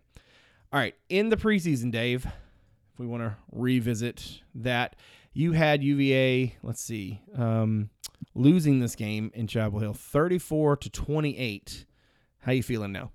All 0.72 0.80
right, 0.80 0.94
in 1.10 1.30
the 1.30 1.36
preseason, 1.36 1.92
Dave, 1.92 2.26
if 2.26 3.00
we 3.00 3.08
want 3.08 3.24
to 3.24 3.36
revisit 3.52 4.42
that, 4.54 4.96
you 5.34 5.54
had 5.54 5.84
UVA, 5.84 6.58
let's 6.62 6.80
see, 6.80 7.20
um, 7.36 7.90
losing 8.36 8.82
this 8.82 8.96
game 8.96 9.32
in 9.34 9.48
Chapel 9.48 9.80
Hill 9.80 9.96
34 9.96 10.78
to 10.78 10.90
28. 10.92 11.86
How 12.42 12.52
you 12.52 12.62
feeling 12.62 12.92
now? 12.92 13.10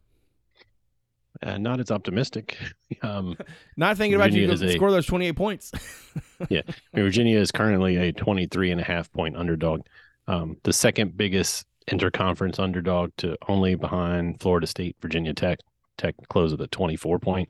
Uh, 1.40 1.56
not 1.58 1.78
as 1.80 1.90
optimistic. 1.90 2.58
Um, 3.02 3.36
not 3.76 3.96
thinking 3.96 4.18
Virginia 4.18 4.46
about 4.46 4.60
you 4.60 4.68
to 4.68 4.72
score 4.74 4.92
those 4.92 5.06
28 5.06 5.32
points. 5.32 5.72
yeah. 6.48 6.62
Virginia 6.94 7.38
is 7.38 7.50
currently 7.50 7.96
a 7.96 8.12
23 8.12 8.70
and 8.70 8.80
a 8.80 8.84
half 8.84 9.12
point 9.12 9.36
underdog. 9.36 9.82
Um, 10.28 10.56
the 10.62 10.72
second 10.72 11.16
biggest 11.16 11.66
interconference 11.90 12.58
underdog 12.58 13.12
to 13.18 13.36
only 13.48 13.74
behind 13.74 14.40
Florida 14.40 14.66
State, 14.66 14.96
Virginia 15.00 15.34
Tech. 15.34 15.58
Tech 15.96 16.14
close 16.28 16.52
of 16.52 16.58
the 16.58 16.66
24 16.66 17.18
point 17.18 17.48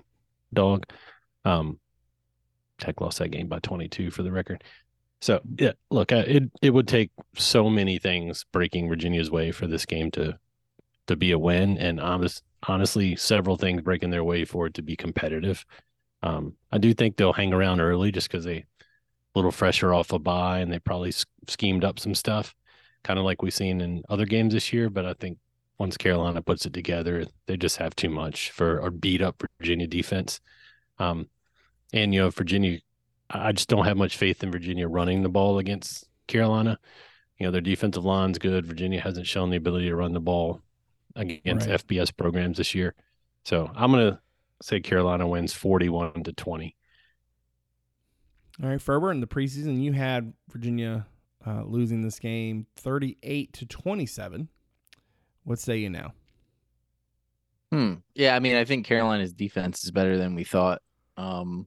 dog. 0.53 0.87
Um, 1.45 1.81
Tech 2.79 3.01
lost 3.01 3.19
that 3.19 3.31
game 3.31 3.49
by 3.49 3.59
22 3.61 4.11
for 4.11 4.23
the 4.23 4.31
record. 4.31 4.63
So 5.21 5.41
yeah, 5.59 5.73
look, 5.91 6.13
uh, 6.13 6.25
it 6.27 6.45
it 6.63 6.71
would 6.71 6.87
take 6.87 7.11
so 7.37 7.71
many 7.71 7.99
things 7.99 8.45
breaking 8.53 8.89
Virginia's 8.89 9.31
way 9.31 9.51
for 9.51 9.67
this 9.67 9.87
game 9.87 10.11
to 10.13 10.39
to 11.07 11.17
be 11.17 11.33
a 11.33 11.39
win, 11.39 11.79
and 11.79 12.01
honest, 12.01 12.43
honestly, 12.69 13.17
several 13.17 13.57
things 13.57 13.81
breaking 13.81 14.11
their 14.11 14.25
way 14.25 14.45
for 14.45 14.67
it 14.67 14.75
to 14.75 14.83
be 14.83 14.97
competitive. 14.97 15.65
Um, 16.23 16.55
I 16.71 16.79
do 16.79 16.93
think 16.93 17.17
they'll 17.17 17.33
hang 17.33 17.53
around 17.53 17.81
early 17.81 18.13
just 18.13 18.31
because 18.31 18.45
they 18.45 18.59
a 18.59 18.65
little 19.35 19.53
fresher 19.53 19.95
off 19.95 20.13
a 20.13 20.19
bye, 20.19 20.59
and 20.59 20.71
they 20.71 20.79
probably 20.79 21.13
schemed 21.49 21.85
up 21.85 21.99
some 21.99 22.15
stuff 22.15 22.55
kind 23.07 23.21
of 23.21 23.25
like 23.25 23.41
we've 23.41 23.55
seen 23.55 23.81
in 23.81 24.03
other 24.09 24.27
games 24.27 24.53
this 24.53 24.73
year. 24.73 24.91
But 24.91 25.07
I 25.07 25.15
think 25.15 25.39
once 25.79 25.97
Carolina 25.97 26.43
puts 26.43 26.67
it 26.67 26.73
together, 26.73 27.25
they 27.47 27.57
just 27.57 27.77
have 27.77 27.95
too 27.95 28.11
much 28.11 28.51
for 28.51 28.79
a 28.81 28.91
beat 28.91 29.23
up 29.23 29.43
Virginia 29.61 29.87
defense. 29.87 30.41
Um, 30.99 31.29
and 31.93 32.13
you 32.13 32.21
know, 32.21 32.31
Virginia, 32.31 32.81
I 33.31 33.53
just 33.53 33.69
don't 33.69 33.85
have 33.85 33.97
much 33.97 34.17
faith 34.17 34.43
in 34.43 34.51
Virginia 34.51 34.89
running 34.89 35.23
the 35.23 35.29
ball 35.29 35.59
against 35.59 36.05
Carolina. 36.27 36.79
You 37.39 37.47
know, 37.47 37.53
their 37.53 37.61
defensive 37.61 38.05
line's 38.05 38.39
good. 38.39 38.67
Virginia 38.67 39.01
hasn't 39.01 39.27
shown 39.27 39.51
the 39.51 39.57
ability 39.57 39.89
to 39.89 39.97
run 39.97 40.13
the 40.13 40.21
ball 40.21 40.63
against 41.15 41.69
right. 41.69 41.87
FBS 41.87 42.15
programs 42.17 42.59
this 42.59 42.75
year. 42.75 42.95
So 43.45 43.71
I'm 43.77 43.93
gonna 43.93 44.21
say 44.63 44.81
Carolina 44.81 45.29
wins 45.29 45.53
41 45.53 46.25
to 46.25 46.33
20. 46.33 46.75
All 48.63 48.71
right, 48.71 48.81
Ferber, 48.81 49.13
in 49.13 49.21
the 49.21 49.27
preseason, 49.27 49.81
you 49.81 49.93
had 49.93 50.33
Virginia 50.51 51.07
uh, 51.47 51.63
losing 51.65 52.03
this 52.03 52.19
game 52.19 52.67
38 52.77 53.53
to 53.53 53.67
27. 53.67 54.49
What 55.45 55.59
say 55.59 55.79
you 55.79 55.91
now? 55.91 56.13
Hmm. 57.71 57.95
Yeah, 58.15 58.35
I 58.35 58.41
mean, 58.41 58.57
I 58.57 58.65
think 58.65 58.87
Carolina's 58.87 59.33
defense 59.33 59.85
is 59.85 59.91
better 59.91 60.17
than 60.19 60.35
we 60.35 60.45
thought. 60.45 60.83
Um, 61.17 61.67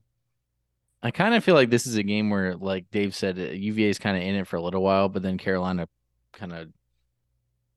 I 1.02 1.10
kind 1.10 1.34
of 1.34 1.42
feel 1.42 1.54
like 1.54 1.70
this 1.70 1.86
is 1.86 1.96
a 1.96 2.02
game 2.02 2.30
where, 2.30 2.56
like 2.56 2.90
Dave 2.90 3.14
said, 3.14 3.38
UVA 3.38 3.86
uh, 3.86 3.90
is 3.90 3.98
kind 3.98 4.16
of 4.16 4.22
in 4.22 4.34
it 4.34 4.46
for 4.46 4.56
a 4.56 4.62
little 4.62 4.82
while, 4.82 5.08
but 5.08 5.22
then 5.22 5.38
Carolina 5.38 5.88
kind 6.32 6.52
of 6.52 6.68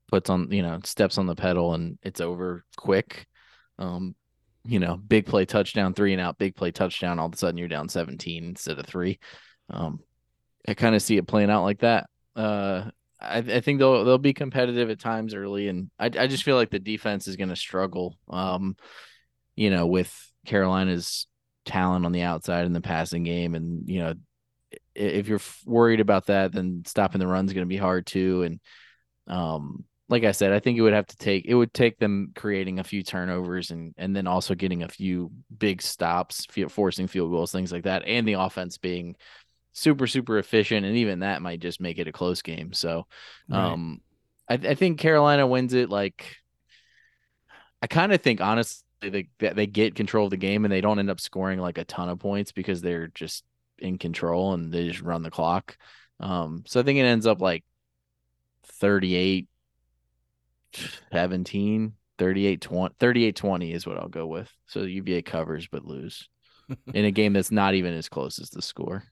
puts 0.10 0.30
on, 0.30 0.52
you 0.52 0.62
know, 0.62 0.80
steps 0.84 1.18
on 1.18 1.26
the 1.26 1.36
pedal 1.36 1.74
and 1.74 1.98
it's 2.04 2.22
over 2.22 2.66
quick. 2.76 3.28
Um, 3.80 4.16
you 4.66 4.80
know, 4.80 4.96
big 4.98 5.26
play 5.26 5.46
touchdown, 5.46 5.94
three 5.94 6.14
and 6.14 6.22
out, 6.22 6.38
big 6.38 6.56
play 6.56 6.72
touchdown. 6.72 7.20
All 7.20 7.28
of 7.28 7.34
a 7.34 7.38
sudden, 7.38 7.58
you're 7.58 7.68
down 7.68 7.90
17 7.90 8.44
instead 8.44 8.80
of 8.80 8.86
three. 8.86 9.20
Um, 9.70 10.00
I 10.68 10.74
kind 10.74 10.96
of 10.96 11.02
see 11.02 11.18
it 11.18 11.28
playing 11.28 11.50
out 11.50 11.64
like 11.64 11.80
that. 11.80 12.10
Uh, 12.36 12.90
I, 13.20 13.38
I, 13.38 13.62
think 13.62 13.80
they'll 13.80 14.04
they'll 14.04 14.18
be 14.18 14.34
competitive 14.34 14.90
at 14.90 15.00
times 15.00 15.34
early, 15.34 15.68
and 15.68 15.90
I 16.00 16.06
I 16.06 16.28
just 16.28 16.44
feel 16.44 16.56
like 16.56 16.72
the 16.72 16.80
defense 16.80 17.28
is 17.28 17.36
going 17.36 17.50
to 17.50 17.56
struggle. 17.56 18.18
Um, 18.30 18.76
you 19.56 19.70
know, 19.70 19.88
with 19.88 20.14
Carolina's 20.46 21.28
talent 21.66 22.06
on 22.06 22.12
the 22.12 22.24
outside 22.24 22.66
in 22.66 22.74
the 22.74 22.82
passing 22.82 23.24
game, 23.24 23.56
and 23.56 23.88
you 23.88 24.00
know, 24.00 24.14
if 24.96 25.28
you're 25.28 25.42
worried 25.66 26.00
about 26.00 26.28
that, 26.28 26.52
then 26.52 26.84
stopping 26.86 27.20
the 27.20 27.28
run 27.28 27.46
is 27.46 27.54
going 27.54 27.66
to 27.66 27.70
be 27.70 27.78
hard 27.78 28.06
too. 28.06 28.44
And 28.44 28.60
um, 29.28 29.86
like 30.10 30.24
I 30.24 30.32
said, 30.32 30.52
I 30.52 30.60
think 30.60 30.78
it 30.78 30.82
would 30.82 30.94
have 30.94 31.08
to 31.08 31.18
take 31.18 31.46
it 31.46 31.56
would 31.56 31.74
take 31.74 31.98
them 31.98 32.32
creating 32.36 32.80
a 32.80 32.84
few 32.84 33.04
turnovers 33.04 33.72
and 33.72 33.94
and 33.98 34.16
then 34.16 34.28
also 34.28 34.56
getting 34.56 34.84
a 34.84 34.90
few 34.90 35.32
big 35.58 35.82
stops, 35.82 36.46
forcing 36.70 37.08
field 37.08 37.32
goals, 37.32 37.52
things 37.52 37.72
like 37.72 37.84
that, 37.84 38.04
and 38.06 38.28
the 38.28 38.34
offense 38.34 38.78
being 38.78 39.16
super 39.74 40.08
super 40.08 40.38
efficient, 40.38 40.86
and 40.86 40.96
even 40.98 41.20
that 41.20 41.42
might 41.42 41.60
just 41.60 41.82
make 41.82 42.00
it 42.00 42.08
a 42.08 42.12
close 42.12 42.42
game. 42.42 42.74
So, 42.74 43.08
um, 43.52 44.02
right. 44.50 44.66
I, 44.66 44.70
I 44.70 44.76
think 44.76 45.00
Carolina 45.00 45.46
wins 45.46 45.74
it. 45.74 45.90
Like, 45.90 46.38
I 47.82 47.88
kind 47.88 48.14
of 48.14 48.22
think 48.22 48.40
honestly 48.40 48.84
they 49.02 49.28
they 49.40 49.68
get 49.68 49.96
control 49.96 50.26
of 50.26 50.32
the 50.32 50.38
game 50.38 50.64
and 50.64 50.72
they 50.72 50.82
don't 50.82 51.00
end 51.00 51.10
up 51.10 51.20
scoring 51.20 51.60
like 51.60 51.78
a 51.78 51.84
ton 51.84 52.10
of 52.10 52.20
points 52.20 52.52
because 52.52 52.82
they're 52.82 53.08
just 53.08 53.44
in 53.80 53.98
control 53.98 54.54
and 54.54 54.72
they 54.72 54.88
just 54.88 55.02
run 55.02 55.24
the 55.24 55.32
clock. 55.32 55.78
Um, 56.20 56.64
so 56.66 56.80
I 56.80 56.84
think 56.84 57.00
it 57.00 57.04
ends 57.04 57.28
up 57.28 57.42
like 57.42 57.64
38 58.68 59.48
17 61.12 61.94
38 62.18 62.62
20 62.62 62.96
38 63.00 63.36
20 63.36 63.74
is 63.74 63.86
what 63.86 63.98
I'll 63.98 64.08
go 64.08 64.28
with. 64.28 64.52
So 64.68 64.84
UVA 64.84 65.22
covers 65.22 65.68
but 65.68 65.86
lose 65.86 66.30
in 66.94 67.06
a 67.06 67.12
game 67.12 67.34
that's 67.34 67.52
not 67.52 67.74
even 67.74 67.94
as 67.94 68.10
close 68.10 68.40
as 68.40 68.50
the 68.50 68.62
score. 68.62 69.04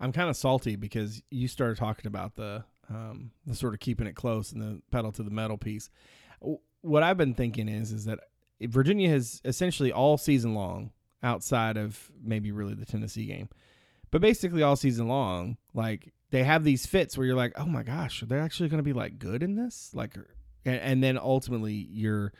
I'm 0.00 0.12
kind 0.12 0.30
of 0.30 0.36
salty 0.36 0.76
because 0.76 1.22
you 1.30 1.46
started 1.46 1.76
talking 1.76 2.06
about 2.06 2.36
the 2.36 2.64
um, 2.88 3.30
the 3.46 3.54
sort 3.54 3.74
of 3.74 3.80
keeping 3.80 4.06
it 4.06 4.16
close 4.16 4.52
and 4.52 4.60
the 4.60 4.82
pedal 4.90 5.12
to 5.12 5.22
the 5.22 5.30
metal 5.30 5.58
piece. 5.58 5.90
What 6.80 7.02
I've 7.02 7.18
been 7.18 7.34
thinking 7.34 7.68
is 7.68 7.92
is 7.92 8.06
that 8.06 8.18
Virginia 8.62 9.08
has 9.10 9.40
essentially 9.44 9.92
all 9.92 10.18
season 10.18 10.54
long, 10.54 10.90
outside 11.22 11.76
of 11.76 12.10
maybe 12.22 12.50
really 12.50 12.74
the 12.74 12.86
Tennessee 12.86 13.26
game, 13.26 13.48
but 14.10 14.20
basically 14.20 14.62
all 14.62 14.76
season 14.76 15.08
long, 15.08 15.56
like 15.74 16.12
they 16.30 16.44
have 16.44 16.64
these 16.64 16.86
fits 16.86 17.16
where 17.16 17.26
you're 17.26 17.36
like, 17.36 17.52
oh 17.56 17.66
my 17.66 17.82
gosh, 17.82 18.22
are 18.22 18.26
they 18.26 18.38
actually 18.38 18.68
going 18.68 18.78
to 18.78 18.84
be 18.84 18.92
like 18.92 19.18
good 19.18 19.42
in 19.42 19.54
this? 19.54 19.90
Like, 19.92 20.16
and, 20.64 20.76
and 20.76 21.04
then 21.04 21.18
ultimately 21.18 21.72
your 21.74 22.32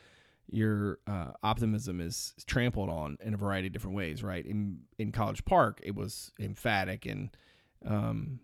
your 0.52 0.98
uh, 1.06 1.30
optimism 1.44 2.00
is 2.00 2.34
trampled 2.46 2.90
on 2.90 3.16
in 3.20 3.34
a 3.34 3.36
variety 3.36 3.68
of 3.68 3.72
different 3.72 3.96
ways, 3.96 4.22
right? 4.22 4.44
In 4.44 4.80
in 4.98 5.12
College 5.12 5.44
Park, 5.44 5.80
it 5.82 5.94
was 5.94 6.32
emphatic 6.40 7.06
and 7.06 7.30
um, 7.86 8.40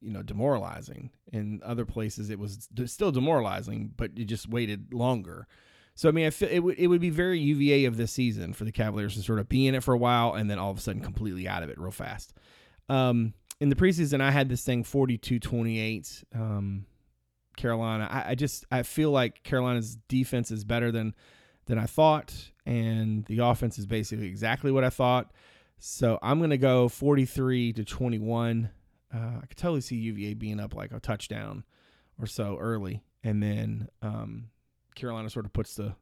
you 0.00 0.12
know, 0.12 0.22
demoralizing. 0.22 1.10
In 1.32 1.60
other 1.64 1.84
places, 1.84 2.30
it 2.30 2.38
was 2.38 2.68
still 2.86 3.12
demoralizing, 3.12 3.92
but 3.96 4.16
you 4.16 4.24
just 4.24 4.48
waited 4.48 4.92
longer. 4.92 5.46
So 5.94 6.08
I 6.08 6.12
mean, 6.12 6.26
I 6.26 6.30
feel 6.30 6.48
it 6.48 6.60
would 6.60 6.78
it 6.78 6.86
would 6.86 7.00
be 7.00 7.10
very 7.10 7.40
UVA 7.40 7.84
of 7.86 7.96
this 7.96 8.12
season 8.12 8.52
for 8.52 8.64
the 8.64 8.72
Cavaliers 8.72 9.14
to 9.14 9.22
sort 9.22 9.40
of 9.40 9.48
be 9.48 9.66
in 9.66 9.74
it 9.74 9.82
for 9.82 9.94
a 9.94 9.98
while 9.98 10.34
and 10.34 10.48
then 10.48 10.58
all 10.58 10.70
of 10.70 10.78
a 10.78 10.80
sudden 10.80 11.02
completely 11.02 11.48
out 11.48 11.62
of 11.62 11.70
it 11.70 11.78
real 11.78 11.90
fast. 11.90 12.32
Um, 12.88 13.34
in 13.60 13.68
the 13.68 13.74
preseason, 13.74 14.20
I 14.20 14.30
had 14.30 14.48
this 14.48 14.62
thing 14.62 14.84
42-28. 14.84 16.24
Um, 16.34 16.86
Carolina. 17.58 18.08
I, 18.10 18.30
I 18.30 18.34
just 18.34 18.64
I 18.70 18.82
feel 18.84 19.10
like 19.10 19.42
Carolina's 19.42 19.96
defense 20.08 20.50
is 20.50 20.64
better 20.64 20.90
than 20.90 21.14
than 21.66 21.78
I 21.78 21.84
thought, 21.84 22.32
and 22.64 23.26
the 23.26 23.40
offense 23.40 23.78
is 23.78 23.84
basically 23.84 24.28
exactly 24.28 24.72
what 24.72 24.84
I 24.84 24.90
thought. 24.90 25.32
So 25.78 26.18
I'm 26.22 26.40
gonna 26.40 26.56
go 26.56 26.88
43 26.88 27.74
to 27.74 27.84
21 27.84 28.70
uh, 29.14 29.38
I 29.42 29.46
could 29.46 29.56
totally 29.56 29.80
see 29.80 29.96
UVA 29.96 30.34
being 30.34 30.60
up 30.60 30.74
like 30.74 30.92
a 30.92 31.00
touchdown 31.00 31.64
or 32.20 32.26
so 32.26 32.56
early, 32.58 33.02
and 33.24 33.42
then 33.42 33.88
um, 34.02 34.48
Carolina 34.94 35.30
sort 35.30 35.46
of 35.46 35.52
puts 35.52 35.74
the 35.76 35.94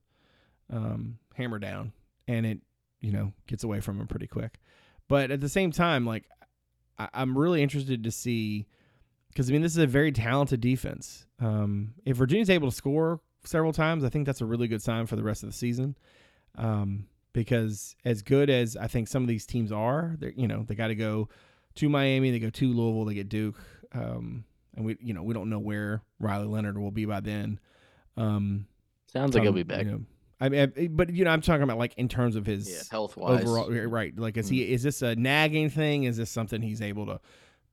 um, 0.72 1.18
hammer 1.34 1.59
down, 1.59 1.92
and 2.26 2.44
it 2.46 2.59
you 3.00 3.12
know 3.12 3.32
gets 3.46 3.64
away 3.64 3.80
from 3.80 3.98
them 3.98 4.07
pretty 4.09 4.26
quick. 4.26 4.59
But 5.09 5.30
at 5.30 5.40
the 5.40 5.48
same 5.48 5.70
time, 5.70 6.04
like 6.07 6.24
I- 6.98 7.11
I'm 7.14 7.36
really 7.38 7.62
interested 7.62 8.02
to 8.04 8.11
see 8.11 8.66
because 9.28 9.48
I 9.48 9.52
mean 9.52 9.62
this 9.62 9.72
is 9.72 9.78
a 9.78 9.86
very 9.86 10.12
talented 10.12 10.61
defense. 10.61 11.26
Um, 11.38 11.94
if 12.04 12.16
Virginia's 12.16 12.50
able 12.50 12.70
to 12.70 12.76
score 12.76 13.20
several 13.44 13.72
times, 13.72 14.02
I 14.02 14.09
think 14.09 14.26
that's 14.26 14.40
a 14.40 14.46
really 14.46 14.66
good 14.66 14.82
sign 14.82 15.07
for 15.07 15.14
the 15.16 15.22
rest 15.22 15.42
of 15.42 15.48
the 15.50 15.54
season. 15.54 15.96
Um, 16.57 17.07
because 17.32 17.94
as 18.04 18.22
good 18.22 18.48
as 18.48 18.76
I 18.78 18.86
think 18.86 19.09
some 19.09 19.22
of 19.22 19.28
these 19.28 19.44
teams 19.46 19.70
are, 19.70 20.16
they 20.18 20.32
you 20.36 20.48
know 20.48 20.64
they 20.66 20.74
got 20.74 20.88
to 20.88 20.94
go 20.94 21.28
to 21.77 21.89
Miami, 21.89 22.31
they 22.31 22.39
go 22.39 22.51
to 22.51 22.68
Louisville, 22.72 23.05
they 23.05 23.14
get 23.14 23.29
Duke, 23.29 23.57
um, 23.93 24.45
and 24.74 24.85
we 24.85 24.97
you 25.01 25.14
know 25.14 25.22
we 25.22 25.35
don't 25.35 25.49
know 25.51 25.59
where 25.59 26.03
Riley 26.20 26.47
Leonard 26.47 26.79
will 26.79 26.91
be 26.91 27.05
by 27.05 27.20
then. 27.20 27.59
Um, 28.16 28.66
Sounds 29.12 29.35
like 29.35 29.43
he'll 29.45 29.53
be 29.53 29.62
back. 29.62 29.85
you 29.85 29.91
know, 29.93 30.01
I 30.41 30.49
mean, 30.49 30.72
I- 30.77 30.87
but 30.89 31.11
you 31.12 31.24
know, 31.24 31.31
I'm 31.31 31.41
talking 31.41 31.62
about 31.62 31.79
like 31.79 31.95
in 31.97 32.09
terms 32.09 32.37
of 32.37 32.45
his 32.47 32.68
yeah, 32.70 32.83
health 32.91 33.16
wise. 33.16 33.43
overall, 33.43 33.70
right? 33.89 34.16
Like, 34.18 34.37
is 34.37 34.49
he 34.49 34.62
is 34.72 34.83
this 34.83 35.03
a 35.03 35.14
nagging 35.16 35.70
thing? 35.70 36.05
Is 36.05 36.16
this 36.16 36.31
something 36.31 36.61
he's 36.62 36.83
able 36.83 37.07
to 37.07 37.20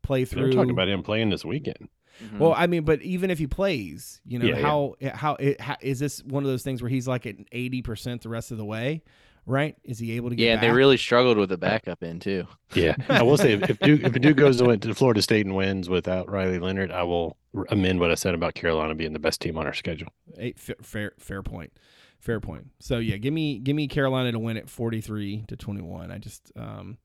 play 0.02 0.26
through? 0.26 0.44
They're 0.44 0.54
talking 0.54 0.72
about 0.72 0.88
him 0.90 1.04
playing 1.04 1.30
this 1.30 1.44
weekend. 1.44 1.90
Mm-hmm. 2.24 2.38
Well, 2.40 2.54
I 2.56 2.68
mean, 2.68 2.84
but 2.84 3.02
even 3.02 3.32
if 3.32 3.40
he 3.40 3.48
plays, 3.48 4.22
you 4.24 4.38
know, 4.38 4.46
Yeah, 4.46 4.58
yeah. 4.58 4.62
how 4.62 4.96
how, 5.14 5.36
it, 5.36 5.60
how 5.60 5.78
is 5.82 5.98
this 6.00 6.24
one 6.24 6.44
of 6.44 6.50
those 6.50 6.62
things 6.62 6.82
where 6.82 6.90
he's 6.90 7.08
like 7.08 7.26
at 7.26 7.36
eighty 7.52 7.82
percent 7.82 8.22
the 8.22 8.30
rest 8.30 8.52
of 8.52 8.58
the 8.58 8.66
way, 8.66 9.02
right? 9.46 9.76
Is 9.84 10.00
he 10.00 10.14
able 10.14 10.30
to 10.30 10.36
get? 10.36 10.46
yeah, 10.46 10.60
they 10.60 10.72
really 10.72 10.98
struggled 10.98 11.38
with 11.38 11.50
the 11.50 11.58
backup 11.58 12.04
in 12.04 12.20
too. 12.20 12.48
Yeah, 12.74 12.96
I 13.10 13.24
will 13.24 13.38
say 13.38 13.54
if, 13.54 13.70
if 13.70 13.80
Duke 13.80 14.02
if 14.04 14.14
Duke 14.14 14.38
goes 14.38 14.58
to, 14.58 14.78
to 14.78 14.94
Florida 14.94 15.22
State 15.22 15.46
and 15.46 15.56
wins 15.56 15.90
without 15.90 16.30
Riley 16.30 16.60
Leonard, 16.60 16.92
I 16.92 17.04
will 17.04 17.38
amend 17.70 18.00
what 18.00 18.12
I 18.12 18.16
said 18.16 18.34
about 18.34 18.56
Carolina 18.56 18.96
being 18.96 19.14
the 19.14 19.20
best 19.20 19.42
team 19.42 19.58
on 19.58 19.66
our 19.66 19.74
schedule. 19.74 20.10
Eight, 20.38 20.60
fair, 20.60 20.76
fair 20.82 21.14
fair 21.20 21.44
point, 21.44 21.74
fair 22.20 22.40
point. 22.40 22.72
So 22.80 22.98
yeah, 22.98 23.18
give 23.18 23.34
me 23.34 23.60
give 23.60 23.76
me 23.76 23.88
Carolina 23.88 24.32
to 24.32 24.40
win 24.40 24.58
at 24.58 24.70
forty 24.70 25.02
three 25.02 25.46
to 25.48 25.56
twenty 25.56 25.82
one. 25.82 26.12
I 26.12 26.18
just 26.18 26.52
um, 26.56 26.98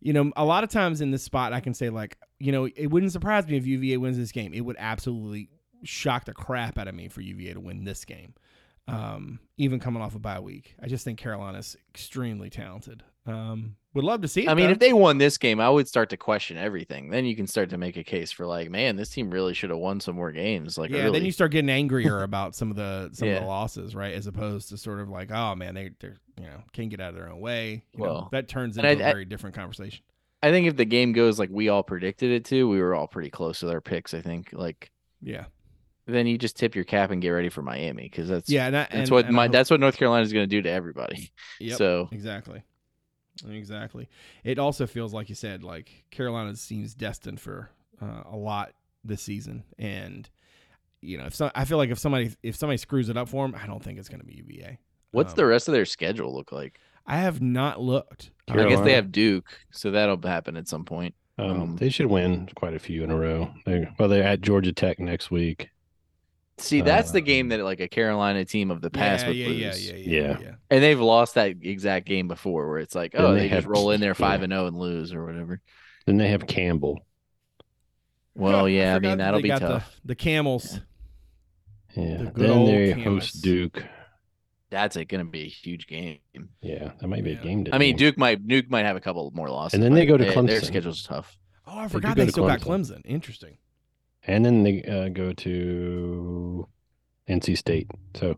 you 0.00 0.12
know, 0.12 0.32
a 0.36 0.44
lot 0.44 0.64
of 0.64 0.70
times 0.70 1.00
in 1.00 1.10
this 1.10 1.22
spot, 1.22 1.52
I 1.52 1.60
can 1.60 1.74
say 1.74 1.90
like, 1.90 2.16
you 2.38 2.52
know, 2.52 2.66
it 2.66 2.86
wouldn't 2.86 3.12
surprise 3.12 3.46
me 3.46 3.56
if 3.56 3.66
UVA 3.66 3.96
wins 3.96 4.16
this 4.16 4.32
game. 4.32 4.54
It 4.54 4.60
would 4.60 4.76
absolutely 4.78 5.50
shock 5.84 6.24
the 6.24 6.34
crap 6.34 6.78
out 6.78 6.88
of 6.88 6.94
me 6.94 7.08
for 7.08 7.20
UVA 7.20 7.54
to 7.54 7.60
win 7.60 7.84
this 7.84 8.04
game, 8.04 8.34
um, 8.88 9.38
even 9.56 9.78
coming 9.80 10.02
off 10.02 10.14
a 10.14 10.18
bye 10.18 10.40
week. 10.40 10.74
I 10.82 10.86
just 10.88 11.04
think 11.04 11.18
Carolina's 11.18 11.76
extremely 11.90 12.50
talented. 12.50 13.02
Um, 13.26 13.76
would 13.94 14.04
love 14.04 14.22
to 14.22 14.28
see 14.28 14.44
it. 14.46 14.48
I 14.48 14.54
mean, 14.54 14.66
though. 14.66 14.72
if 14.72 14.78
they 14.78 14.92
won 14.94 15.18
this 15.18 15.36
game, 15.36 15.60
I 15.60 15.68
would 15.68 15.86
start 15.86 16.08
to 16.10 16.16
question 16.16 16.56
everything. 16.56 17.10
Then 17.10 17.26
you 17.26 17.36
can 17.36 17.46
start 17.46 17.68
to 17.70 17.78
make 17.78 17.96
a 17.98 18.04
case 18.04 18.32
for 18.32 18.46
like, 18.46 18.70
man, 18.70 18.96
this 18.96 19.10
team 19.10 19.30
really 19.30 19.52
should 19.54 19.70
have 19.70 19.78
won 19.78 20.00
some 20.00 20.16
more 20.16 20.32
games. 20.32 20.78
Like, 20.78 20.90
yeah, 20.90 21.02
really. 21.04 21.18
then 21.18 21.26
you 21.26 21.32
start 21.32 21.50
getting 21.52 21.68
angrier 21.68 22.22
about 22.22 22.54
some 22.54 22.70
of 22.70 22.76
the 22.76 23.10
some 23.12 23.28
of 23.28 23.40
the 23.40 23.46
losses, 23.46 23.94
right? 23.94 24.14
As 24.14 24.26
opposed 24.26 24.70
to 24.70 24.78
sort 24.78 25.00
of 25.00 25.10
like, 25.10 25.30
oh 25.30 25.54
man, 25.54 25.74
they 25.74 25.90
they 26.00 26.08
you 26.38 26.44
know 26.46 26.62
can't 26.72 26.88
get 26.88 27.00
out 27.00 27.10
of 27.10 27.16
their 27.16 27.28
own 27.30 27.40
way. 27.40 27.82
You 27.92 27.98
know, 27.98 28.04
Well, 28.04 28.28
that 28.32 28.48
turns 28.48 28.76
into 28.78 28.88
I- 28.88 28.92
a 28.92 29.08
I- 29.08 29.12
very 29.12 29.24
different 29.26 29.54
conversation. 29.56 30.02
I 30.42 30.50
think 30.52 30.68
if 30.68 30.76
the 30.76 30.84
game 30.84 31.12
goes 31.12 31.38
like 31.38 31.50
we 31.52 31.68
all 31.68 31.82
predicted 31.82 32.30
it 32.30 32.44
to, 32.46 32.68
we 32.68 32.80
were 32.80 32.94
all 32.94 33.08
pretty 33.08 33.28
close 33.30 33.60
with 33.60 33.72
our 33.72 33.80
picks. 33.80 34.14
I 34.14 34.20
think 34.20 34.52
like 34.52 34.90
Yeah, 35.20 35.46
then 36.14 36.26
you 36.26 36.38
just 36.38 36.56
tip 36.56 36.74
your 36.74 36.84
cap 36.84 37.10
and 37.10 37.20
get 37.22 37.30
ready 37.30 37.48
for 37.48 37.62
Miami 37.62 38.04
because 38.04 38.28
that's 38.28 38.48
yeah, 38.50 38.66
and 38.66 38.76
I, 38.76 38.80
that's 38.80 38.94
and, 38.94 39.10
what 39.10 39.26
and 39.26 39.34
my 39.34 39.44
hope- 39.44 39.52
that's 39.52 39.70
what 39.70 39.80
North 39.80 39.96
Carolina 39.96 40.22
is 40.24 40.32
going 40.32 40.44
to 40.44 40.56
do 40.56 40.62
to 40.62 40.70
everybody. 40.70 41.30
Yep, 41.60 41.76
So 41.78 42.08
exactly, 42.12 42.62
exactly. 43.48 44.08
It 44.44 44.58
also 44.58 44.86
feels 44.86 45.12
like 45.12 45.28
you 45.28 45.34
said, 45.34 45.62
like 45.64 46.04
Carolina 46.10 46.54
seems 46.56 46.94
destined 46.94 47.40
for 47.40 47.70
uh, 48.00 48.22
a 48.30 48.36
lot 48.36 48.72
this 49.04 49.22
season, 49.22 49.64
and 49.78 50.28
you 51.00 51.18
know, 51.18 51.26
if 51.26 51.34
so, 51.34 51.50
I 51.54 51.64
feel 51.64 51.78
like 51.78 51.90
if 51.90 51.98
somebody 51.98 52.32
if 52.42 52.56
somebody 52.56 52.76
screws 52.78 53.08
it 53.08 53.16
up 53.16 53.28
for 53.28 53.46
them, 53.46 53.58
I 53.60 53.66
don't 53.66 53.82
think 53.82 53.98
it's 53.98 54.08
going 54.08 54.20
to 54.20 54.26
be 54.26 54.34
UVA. 54.34 54.78
what's 55.12 55.32
Um, 55.32 55.36
the 55.36 55.46
rest 55.46 55.68
of 55.68 55.72
their 55.74 55.84
schedule 55.84 56.34
look 56.34 56.52
like? 56.52 56.80
I 57.06 57.18
have 57.18 57.40
not 57.40 57.80
looked. 57.80 58.30
I 58.48 58.68
guess 58.68 58.80
they 58.80 58.92
have 58.92 59.10
Duke, 59.12 59.46
so 59.72 59.90
that'll 59.90 60.20
happen 60.22 60.56
at 60.56 60.68
some 60.68 60.84
point. 60.84 61.14
Um, 61.38 61.60
Um, 61.62 61.76
they 61.76 61.88
should 61.88 62.06
win 62.06 62.48
quite 62.54 62.74
a 62.74 62.78
few 62.78 63.04
in 63.04 63.10
a 63.10 63.16
row. 63.16 63.50
They, 63.64 63.88
well, 63.98 64.08
they're 64.08 64.24
at 64.24 64.40
Georgia 64.40 64.72
Tech 64.72 64.98
next 64.98 65.30
week. 65.30 65.70
See, 66.58 66.80
that's 66.80 67.12
the 67.12 67.18
Uh, 67.22 67.24
game 67.24 67.48
that 67.50 67.60
like 67.60 67.80
a 67.80 67.88
Carolina 67.88 68.44
team 68.44 68.70
of 68.70 68.80
the 68.80 68.90
past 68.90 69.22
yeah, 69.22 69.28
would 69.28 69.36
yeah, 69.36 69.46
lose. 69.68 69.88
yeah, 69.90 69.94
yeah, 69.96 69.96
yeah, 69.96 70.20
Yeah. 70.20 70.38
yeah. 70.40 70.54
And 70.70 70.82
they've 70.82 71.00
lost 71.00 71.34
that 71.36 71.56
exact 71.62 72.06
game 72.06 72.26
before 72.28 72.68
where 72.68 72.78
it's 72.78 72.94
like, 72.94 73.12
oh, 73.16 73.32
they 73.34 73.40
they, 73.40 73.48
just 73.48 73.54
have- 73.54 73.66
roll 73.66 73.90
in 73.92 74.00
there 74.00 74.10
yeah. 74.10 74.14
five 74.14 74.42
and 74.42 74.52
zero 74.52 74.66
and 74.66 74.76
lose 74.76 75.12
or 75.14 75.24
whatever. 75.24 75.60
Then 76.06 76.16
they 76.16 76.28
have 76.28 76.46
Campbell. 76.46 77.00
Well, 78.34 78.68
yeah, 78.68 78.92
I, 78.92 78.96
forgot 78.96 79.08
mean 79.08 79.18
that 79.18 79.24
that'll 79.24 79.38
they 79.38 79.42
be 79.42 79.48
got 79.48 79.58
tough. 79.60 79.96
The, 80.02 80.08
the 80.08 80.14
camels. 80.14 80.80
Yeah. 81.96 82.18
The 82.18 82.24
good 82.30 82.50
Then 82.50 82.64
they 82.66 82.88
Camus. 82.92 83.04
host 83.04 83.42
Duke. 83.42 83.84
That's 84.70 84.96
a, 84.96 85.04
gonna 85.04 85.24
be 85.24 85.42
a 85.44 85.48
huge 85.48 85.86
game. 85.86 86.18
Yeah, 86.60 86.92
that 87.00 87.08
might 87.08 87.24
be 87.24 87.30
Yeah. 87.32 87.40
a 87.40 87.42
game. 87.42 87.64
to 87.64 87.74
I 87.74 87.78
mean. 87.78 87.96
Duke 87.96 88.18
might 88.18 88.46
Duke 88.46 88.68
might 88.70 88.84
have 88.84 88.96
a 88.96 89.00
couple 89.00 89.30
more 89.34 89.48
losses, 89.48 89.74
And 89.74 89.82
then 89.82 89.94
they 89.94 90.04
go 90.06 90.16
to 90.16 90.24
Clemson. 90.24 90.46
Their 90.46 90.60
Clemson. 90.60 90.64
schedule's 90.66 91.02
tough. 91.02 91.36
Oh, 91.66 91.78
I 91.78 91.88
forgot 91.88 92.16
go 92.16 92.22
they 92.22 92.26
to 92.26 92.32
still 92.32 92.46
got 92.46 92.60
Clemson. 92.60 92.98
Clemson. 92.98 93.02
Interesting. 93.06 93.56
And 94.28 94.44
then 94.44 94.62
they 94.62 94.82
uh, 94.84 95.08
go 95.08 95.32
to 95.32 96.68
NC 97.28 97.58
State. 97.58 97.90
So 98.14 98.36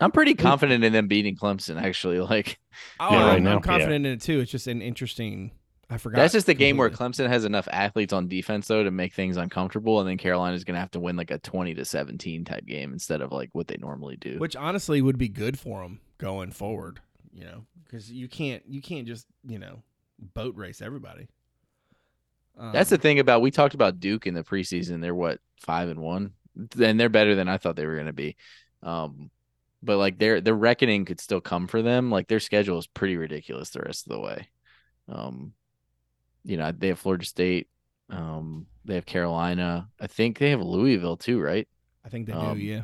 I'm 0.00 0.10
pretty 0.12 0.34
confident 0.34 0.84
in 0.84 0.92
them 0.92 1.08
beating 1.08 1.36
Clemson. 1.36 1.80
Actually, 1.80 2.20
like 2.34 2.58
Oh, 2.98 3.10
Yeah, 3.10 3.24
right 3.24 3.36
I'm, 3.36 3.42
now, 3.44 3.50
I'm 3.50 3.56
yeah. 3.58 3.60
confident 3.60 4.06
in 4.06 4.12
it 4.12 4.20
too. 4.22 4.40
It's 4.40 4.50
just 4.50 4.66
an 4.66 4.82
interesting. 4.82 5.52
I 5.90 5.98
forgot. 5.98 6.16
that's 6.20 6.32
just 6.32 6.46
the 6.46 6.54
game 6.54 6.78
where. 6.78 6.88
Clemson 6.88 7.28
has 7.28 7.44
enough 7.44 7.68
athletes 7.70 8.14
on 8.14 8.26
defense 8.26 8.66
though 8.66 8.82
to 8.82 8.90
make 8.90 9.12
things 9.12 9.36
uncomfortable, 9.36 10.00
and 10.00 10.08
then 10.08 10.16
Carolina's 10.16 10.64
gonna 10.64 10.80
have 10.80 10.90
to 10.92 11.00
win 11.00 11.16
like 11.16 11.30
a 11.30 11.38
20 11.38 11.74
to 11.74 11.84
17 11.84 12.44
type 12.46 12.64
game 12.64 12.94
instead 12.94 13.20
of 13.20 13.30
like 13.30 13.50
what 13.52 13.68
they 13.68 13.76
normally 13.78 14.16
do. 14.16 14.38
which 14.38 14.56
honestly 14.56 15.02
would 15.02 15.18
be 15.18 15.28
good 15.28 15.58
for 15.58 15.82
them 15.82 16.00
going 16.16 16.50
forward. 16.50 17.00
You 17.34 17.44
know, 17.44 17.66
because 17.84 18.10
you 18.10 18.26
can't 18.28 18.62
you 18.66 18.80
can't 18.80 19.06
just 19.06 19.26
you 19.44 19.58
know 19.58 19.82
boat 20.18 20.56
race 20.56 20.80
everybody. 20.80 21.28
That's 22.58 22.90
the 22.90 22.96
Um, 22.96 23.00
thing 23.00 23.18
about 23.18 23.42
we 23.42 23.50
talked 23.50 23.74
about 23.74 24.00
Duke 24.00 24.26
in 24.26 24.34
the 24.34 24.44
preseason. 24.44 25.00
They're 25.00 25.14
what 25.14 25.40
five 25.60 25.88
and 25.88 26.00
one, 26.00 26.32
and 26.80 26.98
they're 27.00 27.08
better 27.08 27.34
than 27.34 27.48
I 27.48 27.58
thought 27.58 27.76
they 27.76 27.86
were 27.86 27.94
going 27.94 28.06
to 28.06 28.12
be. 28.12 28.36
Um, 28.82 29.30
but 29.82 29.96
like 29.98 30.18
their 30.18 30.40
their 30.40 30.54
reckoning 30.54 31.04
could 31.04 31.20
still 31.20 31.40
come 31.40 31.66
for 31.66 31.82
them. 31.82 32.10
Like 32.10 32.28
their 32.28 32.40
schedule 32.40 32.78
is 32.78 32.86
pretty 32.86 33.16
ridiculous 33.16 33.70
the 33.70 33.80
rest 33.80 34.06
of 34.06 34.12
the 34.12 34.20
way. 34.20 34.48
Um, 35.08 35.54
you 36.44 36.56
know 36.56 36.72
they 36.72 36.88
have 36.88 36.98
Florida 36.98 37.24
State. 37.24 37.68
Um, 38.10 38.66
they 38.84 38.94
have 38.96 39.06
Carolina. 39.06 39.88
I 40.00 40.06
think 40.06 40.38
they 40.38 40.50
have 40.50 40.60
Louisville 40.60 41.16
too, 41.16 41.40
right? 41.40 41.66
I 42.04 42.08
think 42.10 42.26
they 42.26 42.32
um, 42.32 42.58
do. 42.58 42.64
Yeah. 42.64 42.82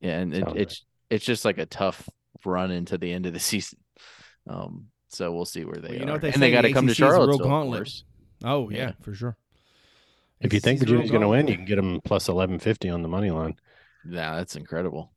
Yeah, 0.00 0.18
and 0.18 0.34
it, 0.34 0.44
Sounds 0.44 0.52
right. 0.54 0.62
it's 0.62 0.84
it's 1.10 1.24
just 1.24 1.44
like 1.44 1.58
a 1.58 1.66
tough 1.66 2.08
run 2.44 2.70
into 2.70 2.98
the 2.98 3.12
end 3.12 3.26
of 3.26 3.32
the 3.32 3.40
season. 3.50 3.78
Um, 4.48 4.88
so 5.08 5.32
we'll 5.32 5.44
see 5.44 5.64
where 5.64 5.76
they 5.76 5.88
Well, 5.88 5.98
you 5.98 6.02
are. 6.02 6.06
know 6.06 6.12
what 6.12 6.22
they 6.22 6.32
and 6.32 6.40
say, 6.40 6.40
they 6.40 6.50
got 6.50 6.62
to 6.62 6.70
come 6.70 6.86
to 6.88 6.92
ACC 6.92 7.00
a 7.00 7.22
real 7.24 7.38
Charlotte. 7.38 7.38
Gauntlet. 7.38 7.88
Course. 8.42 8.52
Oh 8.52 8.70
yeah, 8.70 8.78
yeah. 8.78 8.92
for 9.00 9.14
sure. 9.14 9.36
if 10.40 10.52
you 10.52 10.60
think 10.60 10.80
ACC 10.80 10.88
's 10.88 10.90
a 10.90 10.94
real 10.94 11.02
Virginia's 11.02 11.10
going 11.10 11.22
to 11.22 11.28
win, 11.28 11.48
you 11.48 11.56
can 11.56 11.64
get 11.64 11.76
them 11.76 12.00
plus 12.04 12.28
eleven 12.28 12.58
fifty 12.58 12.88
on 12.88 13.02
the 13.02 13.08
money 13.08 13.30
line. 13.30 13.56
Yeah, 14.08 14.36
that's 14.36 14.56
incredible. 14.56 15.12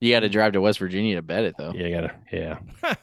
You 0.00 0.14
got 0.14 0.20
to 0.20 0.28
drive 0.28 0.52
to 0.54 0.60
West 0.60 0.78
Virginia 0.78 1.16
to 1.16 1.22
bet 1.22 1.44
it 1.44 1.56
though. 1.58 1.72
Yeah, 1.74 1.86
you 1.86 1.94
gotta. 1.94 2.14
Yeah, 2.32 2.58
I'll 2.82 2.96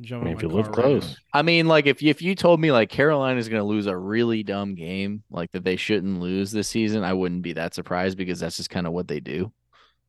jump 0.00 0.24
mean, 0.24 0.34
if 0.34 0.42
you 0.42 0.48
live 0.48 0.66
car 0.70 0.84
right 0.84 1.00
close, 1.00 1.16
I 1.32 1.42
mean, 1.42 1.66
like 1.66 1.86
if 1.86 2.02
you, 2.02 2.10
if 2.10 2.20
you 2.20 2.34
told 2.34 2.60
me 2.60 2.72
like 2.72 2.90
Carolina's 2.90 3.48
going 3.48 3.60
to 3.60 3.66
lose 3.66 3.86
a 3.86 3.96
really 3.96 4.42
dumb 4.42 4.74
game, 4.74 5.22
like 5.30 5.50
that 5.52 5.64
they 5.64 5.76
shouldn't 5.76 6.20
lose 6.20 6.50
this 6.50 6.68
season, 6.68 7.04
I 7.04 7.14
wouldn't 7.14 7.42
be 7.42 7.54
that 7.54 7.74
surprised 7.74 8.18
because 8.18 8.40
that's 8.40 8.56
just 8.56 8.70
kind 8.70 8.86
of 8.86 8.92
what 8.92 9.08
they 9.08 9.20
do. 9.20 9.50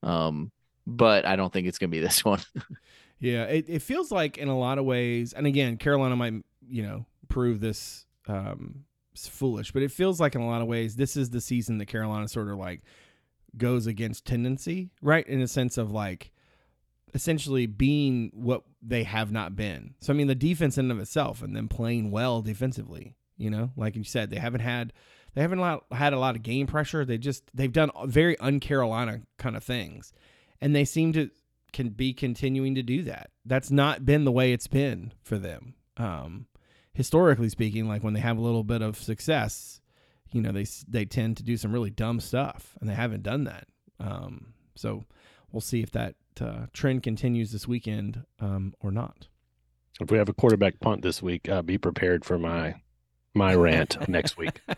Um, 0.04 0.52
but 0.86 1.26
I 1.26 1.36
don't 1.36 1.52
think 1.52 1.68
it's 1.68 1.78
going 1.78 1.92
to 1.92 1.96
be 1.96 2.02
this 2.04 2.26
one. 2.26 2.42
Yeah, 3.20 3.44
it, 3.44 3.66
it 3.68 3.82
feels 3.82 4.12
like 4.12 4.38
in 4.38 4.48
a 4.48 4.58
lot 4.58 4.78
of 4.80 4.86
ways, 4.86 5.34
and 5.34 5.46
again, 5.46 5.78
Carolina 5.78 6.16
might 6.16 6.34
you 6.70 6.84
know 6.84 7.06
prove 7.30 7.60
this 7.60 8.06
um, 8.28 8.86
foolish, 9.16 9.72
but 9.72 9.84
it 9.84 9.92
feels 9.92 10.20
like 10.20 10.36
in 10.36 10.42
a 10.42 10.48
lot 10.48 10.62
of 10.62 10.68
ways 10.68 10.96
this 10.96 11.16
is 11.16 11.30
the 11.30 11.42
season 11.42 11.78
that 11.78 11.88
Carolina 11.88 12.28
sort 12.28 12.50
of 12.50 12.58
like 12.58 12.82
goes 13.58 13.88
against 13.88 14.26
tendency, 14.26 14.90
right? 15.02 15.28
In 15.28 15.42
a 15.42 15.48
sense 15.48 15.78
of 15.78 15.92
like 15.92 16.32
essentially 17.14 17.66
being 17.66 18.32
what 18.34 18.64
they 18.82 19.04
have 19.04 19.32
not 19.32 19.56
been. 19.56 19.96
So 20.02 20.14
I 20.14 20.16
mean, 20.16 20.28
the 20.28 20.36
defense 20.36 20.78
in 20.78 20.86
and 20.86 20.92
of 20.92 21.00
itself, 21.00 21.42
and 21.42 21.56
then 21.56 21.68
playing 21.68 22.12
well 22.12 22.42
defensively. 22.42 23.16
You 23.38 23.50
know, 23.50 23.72
like 23.78 23.96
you 23.96 24.04
said, 24.04 24.30
they 24.30 24.40
haven't 24.40 24.62
had 24.62 24.92
they 25.34 25.42
haven't 25.42 25.82
had 25.92 26.14
a 26.14 26.20
lot 26.20 26.36
of 26.36 26.44
game 26.44 26.68
pressure. 26.68 27.06
They 27.06 27.18
just 27.18 27.44
they've 27.54 27.72
done 27.72 27.92
very 28.06 28.38
un-Carolina 28.40 29.22
kind 29.38 29.56
of 29.56 29.64
things, 29.64 30.12
and 30.60 30.76
they 30.76 30.86
seem 30.86 31.14
to 31.14 31.30
can 31.72 31.90
be 31.90 32.14
continuing 32.14 32.76
to 32.76 32.84
do 32.84 33.04
that. 33.04 33.30
That's 33.46 33.72
not 33.72 34.06
been 34.06 34.26
the 34.26 34.32
way 34.32 34.52
it's 34.52 34.68
been 34.68 35.14
for 35.22 35.38
them. 35.38 35.76
Um, 35.98 36.48
historically 37.00 37.48
speaking, 37.48 37.88
like 37.88 38.04
when 38.04 38.14
they 38.14 38.20
have 38.20 38.38
a 38.38 38.42
little 38.42 38.66
bit 38.66 38.82
of 38.82 38.98
success, 38.98 39.80
you 40.34 40.42
know, 40.42 40.52
they 40.52 40.66
they 40.86 41.06
tend 41.06 41.38
to 41.38 41.44
do 41.44 41.56
some 41.56 41.72
really 41.72 41.90
dumb 41.90 42.20
stuff, 42.20 42.76
and 42.82 42.90
they 42.90 42.94
haven't 42.94 43.24
done 43.24 43.46
that. 43.46 43.70
Um, 44.02 44.54
so 44.76 45.06
we'll 45.50 45.62
see 45.62 45.82
if 45.82 45.92
that 45.92 46.16
uh, 46.42 46.66
trend 46.74 47.02
continues 47.04 47.54
this 47.54 47.70
weekend 47.70 48.26
um, 48.42 48.74
or 48.82 48.92
not. 48.92 49.30
if 50.02 50.12
we 50.12 50.18
have 50.18 50.28
a 50.28 50.34
quarterback 50.34 50.82
punt 50.82 51.02
this 51.02 51.24
week, 51.24 51.48
uh, 51.48 51.62
be 51.62 51.78
prepared 51.78 52.26
for 52.26 52.38
my 52.38 52.76
my 53.34 53.54
rant 53.56 54.08
next 54.10 54.38
week. 54.38 54.62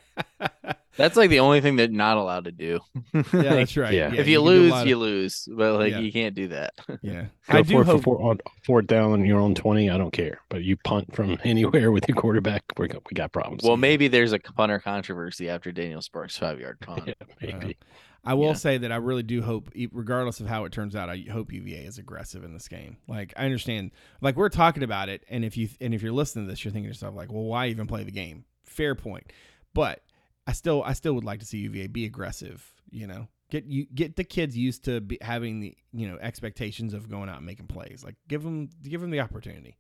That's 0.98 1.16
like 1.16 1.30
the 1.30 1.40
only 1.40 1.62
thing 1.62 1.78
they're 1.78 1.88
not 1.88 2.18
allowed 2.18 2.44
to 2.46 2.52
do. 2.52 2.82
yeah, 3.14 3.22
that's 3.32 3.78
right. 3.78 3.94
Yeah. 3.94 4.14
if 4.14 4.28
you 4.28 4.34
you, 4.34 4.40
can 4.40 4.40
do 4.40 4.40
a 4.40 4.42
lose, 4.42 4.74
of- 4.74 4.88
you 4.88 4.98
lose. 4.98 5.48
But 5.50 5.76
like 5.80 5.92
Yeah. 5.94 6.00
you 6.00 6.12
can't 6.12 6.36
do 6.36 6.50
that. 6.50 6.74
yeah. 7.02 7.28
Go 7.50 7.60
I 7.60 7.64
for 7.64 7.70
do 7.70 7.80
it 7.80 7.86
hope. 7.86 7.98
for 8.00 8.04
four, 8.18 8.30
on 8.30 8.40
fourth 8.66 8.88
down 8.88 9.14
on 9.14 9.26
your 9.26 9.40
own 9.40 9.56
twenty. 9.56 9.90
I 9.90 9.98
don't 9.98 10.12
care, 10.12 10.42
but 10.50 10.64
you 10.64 10.76
punt 10.78 11.16
from 11.16 11.38
anywhere 11.46 11.92
with 11.94 12.08
your 12.10 12.18
quarterback, 12.18 12.64
we 12.78 12.90
got, 12.90 13.04
we 13.10 13.16
got 13.16 13.32
problems. 13.32 13.64
well, 13.64 13.78
maybe 13.78 14.10
there's 14.10 14.34
a 14.34 14.40
punter 14.40 14.80
controversy 14.80 15.50
after 15.50 15.72
Daniel 15.72 16.02
Sparks 16.02 16.38
five 16.38 16.60
yard 16.60 16.80
punt. 16.82 17.04
Yeah, 17.08 17.14
maybe. 17.42 17.78
Uh, 17.82 17.86
I 18.24 18.36
will 18.36 18.48
Yeah. 18.50 18.54
say 18.54 18.78
that 18.78 18.92
I 18.92 18.98
really 18.98 19.24
do 19.24 19.42
hope, 19.42 19.72
regardless 19.92 20.40
of 20.40 20.48
how 20.48 20.66
it 20.66 20.72
turns 20.72 20.96
out, 20.96 21.10
I 21.10 21.26
hope 21.32 21.52
UVA 21.52 21.86
is 21.86 21.98
aggressive 21.98 22.44
in 22.44 22.54
this 22.54 22.68
game. 22.68 22.98
Like 23.08 23.34
I 23.36 23.46
understand, 23.46 23.92
like 24.22 24.36
we're 24.36 24.50
talking 24.50 24.84
about 24.84 25.10
it, 25.10 25.24
and 25.30 25.44
if 25.44 25.58
you 25.58 25.70
and 25.80 25.94
if 25.94 26.04
you're 26.04 26.12
listening 26.12 26.46
to 26.46 26.52
this, 26.52 26.64
you're 26.64 26.72
thinking 26.72 26.86
to 26.86 26.90
yourself 26.90 27.16
like, 27.16 27.32
well, 27.32 27.44
why 27.44 27.68
even 27.68 27.88
play 27.88 28.04
the 28.04 28.12
game? 28.12 28.46
Fair 28.64 28.94
point, 28.96 29.32
but 29.74 30.04
I 30.46 30.52
still 30.54 30.84
I 30.84 30.94
still 30.94 31.14
would 31.14 31.24
like 31.24 31.40
to 31.40 31.46
see 31.46 31.58
UVA 31.60 31.88
be 31.88 32.06
aggressive. 32.06 32.72
You 32.92 33.08
know, 33.08 33.28
get 33.50 33.66
you 33.66 33.86
get 33.86 34.16
the 34.18 34.24
kids 34.24 34.56
used 34.56 34.86
to 34.86 35.02
be, 35.02 35.18
having 35.22 35.60
the 35.60 35.76
you 35.92 36.08
know 36.08 36.18
expectations 36.22 36.94
of 36.94 37.10
going 37.10 37.28
out 37.28 37.38
and 37.38 37.46
making 37.46 37.68
plays. 37.68 38.04
Like 38.06 38.16
give 38.28 38.44
them 38.44 38.70
give 38.84 39.02
them 39.02 39.10
the 39.10 39.20
opportunity. 39.22 39.78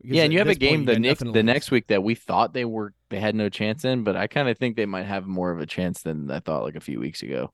Because 0.00 0.16
yeah, 0.16 0.24
and 0.24 0.32
you 0.32 0.38
have 0.40 0.48
a 0.48 0.54
game 0.54 0.84
the 0.84 0.98
next 0.98 1.20
the 1.20 1.26
lose. 1.30 1.44
next 1.44 1.70
week 1.70 1.86
that 1.88 2.02
we 2.02 2.14
thought 2.14 2.52
they 2.54 2.64
were 2.64 2.94
they 3.08 3.20
had 3.20 3.34
no 3.34 3.48
chance 3.48 3.84
in, 3.84 4.04
but 4.04 4.16
I 4.16 4.26
kind 4.28 4.48
of 4.48 4.56
think 4.58 4.76
they 4.76 4.86
might 4.86 5.06
have 5.06 5.26
more 5.26 5.50
of 5.50 5.60
a 5.60 5.66
chance 5.66 6.02
than 6.02 6.30
I 6.30 6.40
thought 6.40 6.62
like 6.64 6.76
a 6.76 6.80
few 6.80 7.00
weeks 7.00 7.22
ago. 7.22 7.52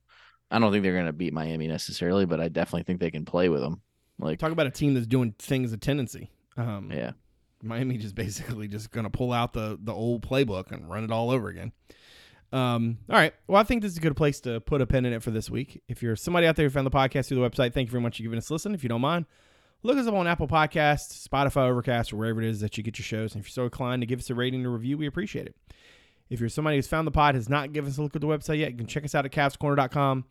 I 0.50 0.58
don't 0.58 0.72
think 0.72 0.82
they're 0.82 0.94
going 0.94 1.06
to 1.06 1.12
beat 1.12 1.32
Miami 1.32 1.66
necessarily, 1.66 2.24
but 2.24 2.40
I 2.40 2.48
definitely 2.48 2.84
think 2.84 3.00
they 3.00 3.10
can 3.10 3.24
play 3.24 3.48
with 3.48 3.60
them. 3.60 3.82
Like, 4.18 4.38
Talk 4.38 4.52
about 4.52 4.66
a 4.66 4.70
team 4.70 4.94
that's 4.94 5.06
doing 5.06 5.34
things 5.38 5.72
a 5.72 5.76
tendency. 5.76 6.30
Um, 6.56 6.90
yeah, 6.92 7.12
Miami 7.62 7.98
just 7.98 8.14
basically 8.14 8.66
just 8.68 8.90
going 8.90 9.04
to 9.04 9.10
pull 9.10 9.32
out 9.32 9.52
the 9.52 9.78
the 9.80 9.92
old 9.92 10.26
playbook 10.26 10.72
and 10.72 10.88
run 10.88 11.04
it 11.04 11.10
all 11.10 11.30
over 11.30 11.48
again. 11.48 11.72
Um, 12.50 12.98
all 13.10 13.16
right. 13.16 13.34
Well, 13.46 13.60
I 13.60 13.64
think 13.64 13.82
this 13.82 13.92
is 13.92 13.98
a 13.98 14.00
good 14.00 14.16
place 14.16 14.40
to 14.40 14.60
put 14.60 14.80
a 14.80 14.86
pin 14.86 15.04
in 15.04 15.12
it 15.12 15.22
for 15.22 15.30
this 15.30 15.50
week. 15.50 15.82
If 15.86 16.02
you're 16.02 16.16
somebody 16.16 16.46
out 16.46 16.56
there 16.56 16.66
who 16.66 16.70
found 16.70 16.86
the 16.86 16.90
podcast 16.90 17.28
through 17.28 17.40
the 17.40 17.48
website, 17.48 17.74
thank 17.74 17.88
you 17.88 17.92
very 17.92 18.02
much 18.02 18.16
for 18.16 18.22
giving 18.22 18.38
us 18.38 18.48
a 18.48 18.54
listen. 18.54 18.74
If 18.74 18.82
you 18.82 18.88
don't 18.88 19.02
mind, 19.02 19.26
look 19.82 19.98
us 19.98 20.06
up 20.06 20.14
on 20.14 20.26
Apple 20.26 20.48
Podcasts, 20.48 21.28
Spotify, 21.28 21.68
Overcast, 21.68 22.12
or 22.12 22.16
wherever 22.16 22.40
it 22.40 22.48
is 22.48 22.60
that 22.60 22.78
you 22.78 22.82
get 22.82 22.98
your 22.98 23.04
shows. 23.04 23.34
And 23.34 23.40
if 23.40 23.48
you're 23.48 23.52
so 23.52 23.64
inclined 23.64 24.00
to 24.02 24.06
give 24.06 24.18
us 24.18 24.30
a 24.30 24.34
rating 24.34 24.64
or 24.64 24.70
review, 24.70 24.96
we 24.96 25.06
appreciate 25.06 25.46
it. 25.46 25.56
If 26.30 26.40
you're 26.40 26.48
somebody 26.48 26.76
who's 26.76 26.86
found 26.88 27.06
the 27.06 27.12
pod, 27.12 27.34
has 27.34 27.48
not 27.48 27.72
given 27.72 27.90
us 27.90 27.98
a 27.98 28.02
look 28.02 28.14
at 28.14 28.20
the 28.20 28.26
website 28.26 28.58
yet, 28.58 28.70
you 28.72 28.76
can 28.76 28.86
check 28.86 29.04
us 29.04 29.14
out 29.14 29.24
at 29.24 29.32
cavscorner.com. 29.32 30.24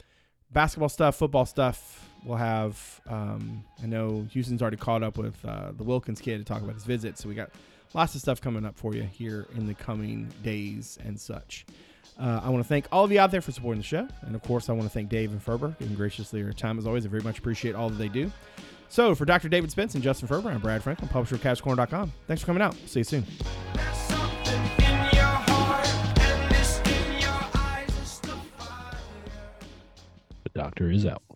Basketball 0.52 0.90
stuff, 0.90 1.16
football 1.16 1.46
stuff. 1.46 2.08
We'll 2.24 2.38
have, 2.38 3.02
um, 3.08 3.64
I 3.82 3.88
know 3.88 4.28
Houston's 4.32 4.62
already 4.62 4.78
caught 4.78 5.04
up 5.04 5.18
with 5.18 5.44
uh, 5.46 5.72
the 5.76 5.84
Wilkins 5.84 6.22
kid 6.22 6.38
to 6.38 6.44
talk 6.44 6.62
about 6.62 6.76
his 6.76 6.84
visit. 6.84 7.18
So 7.18 7.28
we 7.30 7.36
got 7.36 7.50
lots 7.94 8.16
of 8.16 8.22
stuff 8.22 8.42
coming 8.42 8.66
up 8.66 8.78
for 8.78 8.94
you 8.94 9.04
here 9.04 9.48
in 9.56 9.68
the 9.68 9.74
coming 9.74 10.32
days 10.44 10.98
and 11.04 11.20
such. 11.20 11.66
Uh, 12.20 12.42
I 12.44 12.50
want 12.50 12.64
to 12.64 12.68
thank 12.68 12.88
all 12.92 13.04
of 13.04 13.12
you 13.12 13.20
out 13.20 13.32
there 13.32 13.42
for 13.42 13.52
supporting 13.52 13.80
the 13.80 13.88
show. 13.88 14.08
And 14.22 14.36
of 14.36 14.42
course, 14.42 14.70
I 14.70 14.74
want 14.74 14.84
to 14.84 14.90
thank 14.90 15.10
Dave 15.10 15.32
and 15.32 15.42
Ferber, 15.42 15.76
giving 15.80 15.96
graciously 15.96 16.40
your 16.40 16.54
time 16.54 16.80
as 16.80 16.88
always. 16.88 17.06
I 17.06 17.10
very 17.10 17.24
much 17.24 17.40
appreciate 17.40 17.76
all 17.76 17.90
that 17.90 17.98
they 17.98 18.10
do. 18.10 18.32
So 18.90 19.14
for 19.16 19.26
Dr. 19.26 19.50
David 19.50 19.70
Spence 19.70 19.96
and 19.96 20.04
Justin 20.04 20.28
Ferber, 20.28 20.50
I'm 20.50 20.60
Brad 20.60 20.82
Franklin, 20.82 21.10
publisher 21.10 21.36
of 21.36 21.42
CavsCorner.com. 21.42 22.12
Thanks 22.26 22.42
for 22.42 22.48
coming 22.48 22.62
out. 22.62 22.76
See 22.86 23.02
you 23.02 23.04
soon. 23.04 24.07
Doctor 30.58 30.90
is 30.90 31.06
out. 31.06 31.27